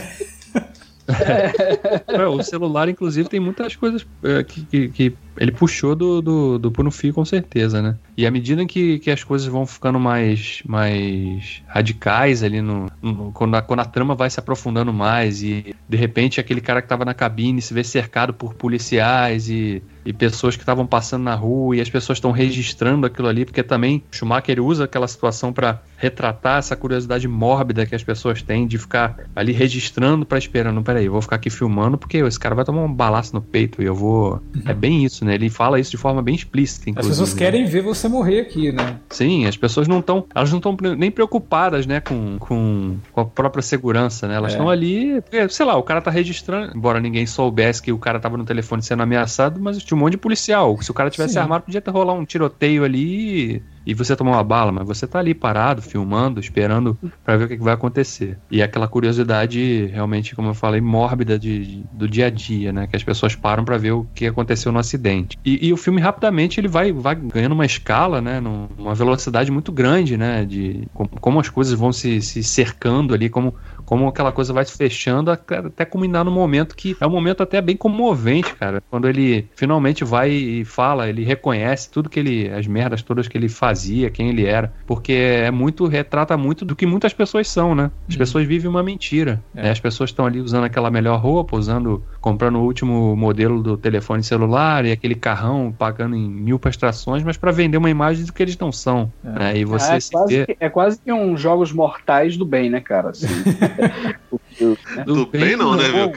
[2.08, 6.58] É, o celular, inclusive, tem muitas coisas é, que, que- que ele puxou do, do,
[6.58, 7.96] do Puno Fio, com certeza, né?
[8.16, 13.32] E à medida que, que as coisas vão ficando mais, mais radicais ali, no, no-
[13.32, 16.88] quando, a, quando a trama vai se aprofundando mais e, de repente, aquele cara que
[16.88, 21.34] tava na cabine se vê cercado por policiais e, e pessoas que estavam passando na
[21.34, 25.80] rua e as pessoas estão registrando aquilo ali, porque também Schumacher usa aquela situação para
[25.96, 30.72] retratar essa curiosidade mórbida que as pessoas têm de ficar ali registrando para esperar.
[30.72, 33.40] Não, peraí, eu vou ficar aqui filmando porque esse cara vai tomar um balaço no
[33.42, 34.40] peito e eu vou.
[34.66, 35.29] É bem isso, né?
[35.34, 37.12] Ele fala isso de forma bem explícita, As inclusive.
[37.12, 37.38] pessoas né?
[37.38, 38.96] querem ver você morrer aqui, né?
[39.10, 40.24] Sim, as pessoas não estão.
[40.34, 44.34] Elas não estão nem preocupadas, né, com, com, com a própria segurança, né?
[44.36, 44.54] Elas É.
[44.56, 45.20] estão ali.
[45.22, 46.76] porque, Sei lá, o cara tá registrando.
[46.76, 50.12] Embora ninguém soubesse que o cara tava no telefone sendo ameaçado, mas tinha um monte
[50.12, 50.80] de policial.
[50.80, 51.40] Se o cara tivesse Sim.
[51.40, 55.18] armado, podia ter rolar um tiroteio ali e você tomar uma bala, mas você tá
[55.18, 58.38] ali parado, filmando, esperando pra ver o que, que vai acontecer.
[58.50, 62.86] E aquela curiosidade, realmente, como eu falei, mórbida de, de- do dia a dia, né?
[62.86, 65.36] Que as pessoas param pra ver o que aconteceu no acidente.
[65.44, 68.40] E, e o filme, rapidamente, ele vai, vai ganhando uma escala, né?
[68.40, 70.44] num- Uma velocidade muito grande, né?
[70.44, 73.54] De como, como as coisas vão se, se cercando ali, como,
[73.84, 77.60] como aquela coisa vai se fechando até culminar no momento que é um momento até
[77.60, 78.82] bem comovente, cara.
[78.90, 83.36] Quando ele finalmente vai e fala, ele reconhece tudo que ele, as merdas todas que
[83.36, 87.74] ele fazia, quem ele era, porque é muito, retrata muito do que muitas pessoas são,
[87.74, 87.90] né?
[88.08, 89.42] As pessoas vivem uma mentira.
[89.54, 89.64] É.
[89.64, 89.70] né?
[89.70, 94.22] As pessoas estão ali usando aquela melhor roupa, usando, comprando o último modelo do telefone
[94.22, 98.42] celular e aquele carrão, pagando em mil prestações, mas para vender uma imagem do que
[98.42, 99.12] eles não são.
[99.24, 99.28] É.
[99.28, 99.58] né?
[99.58, 102.70] E você é, se quase vê que, é quase que um Jogos Mortais do bem,
[102.70, 103.10] né, cara?
[103.10, 103.26] Assim,
[105.06, 106.10] Do bem não, né, viu?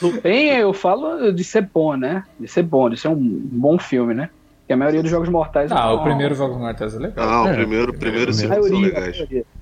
[0.00, 2.22] do bem eu falo de ser bom, né?
[2.38, 4.30] De ser bom, de ser um bom filme, né?
[4.60, 5.72] Porque a maioria dos Jogos Mortais...
[5.72, 7.46] Ah, não- o primeiro Jogos Mortais é legal.
[7.48, 8.70] É, o primeiro, primeiro e o A segundo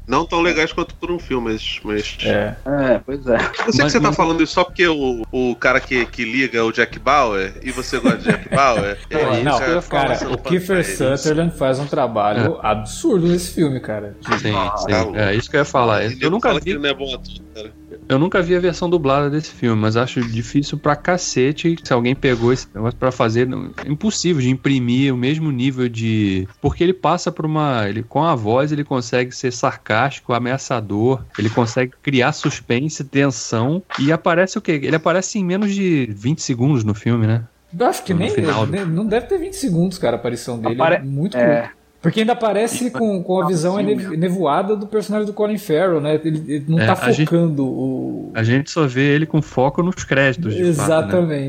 [0.09, 1.81] Não tão legais quanto por um filme, mas.
[1.85, 2.17] mas...
[2.23, 2.57] É.
[2.65, 3.35] É, pois é.
[3.35, 6.07] Eu sei Mas- que você tá mas- falando isso só porque o, o cara que,
[6.07, 8.99] que liga é o Jack Bauer e você gosta de Jack Bauer.
[9.45, 10.85] não, vai falar cara, assim, o não Kiefer.
[10.97, 14.17] Sutherland faz um trabalho absurdo nesse filme, cara.
[14.27, 14.53] Sim, sim.
[14.53, 14.75] tá.
[15.15, 16.05] É isso que eu ia falar.
[16.05, 17.73] Ele Eu nunca fala que vi ele não é bom ator, cara.
[18.09, 22.15] Eu nunca vi a versão dublada desse filme, mas acho difícil pra cacete se alguém
[22.15, 23.47] pegou esse negócio pra fazer.
[23.47, 26.49] não- É impossível de imprimir o mesmo nível de.
[26.61, 27.87] Porque ele passa por uma.
[27.89, 33.83] Ele, com a voz, ele consegue ser sarcástico, ameaçador, ele consegue criar suspense, tensão.
[33.99, 34.81] E aparece o quê?
[34.83, 37.45] Ele aparece em menos de 20 segundos no filme, né?
[37.79, 38.31] Eu acho que No nem.
[38.31, 38.67] final.
[38.67, 40.75] Não deve ter 20 segundos, cara, a aparição dele.
[40.75, 41.61] Apare- É muito É.
[41.63, 41.78] curto.
[42.01, 46.01] Porque ainda aparece com, com a visão Sim, ene- nevoada do personagem do Colin Farrell,
[46.01, 46.15] né?
[46.25, 48.31] Ele, ele não É, tá a gente- focando o.
[48.35, 50.55] A gente só vê ele com foco nos créditos.
[50.55, 50.95] de fato, né?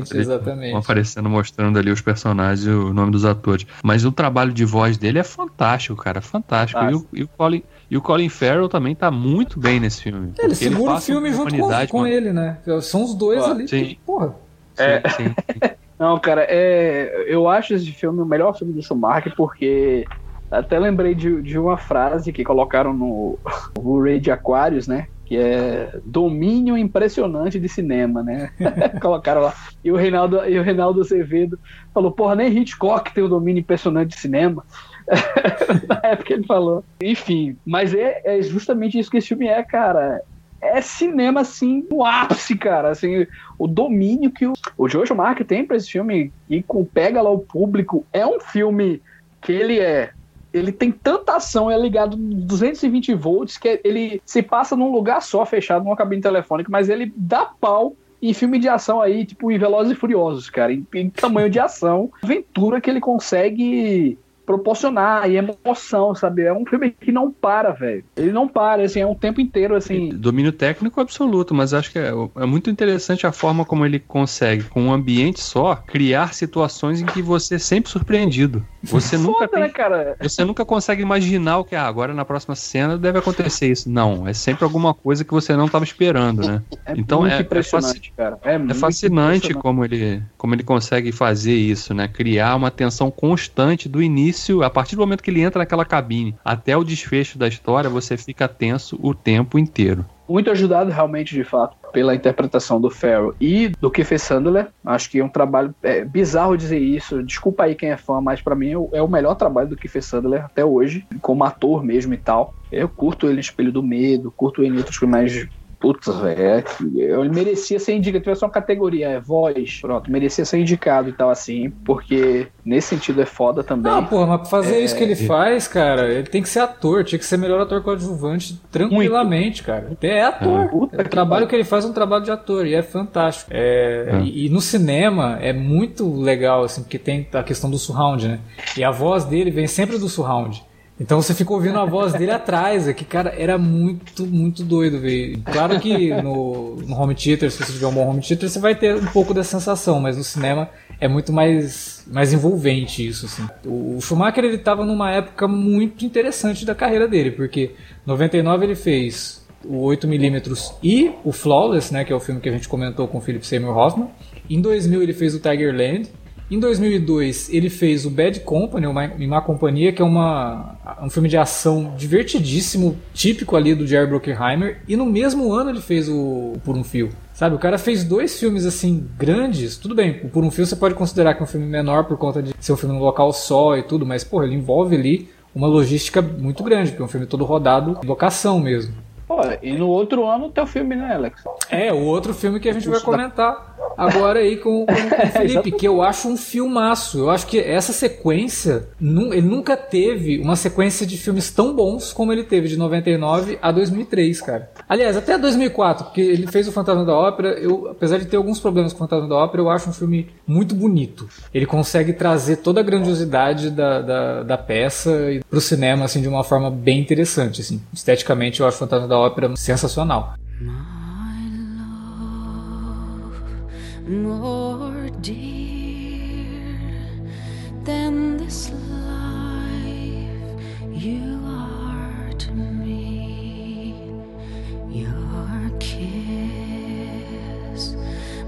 [0.00, 0.70] Exatamente, exatamente.
[0.72, 3.64] Vão aparecendo, mostrando ali os personagens e o nome dos atores.
[3.84, 6.20] Mas o trabalho de voz dele é fantástico, cara.
[6.20, 6.82] Fantástico.
[6.84, 10.32] E o, e o Colin, e o Colin Farrell também tá muito bem nesse filme.
[10.36, 12.58] Ele porque segura o passa filme junto com, com ele, né?
[12.82, 13.68] São os dois Ó, ali.
[13.68, 13.84] sim.
[13.84, 14.34] que, porra.
[14.76, 15.00] É.
[15.10, 15.34] Sim, sim.
[15.96, 20.06] Não, cara, é, eu acho esse filme o melhor filme do Schumacher porque
[20.50, 23.38] até lembrei de, de uma frase que colocaram no
[23.78, 25.06] Blu-ray de Aquários, né?
[25.24, 28.50] Que é domínio impressionante de cinema, né?
[29.00, 29.54] colocaram lá.
[29.84, 31.58] E o Reinaldo, e o Reinaldo Azevedo
[31.94, 34.64] falou: porra, nem Hitchcock tem o domínio impressionante de cinema.
[35.88, 36.84] Na época ele falou.
[37.00, 40.20] Enfim, mas é, é justamente isso que esse filme é, cara.
[40.60, 42.90] é cinema, assim, no ápice, cara.
[42.90, 47.22] Assim, o domínio que o, o Jojo Mark tem pra esse filme e com, pega
[47.22, 48.04] lá o público.
[48.12, 49.00] É um filme
[49.40, 50.10] que ele é.
[50.52, 55.44] Ele tem tanta ação, é ligado 220 volts, que ele se passa num lugar só,
[55.46, 59.58] fechado, numa cabine telefônica, mas ele dá pau em filme de ação aí, tipo em
[59.58, 64.18] Velozes e Furiosos, cara, em, em tamanho de ação, aventura que ele consegue
[64.54, 66.42] proporcionar e emoção, sabe?
[66.42, 68.04] É um filme que não para, velho.
[68.16, 70.08] Ele não para, assim, é um tempo inteiro, assim.
[70.10, 74.64] Domínio técnico absoluto, mas acho que é, é muito interessante a forma como ele consegue,
[74.64, 78.64] com um ambiente só, criar situações em que você é sempre surpreendido.
[78.82, 80.16] Você nunca Foda, né, tem, cara?
[80.20, 83.88] você nunca consegue imaginar o que ah, agora na próxima cena deve acontecer isso.
[83.90, 86.62] Não, é sempre alguma coisa que você não estava esperando, né?
[86.84, 88.38] É Então, muito é- é impressionante, cara.
[88.42, 89.54] É, É fascinante impressionante.
[89.54, 92.08] como ele, como ele consegue fazer isso, né?
[92.08, 96.34] Criar uma tensão constante do início, a partir do momento que ele entra naquela cabine,
[96.44, 100.04] até o desfecho da história, você fica tenso o tempo inteiro.
[100.28, 104.68] Muito ajudado, realmente, de fato, pela interpretação do Farrell e do Kiefer Sandler.
[104.84, 107.22] Acho que é um trabalho é, bizarro dizer isso.
[107.22, 110.44] Desculpa aí quem é fã, mas pra mim é o melhor trabalho do Kiefer Sandler
[110.44, 112.54] até hoje, como ator mesmo e tal.
[112.70, 115.48] Eu curto ele Espelho do Medo, curto ele em outros filmes mais
[115.80, 118.22] Putz, velho, é, ele merecia ser indicado.
[118.22, 123.22] Tivesse uma categoria, é voz, pronto, merecia ser indicado e tal assim, porque nesse sentido
[123.22, 123.90] é foda também.
[123.90, 127.02] Ah, porra, mas pra fazer isso que ele faz, cara, ele tem que ser ator,
[127.02, 129.96] tinha que ser melhor ator coadjuvante tranquilamente, cara.
[130.02, 130.68] É ator.
[130.68, 133.50] Puta o trabalho que ele faz é um trabalho de ator e é fantástico.
[133.54, 138.28] É, e, e no cinema é muito legal, assim, porque tem a questão do surround,
[138.28, 138.40] né?
[138.76, 140.62] E a voz dele vem sempre do surround.
[141.00, 145.00] Então você fica ouvindo a voz dele atrás, é que, cara, era muito, muito doido,
[145.00, 145.40] velho.
[145.50, 148.74] Claro que no, no home theater, se você tiver um bom home theater, você vai
[148.74, 150.68] ter um pouco dessa sensação, mas no cinema
[151.00, 153.48] é muito mais, mais envolvente isso, assim.
[153.64, 157.70] O, o Schumacher, ele tava numa época muito interessante da carreira dele, porque
[158.06, 162.48] em 99 ele fez o 8mm e o Flawless, né, que é o filme que
[162.48, 164.08] a gente comentou com o Philip Seymour Hoffman.
[164.48, 166.10] Em 2000 ele fez o Tigerland.
[166.50, 171.28] Em 2002 ele fez o Bad Company, uma, Má Companhia, que é uma, um filme
[171.28, 174.80] de ação divertidíssimo, típico ali do Jerry Bruckheimer.
[174.88, 177.10] E no mesmo ano ele fez o, Por um Fio.
[177.32, 179.76] Sabe, o cara fez dois filmes assim grandes.
[179.76, 182.18] Tudo bem, o Por um Fio você pode considerar que é um filme menor por
[182.18, 185.28] conta de ser um filme no local só e tudo, mas pô, ele envolve ali
[185.54, 188.94] uma logística muito grande, porque é um filme todo rodado locação mesmo.
[189.30, 191.44] Pô, e no outro ano tem o filme, né, Alex?
[191.70, 195.30] É, o outro filme que a gente vai comentar agora aí com, com, com o
[195.30, 197.20] Felipe, que eu acho um filmaço.
[197.20, 202.32] Eu acho que essa sequência, ele nunca teve uma sequência de filmes tão bons como
[202.32, 204.70] ele teve de 99 a 2003, cara.
[204.88, 208.58] Aliás, até 2004, porque ele fez o Fantasma da Ópera, eu, apesar de ter alguns
[208.58, 211.28] problemas com o Fantasma da Ópera, eu acho um filme muito bonito.
[211.54, 215.12] Ele consegue trazer toda a grandiosidade da, da, da peça
[215.48, 217.80] pro cinema, assim, de uma forma bem interessante, assim.
[217.92, 220.34] Esteticamente, eu acho o Fantasma da Ópera sensacional.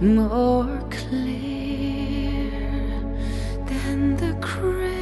[0.03, 2.51] more clear
[3.67, 4.93] than the crystal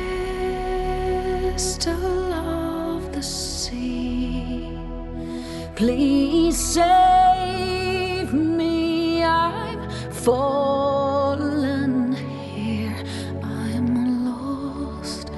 [5.81, 9.25] Please save me.
[9.25, 9.81] I'm
[10.13, 13.03] fallen here.
[13.43, 15.33] I'm lost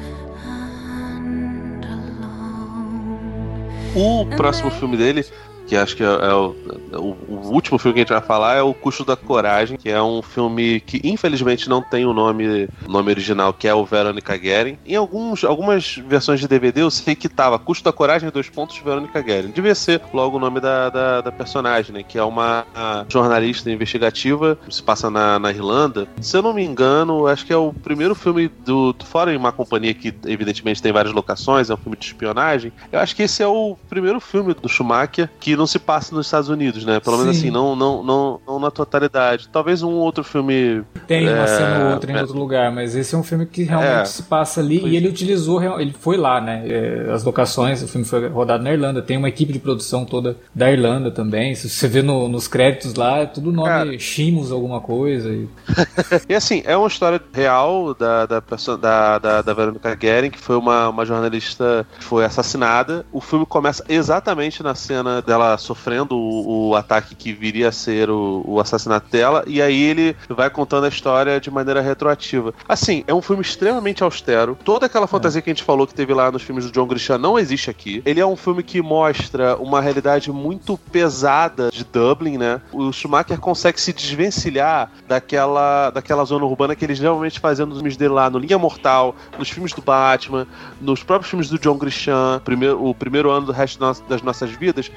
[0.45, 3.53] and alone.
[3.95, 5.25] O próximo filme dele,
[5.73, 6.55] que acho que é, é o,
[6.93, 9.89] o- o último filme que a gente vai falar, é O Custo da Coragem, que
[9.89, 14.37] é um filme que infelizmente não tem o nome, nome original, que é o Veronica
[14.37, 14.77] Guerin.
[14.85, 18.77] Em alguns, algumas versões de DVD eu sei que tava Custo da Coragem, dois pontos,
[18.77, 19.49] Veronica Guerin.
[19.51, 22.03] Devia ser logo o nome da, da, da personagem, né?
[22.03, 22.67] Que é uma
[23.09, 26.07] jornalista investigativa, se passa na, na Irlanda.
[26.21, 28.95] Se eu não me engano, acho que é o primeiro filme do.
[29.05, 32.73] Fora em uma companhia que evidentemente tem várias locações, é um filme de espionagem.
[32.93, 36.27] Eu acho que esse é o primeiro filme do Schumacher que não se passa nos
[36.27, 36.99] Estados Unidos, né?
[36.99, 37.43] Pelo menos Sim.
[37.45, 39.49] assim, não, não, não, não na totalidade.
[39.53, 40.83] Talvez um outro filme.
[41.07, 42.21] Tem uma É, cena ou outra em é.
[42.21, 44.05] outro lugar, mas esse é um filme que realmente É.
[44.05, 46.65] se passa ali Pois e ele utilizou, real- ele foi lá, né?
[46.67, 50.37] é, as locações, o filme foi rodado na Irlanda, tem uma equipe de produção toda
[50.55, 51.55] da Irlanda também.
[51.55, 53.99] Se você vê no- nos créditos lá, é tudo nome Cara.
[53.99, 55.29] Shimos alguma coisa.
[55.31, 55.49] e-
[56.29, 58.41] E assim, é uma história real da, da,
[58.81, 63.05] da, da, da Veronica Guerin, que foi uma, uma jornalista que foi assassinada.
[63.13, 68.11] O filme começa exatamente na cena dela sofrendo o, o ataque que viria a ser
[68.11, 72.55] o, o assassinato dela, e aí ele vai contando a história de maneira retroativa.
[72.69, 74.57] Assim, é um filme extremamente austero.
[74.65, 77.19] Toda aquela fantasia que a gente falou que teve lá nos filmes do John Grisham
[77.19, 78.03] não existe aqui.
[78.05, 82.61] Ele é um filme que mostra uma realidade muito pesada de Dublin, né?
[82.73, 87.97] O Schumacher consegue se desvencilhar daquela, daquela zona urbana que eles geralmente faziam nos filmes
[87.97, 90.47] dele lá, no Linha Mortal, nos filmes do Batman,
[90.81, 94.51] nos próprios filmes do John Grisham, primeiro, o primeiro ano do resto das- das nossas
[94.51, 94.91] vidas.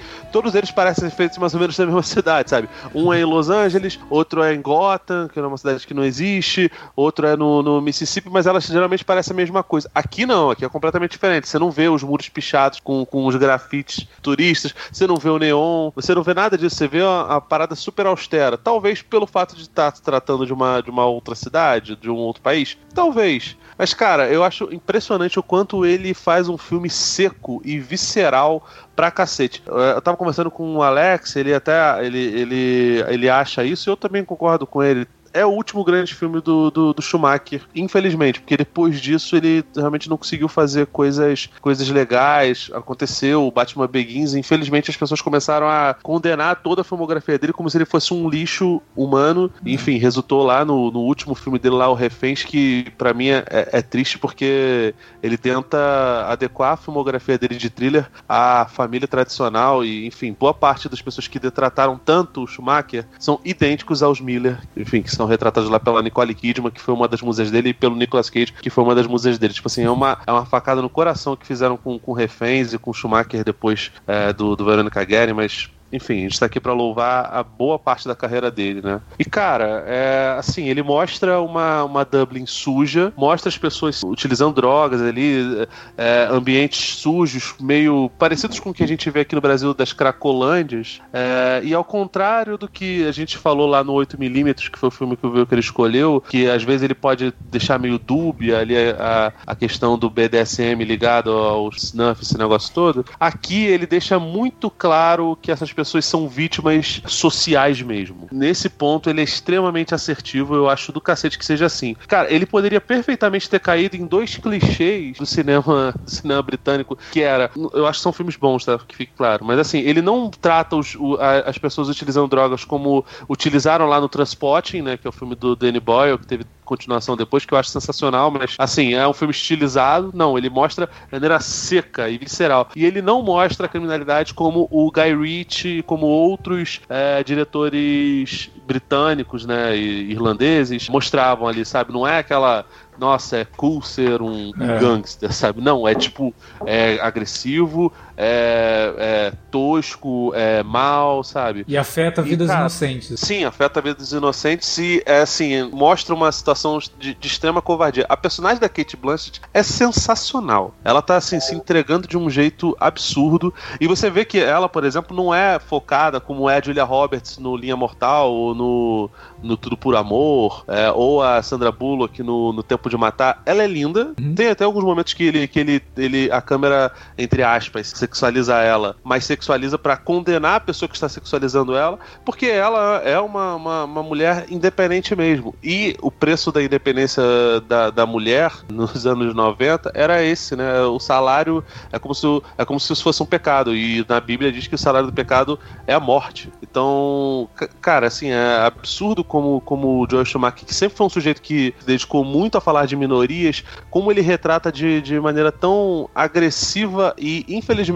[0.45, 2.69] Todos eles parecem feitos mais ou menos na mesma cidade, sabe?
[2.93, 6.03] Um é em Los Angeles, outro é em Gotham, que é uma cidade que não
[6.03, 9.89] existe, outro é no, no Mississippi, mas elas geralmente parecem a mesma coisa.
[9.95, 11.49] Aqui não, aqui é completamente diferente.
[11.49, 15.39] Você não vê os muros pichados com, com os grafites turistas, você não vê o
[15.39, 18.55] neon, você não vê nada disso, você vê uma parada super austera.
[18.55, 22.17] Talvez pelo fato de estar se tratando de uma, de uma outra cidade, de um
[22.17, 22.77] outro país.
[22.93, 23.57] Talvez.
[23.77, 28.65] Mas, cara, eu acho impressionante o quanto ele faz um filme seco e visceral
[28.95, 29.61] pra cacete.
[29.65, 33.97] Eu tava conversando com o Alex, ele até ele, ele, ele acha isso e eu
[33.97, 35.06] também concordo com ele.
[35.36, 40.10] É o último grande filme do, do, do Schumacher, infelizmente, porque depois disso ele realmente
[40.10, 42.70] não conseguiu fazer coisas, coisas legais.
[42.74, 47.70] Aconteceu o Batman Begins, infelizmente as pessoas começaram a condenar toda a filmografia dele como
[47.70, 49.52] se ele fosse um lixo humano.
[49.66, 53.44] Enfim, resultou lá no, no último filme dele lá, O Reféns, que pra mim é,
[53.49, 60.07] é triste porque ele tenta adequar a filmografia dele de thriller à família tradicional e,
[60.07, 65.02] enfim, boa parte das pessoas que detrataram tanto o Schumacher são idênticos aos Miller, enfim,
[65.02, 67.95] que são retratados lá pela Nicole Kidman, que foi uma das musas dele, e pelo
[67.95, 69.53] Nicolas Cage, que foi uma das musas dele.
[69.53, 72.77] Tipo assim, é uma, é uma facada no coração que fizeram com, com Reféns e
[72.77, 76.73] com Schumacher depois é, do, do Veronica Guerin, mas enfim, a gente tá aqui pra
[76.73, 79.01] louvar a boa parte da carreira dele, né?
[79.17, 85.01] E, cara, é, assim, ele mostra uma, uma Dublin suja, mostra as pessoas utilizando drogas
[85.01, 85.67] ali,
[85.97, 89.93] é, ambientes sujos, meio parecidos com o que a gente vê aqui no Brasil das
[89.93, 91.01] Cracolândias.
[91.13, 94.91] É, e ao contrário do que a gente falou lá no 8mm, que foi o
[94.91, 99.34] filme que o Wilker escolheu, que às vezes ele pode deixar meio dúbia ali a,
[99.45, 105.38] a questão do BDSM ligado ao snuff, esse negócio todo, aqui ele deixa muito claro
[105.41, 108.28] que essas pessoas são vítimas sociais mesmo.
[108.32, 110.56] Nesse ponto, ele é extremamente assertivo.
[110.56, 111.95] Eu acho do cacete que seja assim.
[112.07, 117.22] Cara, ele poderia perfeitamente ter caído em dois clichês do cinema, do cinema britânico, que
[117.22, 117.49] era.
[117.74, 118.78] Eu acho que são filmes bons, tá?
[118.80, 119.45] Que fique claro.
[119.45, 123.99] Mas assim, ele não trata os, o- a- as pessoas utilizando drogas como utilizaram lá
[124.02, 124.98] no Transporting, né?
[124.98, 128.29] Que é o filme do Danny Boyle, que teve continuação depois, que eu acho sensacional,
[128.31, 130.11] mas assim, é um filme estilizado.
[130.13, 132.69] Não, ele mostra de maneira seca e visceral.
[132.75, 139.45] E ele não mostra a criminalidade como o Guy Ritchie, como outros é, diretores britânicos,
[139.45, 141.93] né, e irlandeses mostravam ali, sabe?
[141.93, 142.65] Não é aquela
[142.97, 144.79] nossa, é cool ser um, É.
[144.79, 145.61] gangster, sabe?
[145.61, 146.33] Não, é tipo,
[146.65, 151.65] é agressivo, é, é tosco, é mal, sabe?
[151.67, 153.19] E afeta E, vidas cara, inocentes.
[153.19, 157.61] Sim, afeta a vida dos inocentes e, é, assim, mostra uma situação de, de extrema
[157.61, 158.05] covardia.
[158.09, 160.73] A personagem da Kate Blanchett é sensacional.
[160.83, 163.53] Ela tá, assim, se entregando de um jeito absurdo.
[163.79, 167.37] E você vê que ela, por exemplo, não é focada como é a Julia Roberts
[167.37, 169.09] no Linha Mortal ou no,
[169.41, 173.41] no Tudo por Amor, é, ou a Sandra Bullock no, no Tempo de Matar.
[173.45, 174.13] Ela é linda.
[174.35, 178.95] Tem até alguns momentos que ele, que ele, ele a câmera, entre aspas, sexualiza ela,
[179.03, 183.84] mas sexualiza pra condenar a pessoa que está sexualizando ela, porque ela é uma, uma,
[183.86, 185.53] uma mulher independente mesmo.
[185.64, 187.23] E o preço da independência
[187.68, 190.82] da, da mulher nos anos 90 era esse, né?
[190.84, 192.26] O salário é como se,
[192.57, 193.76] é como se isso fosse um pecado.
[193.76, 196.52] E na Bíblia diz que o salário do pecado é a morte.
[196.61, 201.10] Então, ca- cara, assim, é absurdo como, como o Joel Schumacher, que sempre foi um
[201.10, 206.10] sujeito que dedicou muito a falar de minorias, como ele retrata de, de maneira tão
[206.14, 207.94] agressiva e, infelizmente,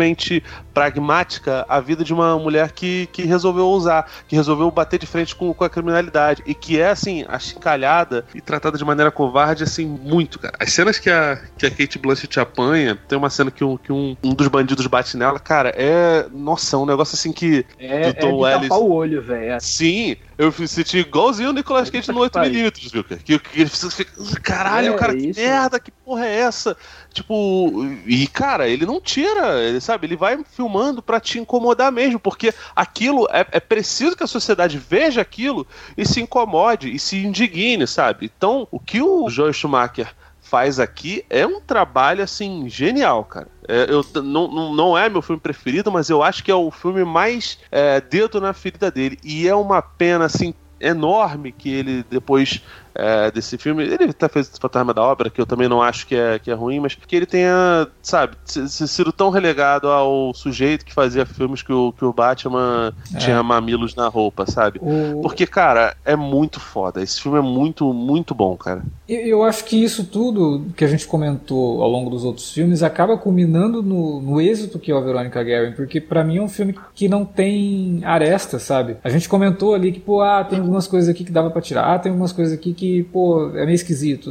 [0.74, 5.36] pragmática a vida de uma mulher que, que resolveu ousar, que resolveu bater de frente
[5.36, 9.86] com, com a criminalidade e que é, assim, achincalhada e tratada de maneira covarde, assim,
[9.86, 10.56] muito, cara.
[10.60, 13.92] As cenas que a, que a Kate Blanchett apanha, tem uma cena que um, que
[13.92, 16.26] um, um dos bandidos bate nela, cara, é.
[16.32, 17.66] Nossa, um negócio assim que.
[17.78, 18.70] É, é Do Tom de Ellis.
[18.70, 19.58] tapar o olho, velho.
[19.60, 23.04] Sim, eu me senti igualzinho o Nicolas Cage no Puta que 8mm, viu?
[23.04, 24.10] Que, que ele fica.
[24.42, 25.40] Caralho, É, cara, que isso.
[25.42, 26.78] merda, que porra é essa?
[27.14, 32.22] Tipo, e cara, ele não tira, ele sabe, ele vai filmando pra te incomodar mesmo,
[32.22, 35.68] porque aquilo é, é preciso que a sociedade veja aquilo
[35.98, 38.32] e se incomode e se indigne, sabe?
[38.34, 40.16] Então, o que o Joel Schumacher
[40.50, 43.48] faz aqui é um trabalho assim genial, cara.
[43.68, 47.06] É, eu, não, não é meu filme preferido, mas eu acho que é o filme
[47.06, 49.20] mais é, dedo na ferida dele.
[49.24, 52.62] E é uma pena assim enorme que ele depois
[53.00, 53.84] é, desse filme.
[53.84, 56.54] Ele até fez Fantasma da Ópera, que eu também não acho que é, que é
[56.54, 61.72] ruim, mas que ele tenha, sabe, sido tão relegado ao sujeito que fazia filmes que
[61.74, 64.80] o, que o Batman tinha mamilos na roupa, sabe?
[64.82, 67.02] O- Porque, cara, é muito foda.
[67.02, 68.84] Esse filme é muito, muito bom, cara.
[69.08, 72.84] Eu eu acho que isso tudo que a gente comentou ao longo dos outros filmes
[72.84, 76.50] acaba culminando no, no êxito que é o Veronica Guerin, porque pra mim é um
[76.50, 78.98] filme que não tem aresta, sabe?
[79.04, 81.94] A gente comentou ali que, pô, ah, tem algumas coisas aqui que dava pra tirar,
[81.96, 84.30] ah, tem algumas coisas aqui que, pô, é meio esquisito.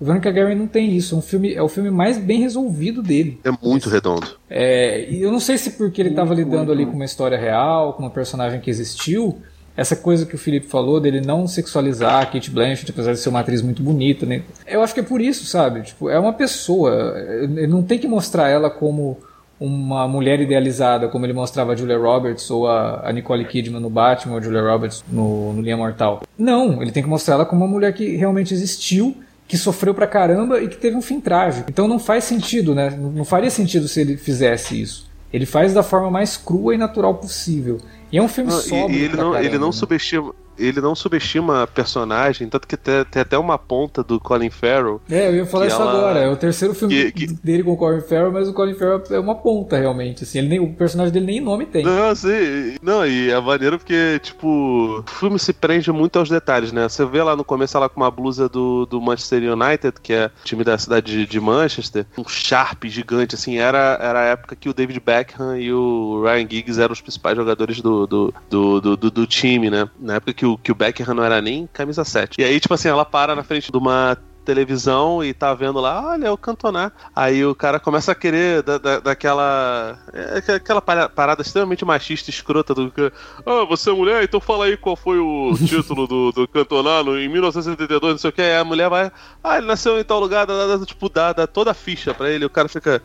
[0.00, 3.02] O Veronica Guerin não tem isso, é, um filme, é o filme mais bem resolvido
[3.02, 3.38] dele.
[3.44, 4.26] É muito redondo.
[4.48, 7.38] É, e eu não sei se porque ele estava lidando muito, ali com uma história
[7.38, 9.38] real, com uma personagem que existiu,
[9.76, 13.28] essa coisa que o Felipe falou dele não sexualizar a Kate Blanchett, apesar de ser
[13.28, 14.42] uma atriz muito bonita, né?
[14.66, 15.82] Eu acho que é por isso, sabe?
[15.82, 19.18] Tipo, é uma pessoa, ele não tem que mostrar ela como
[19.60, 23.90] uma mulher idealizada, como ele mostrava a Julia Roberts ou a, a Nicole Kidman no
[23.90, 26.22] Batman, ou a Julia Roberts no, no Linha Mortal.
[26.38, 29.14] Não, ele tem que mostrar ela como uma mulher que realmente existiu,
[29.46, 31.68] que sofreu pra caramba e que teve um fim trágico.
[31.70, 32.90] Então não faz sentido, né?
[32.90, 35.10] Não faria sentido se ele fizesse isso.
[35.32, 37.78] Ele faz da forma mais crua e natural possível.
[38.10, 39.72] E é um filme Não, e- sóbrio e ele não, ele caramba, não né?
[39.72, 40.32] subestima.
[40.60, 45.00] Ele não subestima a personagem, tanto que tem, tem até uma ponta do Colin Farrell.
[45.10, 46.18] É, eu ia falar isso ela- agora.
[46.20, 49.02] É o terceiro filme que- que- dele com o Colin Farrell, mas o Colin Farrell
[49.10, 50.24] é uma ponta, realmente.
[50.24, 51.84] Assim, ele nem, o personagem dele nem nome tem.
[51.84, 56.72] Não, assim, não, e é maneiro porque, tipo, o filme se prende muito aos detalhes,
[56.72, 56.88] né?
[56.88, 60.26] Você vê lá no começo ela com uma blusa do, do Manchester United, que é
[60.26, 64.56] o time da cidade de, de Manchester, um Sharp gigante, assim, era, era a época
[64.56, 68.80] que o David Beckham e o Ryan Giggs eram os principais jogadores do, do, do,
[68.80, 69.88] do, do- do time, né?
[69.98, 72.40] Na época que o, que o Beckham não era nem camisa 7.
[72.40, 74.16] E aí, tipo assim, ela para na frente de uma
[74.54, 76.92] televisão e tá vendo lá, olha, é o Cantona.
[77.14, 79.96] Aí o cara começa a querer da, da- daquela.
[80.12, 83.12] é, aquela para- parada extremamente machista, escrota do que.
[83.46, 87.16] Ah, você é mulher, então fala aí qual foi o título do, do Cantona no-
[87.18, 88.42] em 1972, não sei o que.
[88.42, 89.12] Aí a mulher vai.
[89.42, 92.28] Ah, ele nasceu em tal lugar, dá, dá- tipo, dá, dá toda a ficha pra
[92.28, 93.00] ele, o cara fica.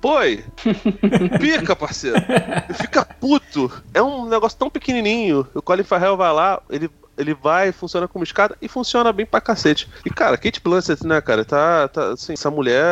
[0.00, 0.42] Poi!
[1.38, 2.16] Pica, parceiro!
[2.68, 3.70] Ele fica puto!
[3.92, 5.46] É um negócio tão pequenininho.
[5.54, 6.90] O Colin Farrell vai lá, ele.
[7.20, 9.88] Ele vai, funciona como escada e funciona bem pra cacete.
[10.04, 12.82] E, cara, Kate Blanchett, né, cara, tá, tá assim, essa mulher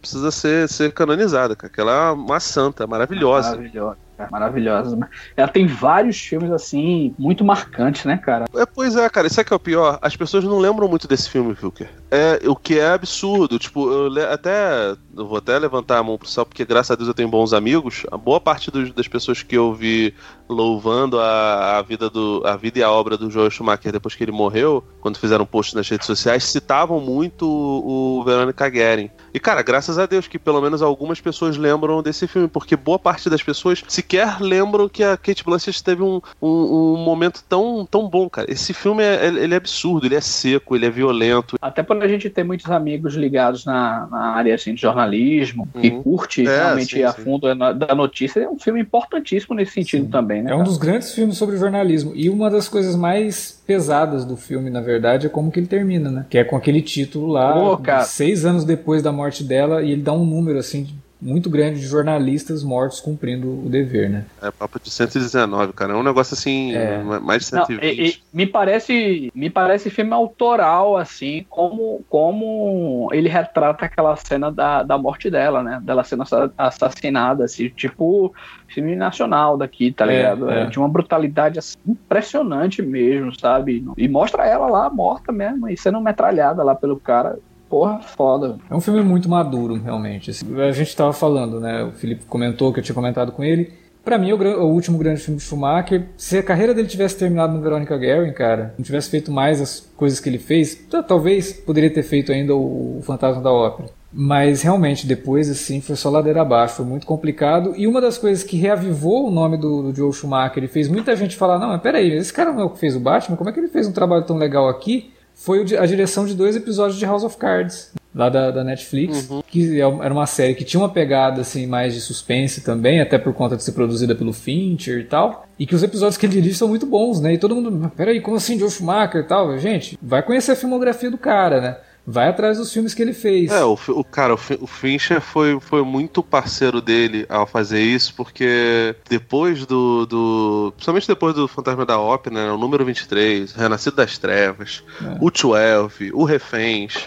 [0.00, 3.50] precisa ser, ser canonizada, cara, que ela é uma santa, maravilhosa.
[3.50, 4.09] Maravilhosa.
[4.20, 4.98] Cara, Maravilhosa.
[5.36, 8.44] Ela tem vários filmes, assim, muito marcantes, né, cara?
[8.54, 9.98] É, pois é, cara, isso é que é o pior.
[10.02, 11.88] As pessoas não lembram muito desse filme, Wilker.
[12.10, 13.58] É, o que é absurdo.
[13.58, 14.94] Tipo, eu até.
[15.16, 17.52] Eu vou até levantar a mão pro céu, porque graças a Deus eu tenho bons
[17.52, 18.04] amigos.
[18.10, 20.14] A boa parte dos- das pessoas que eu vi
[20.48, 22.42] louvando a, a vida do.
[22.44, 25.74] a vida e a obra do Joel Schumacher depois que ele morreu, quando fizeram post
[25.76, 29.10] nas redes sociais, citavam muito o, o Veronica Guerin.
[29.32, 32.98] E, cara, graças a Deus que pelo menos algumas pessoas lembram desse filme, porque boa
[32.98, 37.86] parte das pessoas sequer lembram que a Kate Blanchett teve um, um, um momento tão,
[37.88, 38.50] tão bom, cara.
[38.50, 41.56] Esse filme é, ele é absurdo, ele é seco, ele é violento.
[41.62, 45.90] Até por a gente ter muitos amigos ligados na, na área assim, de jornalismo, que
[45.90, 46.02] Uhum.
[46.02, 47.22] curte É, realmente sim, a sim.
[47.22, 50.10] fundo da notícia, é um filme importantíssimo nesse sentido Sim.
[50.10, 50.50] também, né?
[50.52, 52.12] É um dos grandes filmes sobre jornalismo.
[52.14, 56.10] E uma das coisas mais pesadas do filme, na verdade, é como que ele termina,
[56.10, 56.26] né?
[56.30, 58.04] Que é com aquele título lá, Pô, cara.
[58.04, 60.88] seis anos depois da morte dela, e ele dá um número, assim,
[61.20, 64.24] muito grande de jornalistas mortos cumprindo o dever, né?
[64.42, 65.92] É papo de 119, cara.
[65.92, 67.02] É um negócio assim, É.
[67.02, 68.00] mais de Não, 120.
[68.00, 74.50] e- e me parece me parece filme autoral assim como como ele retrata aquela cena
[74.50, 78.34] da, da morte dela né dela sendo assa- assassinada assim tipo
[78.68, 80.62] filme nacional daqui tá É, ligado é.
[80.62, 85.76] É, de uma brutalidade assim, impressionante mesmo sabe e mostra ela lá morta mesmo e
[85.76, 87.38] sendo metralhada lá pelo cara
[87.70, 90.30] porra foda É um filme muito maduro, realmente.
[90.30, 90.60] assim.
[90.60, 91.84] A gente tava falando, né?
[91.84, 93.72] O Felipe comentou que eu tinha comentado com ele.
[94.04, 96.06] Pra mim, o, último grande filme de Schumacher.
[96.16, 99.80] Se a carreira dele tivesse terminado no Veronica Guerin, cara, não tivesse feito mais as
[99.96, 100.74] coisas que ele fez,
[101.06, 103.90] talvez poderia ter feito ainda o, Fantasma da Ópera.
[104.12, 107.74] Mas realmente, depois, assim, foi só ladeira abaixo, foi muito complicado.
[107.76, 111.14] E uma das coisas que reavivou o nome do, do Joe Schumacher e fez muita
[111.14, 113.36] gente falar: não, mas peraí, esse cara não é o que fez o Batman?
[113.36, 115.12] Como é que ele fez um trabalho tão legal aqui?
[115.42, 119.80] Foi a direção de dois episódios de House of Cards, lá da, da Netflix, que
[119.80, 123.32] é era uma série que tinha uma pegada assim mais de suspense também, até por
[123.32, 125.46] conta de ser produzida pelo Fincher e tal.
[125.58, 127.32] E que os episódios que ele dirige são muito bons, né?
[127.32, 129.58] E todo mundo, "Mas peraí, como assim, Joe Schumacher e tal?
[129.58, 131.76] Gente, vai conhecer a filmografia do cara, né?
[132.10, 133.52] Vai atrás dos filmes que ele fez.
[133.52, 138.12] É, o, o cara, o, o Fincher foi, foi muito parceiro dele ao fazer isso,
[138.16, 140.06] porque depois do.
[140.06, 144.82] do principalmente depois do Fantasma da Ópera, né, o número 23, Renascido das Trevas,
[145.20, 147.06] o 12, o Reféns,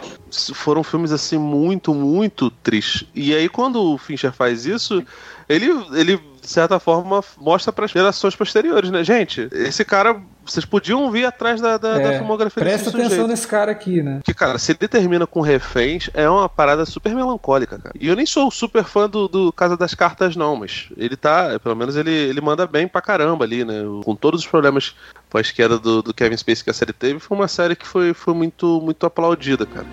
[0.54, 3.06] foram filmes assim muito, muito tristes.
[3.14, 5.04] E aí, quando o Fincher faz isso,
[5.50, 9.04] ele, ele de certa forma, mostra para as gerações posteriores, né?
[9.04, 13.28] Gente, esse cara vocês podiam vir atrás da, da, da É, filmografia Presta atenção sujeito.
[13.28, 14.20] nesse cara aqui, né?
[14.24, 17.96] Que, cara, se ele termina com reféns, é uma parada super melancólica, cara.
[18.00, 21.60] E eu nem sou super fã do, do Casa das Cartas, não, mas ele tá,
[21.60, 23.84] pelo menos ele, ele manda bem pra caramba ali, né?
[24.04, 24.96] Com todos os problemas
[25.30, 28.34] pós-queda do, do Kevin Spacey que a série teve, foi uma série que foi, foi
[28.34, 29.88] muito, muito aplaudida, cara.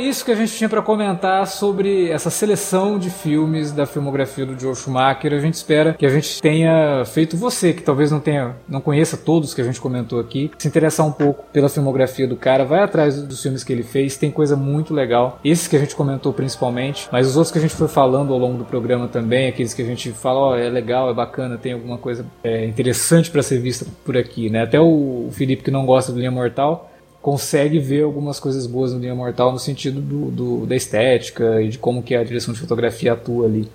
[0.00, 4.58] Isso que a gente tinha pra comentar sobre essa seleção de filmes da filmografia do
[4.58, 5.32] Joe Schumacher.
[5.32, 9.16] A gente espera que a gente tenha feito você, que talvez não tenha, não conheça
[9.16, 12.80] todos que a gente comentou aqui, se interessar um pouco pela filmografia do cara, vai
[12.80, 15.38] atrás dos filmes que ele fez, tem coisa muito legal.
[15.44, 18.38] Esses que a gente comentou principalmente, mas os outros que a gente foi falando ao
[18.38, 21.72] longo do programa também, aqueles que a gente fala, ó, é legal, é bacana, tem
[21.72, 24.62] alguma coisa é, interessante pra ser vista por aqui, né?
[24.62, 26.89] Até o Felipe que não gosta do Linha Mortal
[27.22, 31.68] consegue ver algumas coisas boas no Linha Mortal no sentido do, do- da estética e
[31.68, 33.68] de como que a direção de fotografia atua ali.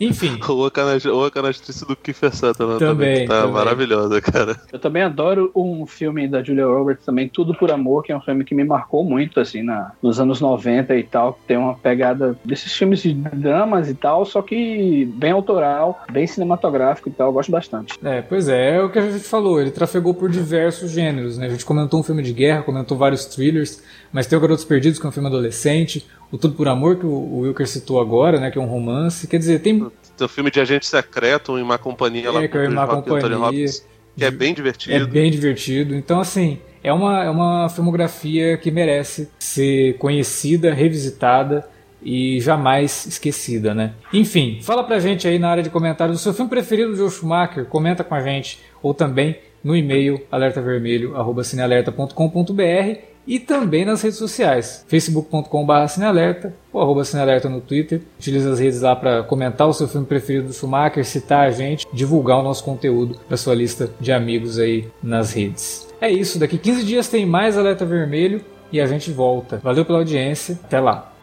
[0.00, 3.52] Enfim, Ou a, canast- ou a canastrice do Kiefer Sutherland Também, também, que tá também.
[3.54, 4.60] maravilhosa, cara.
[4.72, 8.20] Eu também adoro um filme da Julia Roberts também, Tudo por Amor, que é um
[8.20, 11.74] filme que me marcou muito, assim, na, nos anos 90 e tal, que tem uma
[11.74, 17.28] pegada desses filmes de dramas e tal, só que bem autoral, bem cinematográfico e tal,
[17.28, 17.98] eu gosto bastante.
[18.04, 21.46] é, pois é, é o que a gente falou, ele trafegou por diversos gêneros, né?
[21.46, 23.82] A gente comentou um filme de guerra, comentou vários thrillers,
[24.12, 27.06] mas tem o Garotos Perdidos, que é um filme adolescente, o Tudo por Amor, que
[27.06, 28.50] o, Wilker citou agora, né?
[28.50, 29.26] Que é um romance.
[29.26, 29.78] Quer dizer, tem
[30.16, 32.74] Tem o filme de agente secreto, em má companhia lá É, que é com o
[32.74, 33.70] Má Companhia.
[34.16, 35.08] Que é bem É divertido.
[35.08, 35.94] bem divertido.
[35.94, 41.68] Então, assim, é uma, é uma filmografia que merece ser conhecida, revisitada
[42.02, 43.92] e jamais esquecida, né?
[44.12, 47.10] Enfim, fala pra gente aí na área de comentários o seu filme preferido do Joe
[47.10, 54.86] Schumacher, comenta com a gente, ou também no e-mail alertavermelho.cinealerta.com.br e também nas redes sociais,
[54.88, 58.00] facebook.com.br cinealerta ou arroba cinealerta no Twitter.
[58.18, 61.86] Utiliza as redes lá para comentar o seu filme preferido do Schumacher, citar a gente,
[61.92, 65.86] divulgar o nosso conteúdo para sua lista de amigos aí nas redes.
[66.00, 69.58] É isso, daqui 15 dias tem mais Alerta Vermelho e a gente volta.
[69.58, 71.17] Valeu pela audiência, até lá!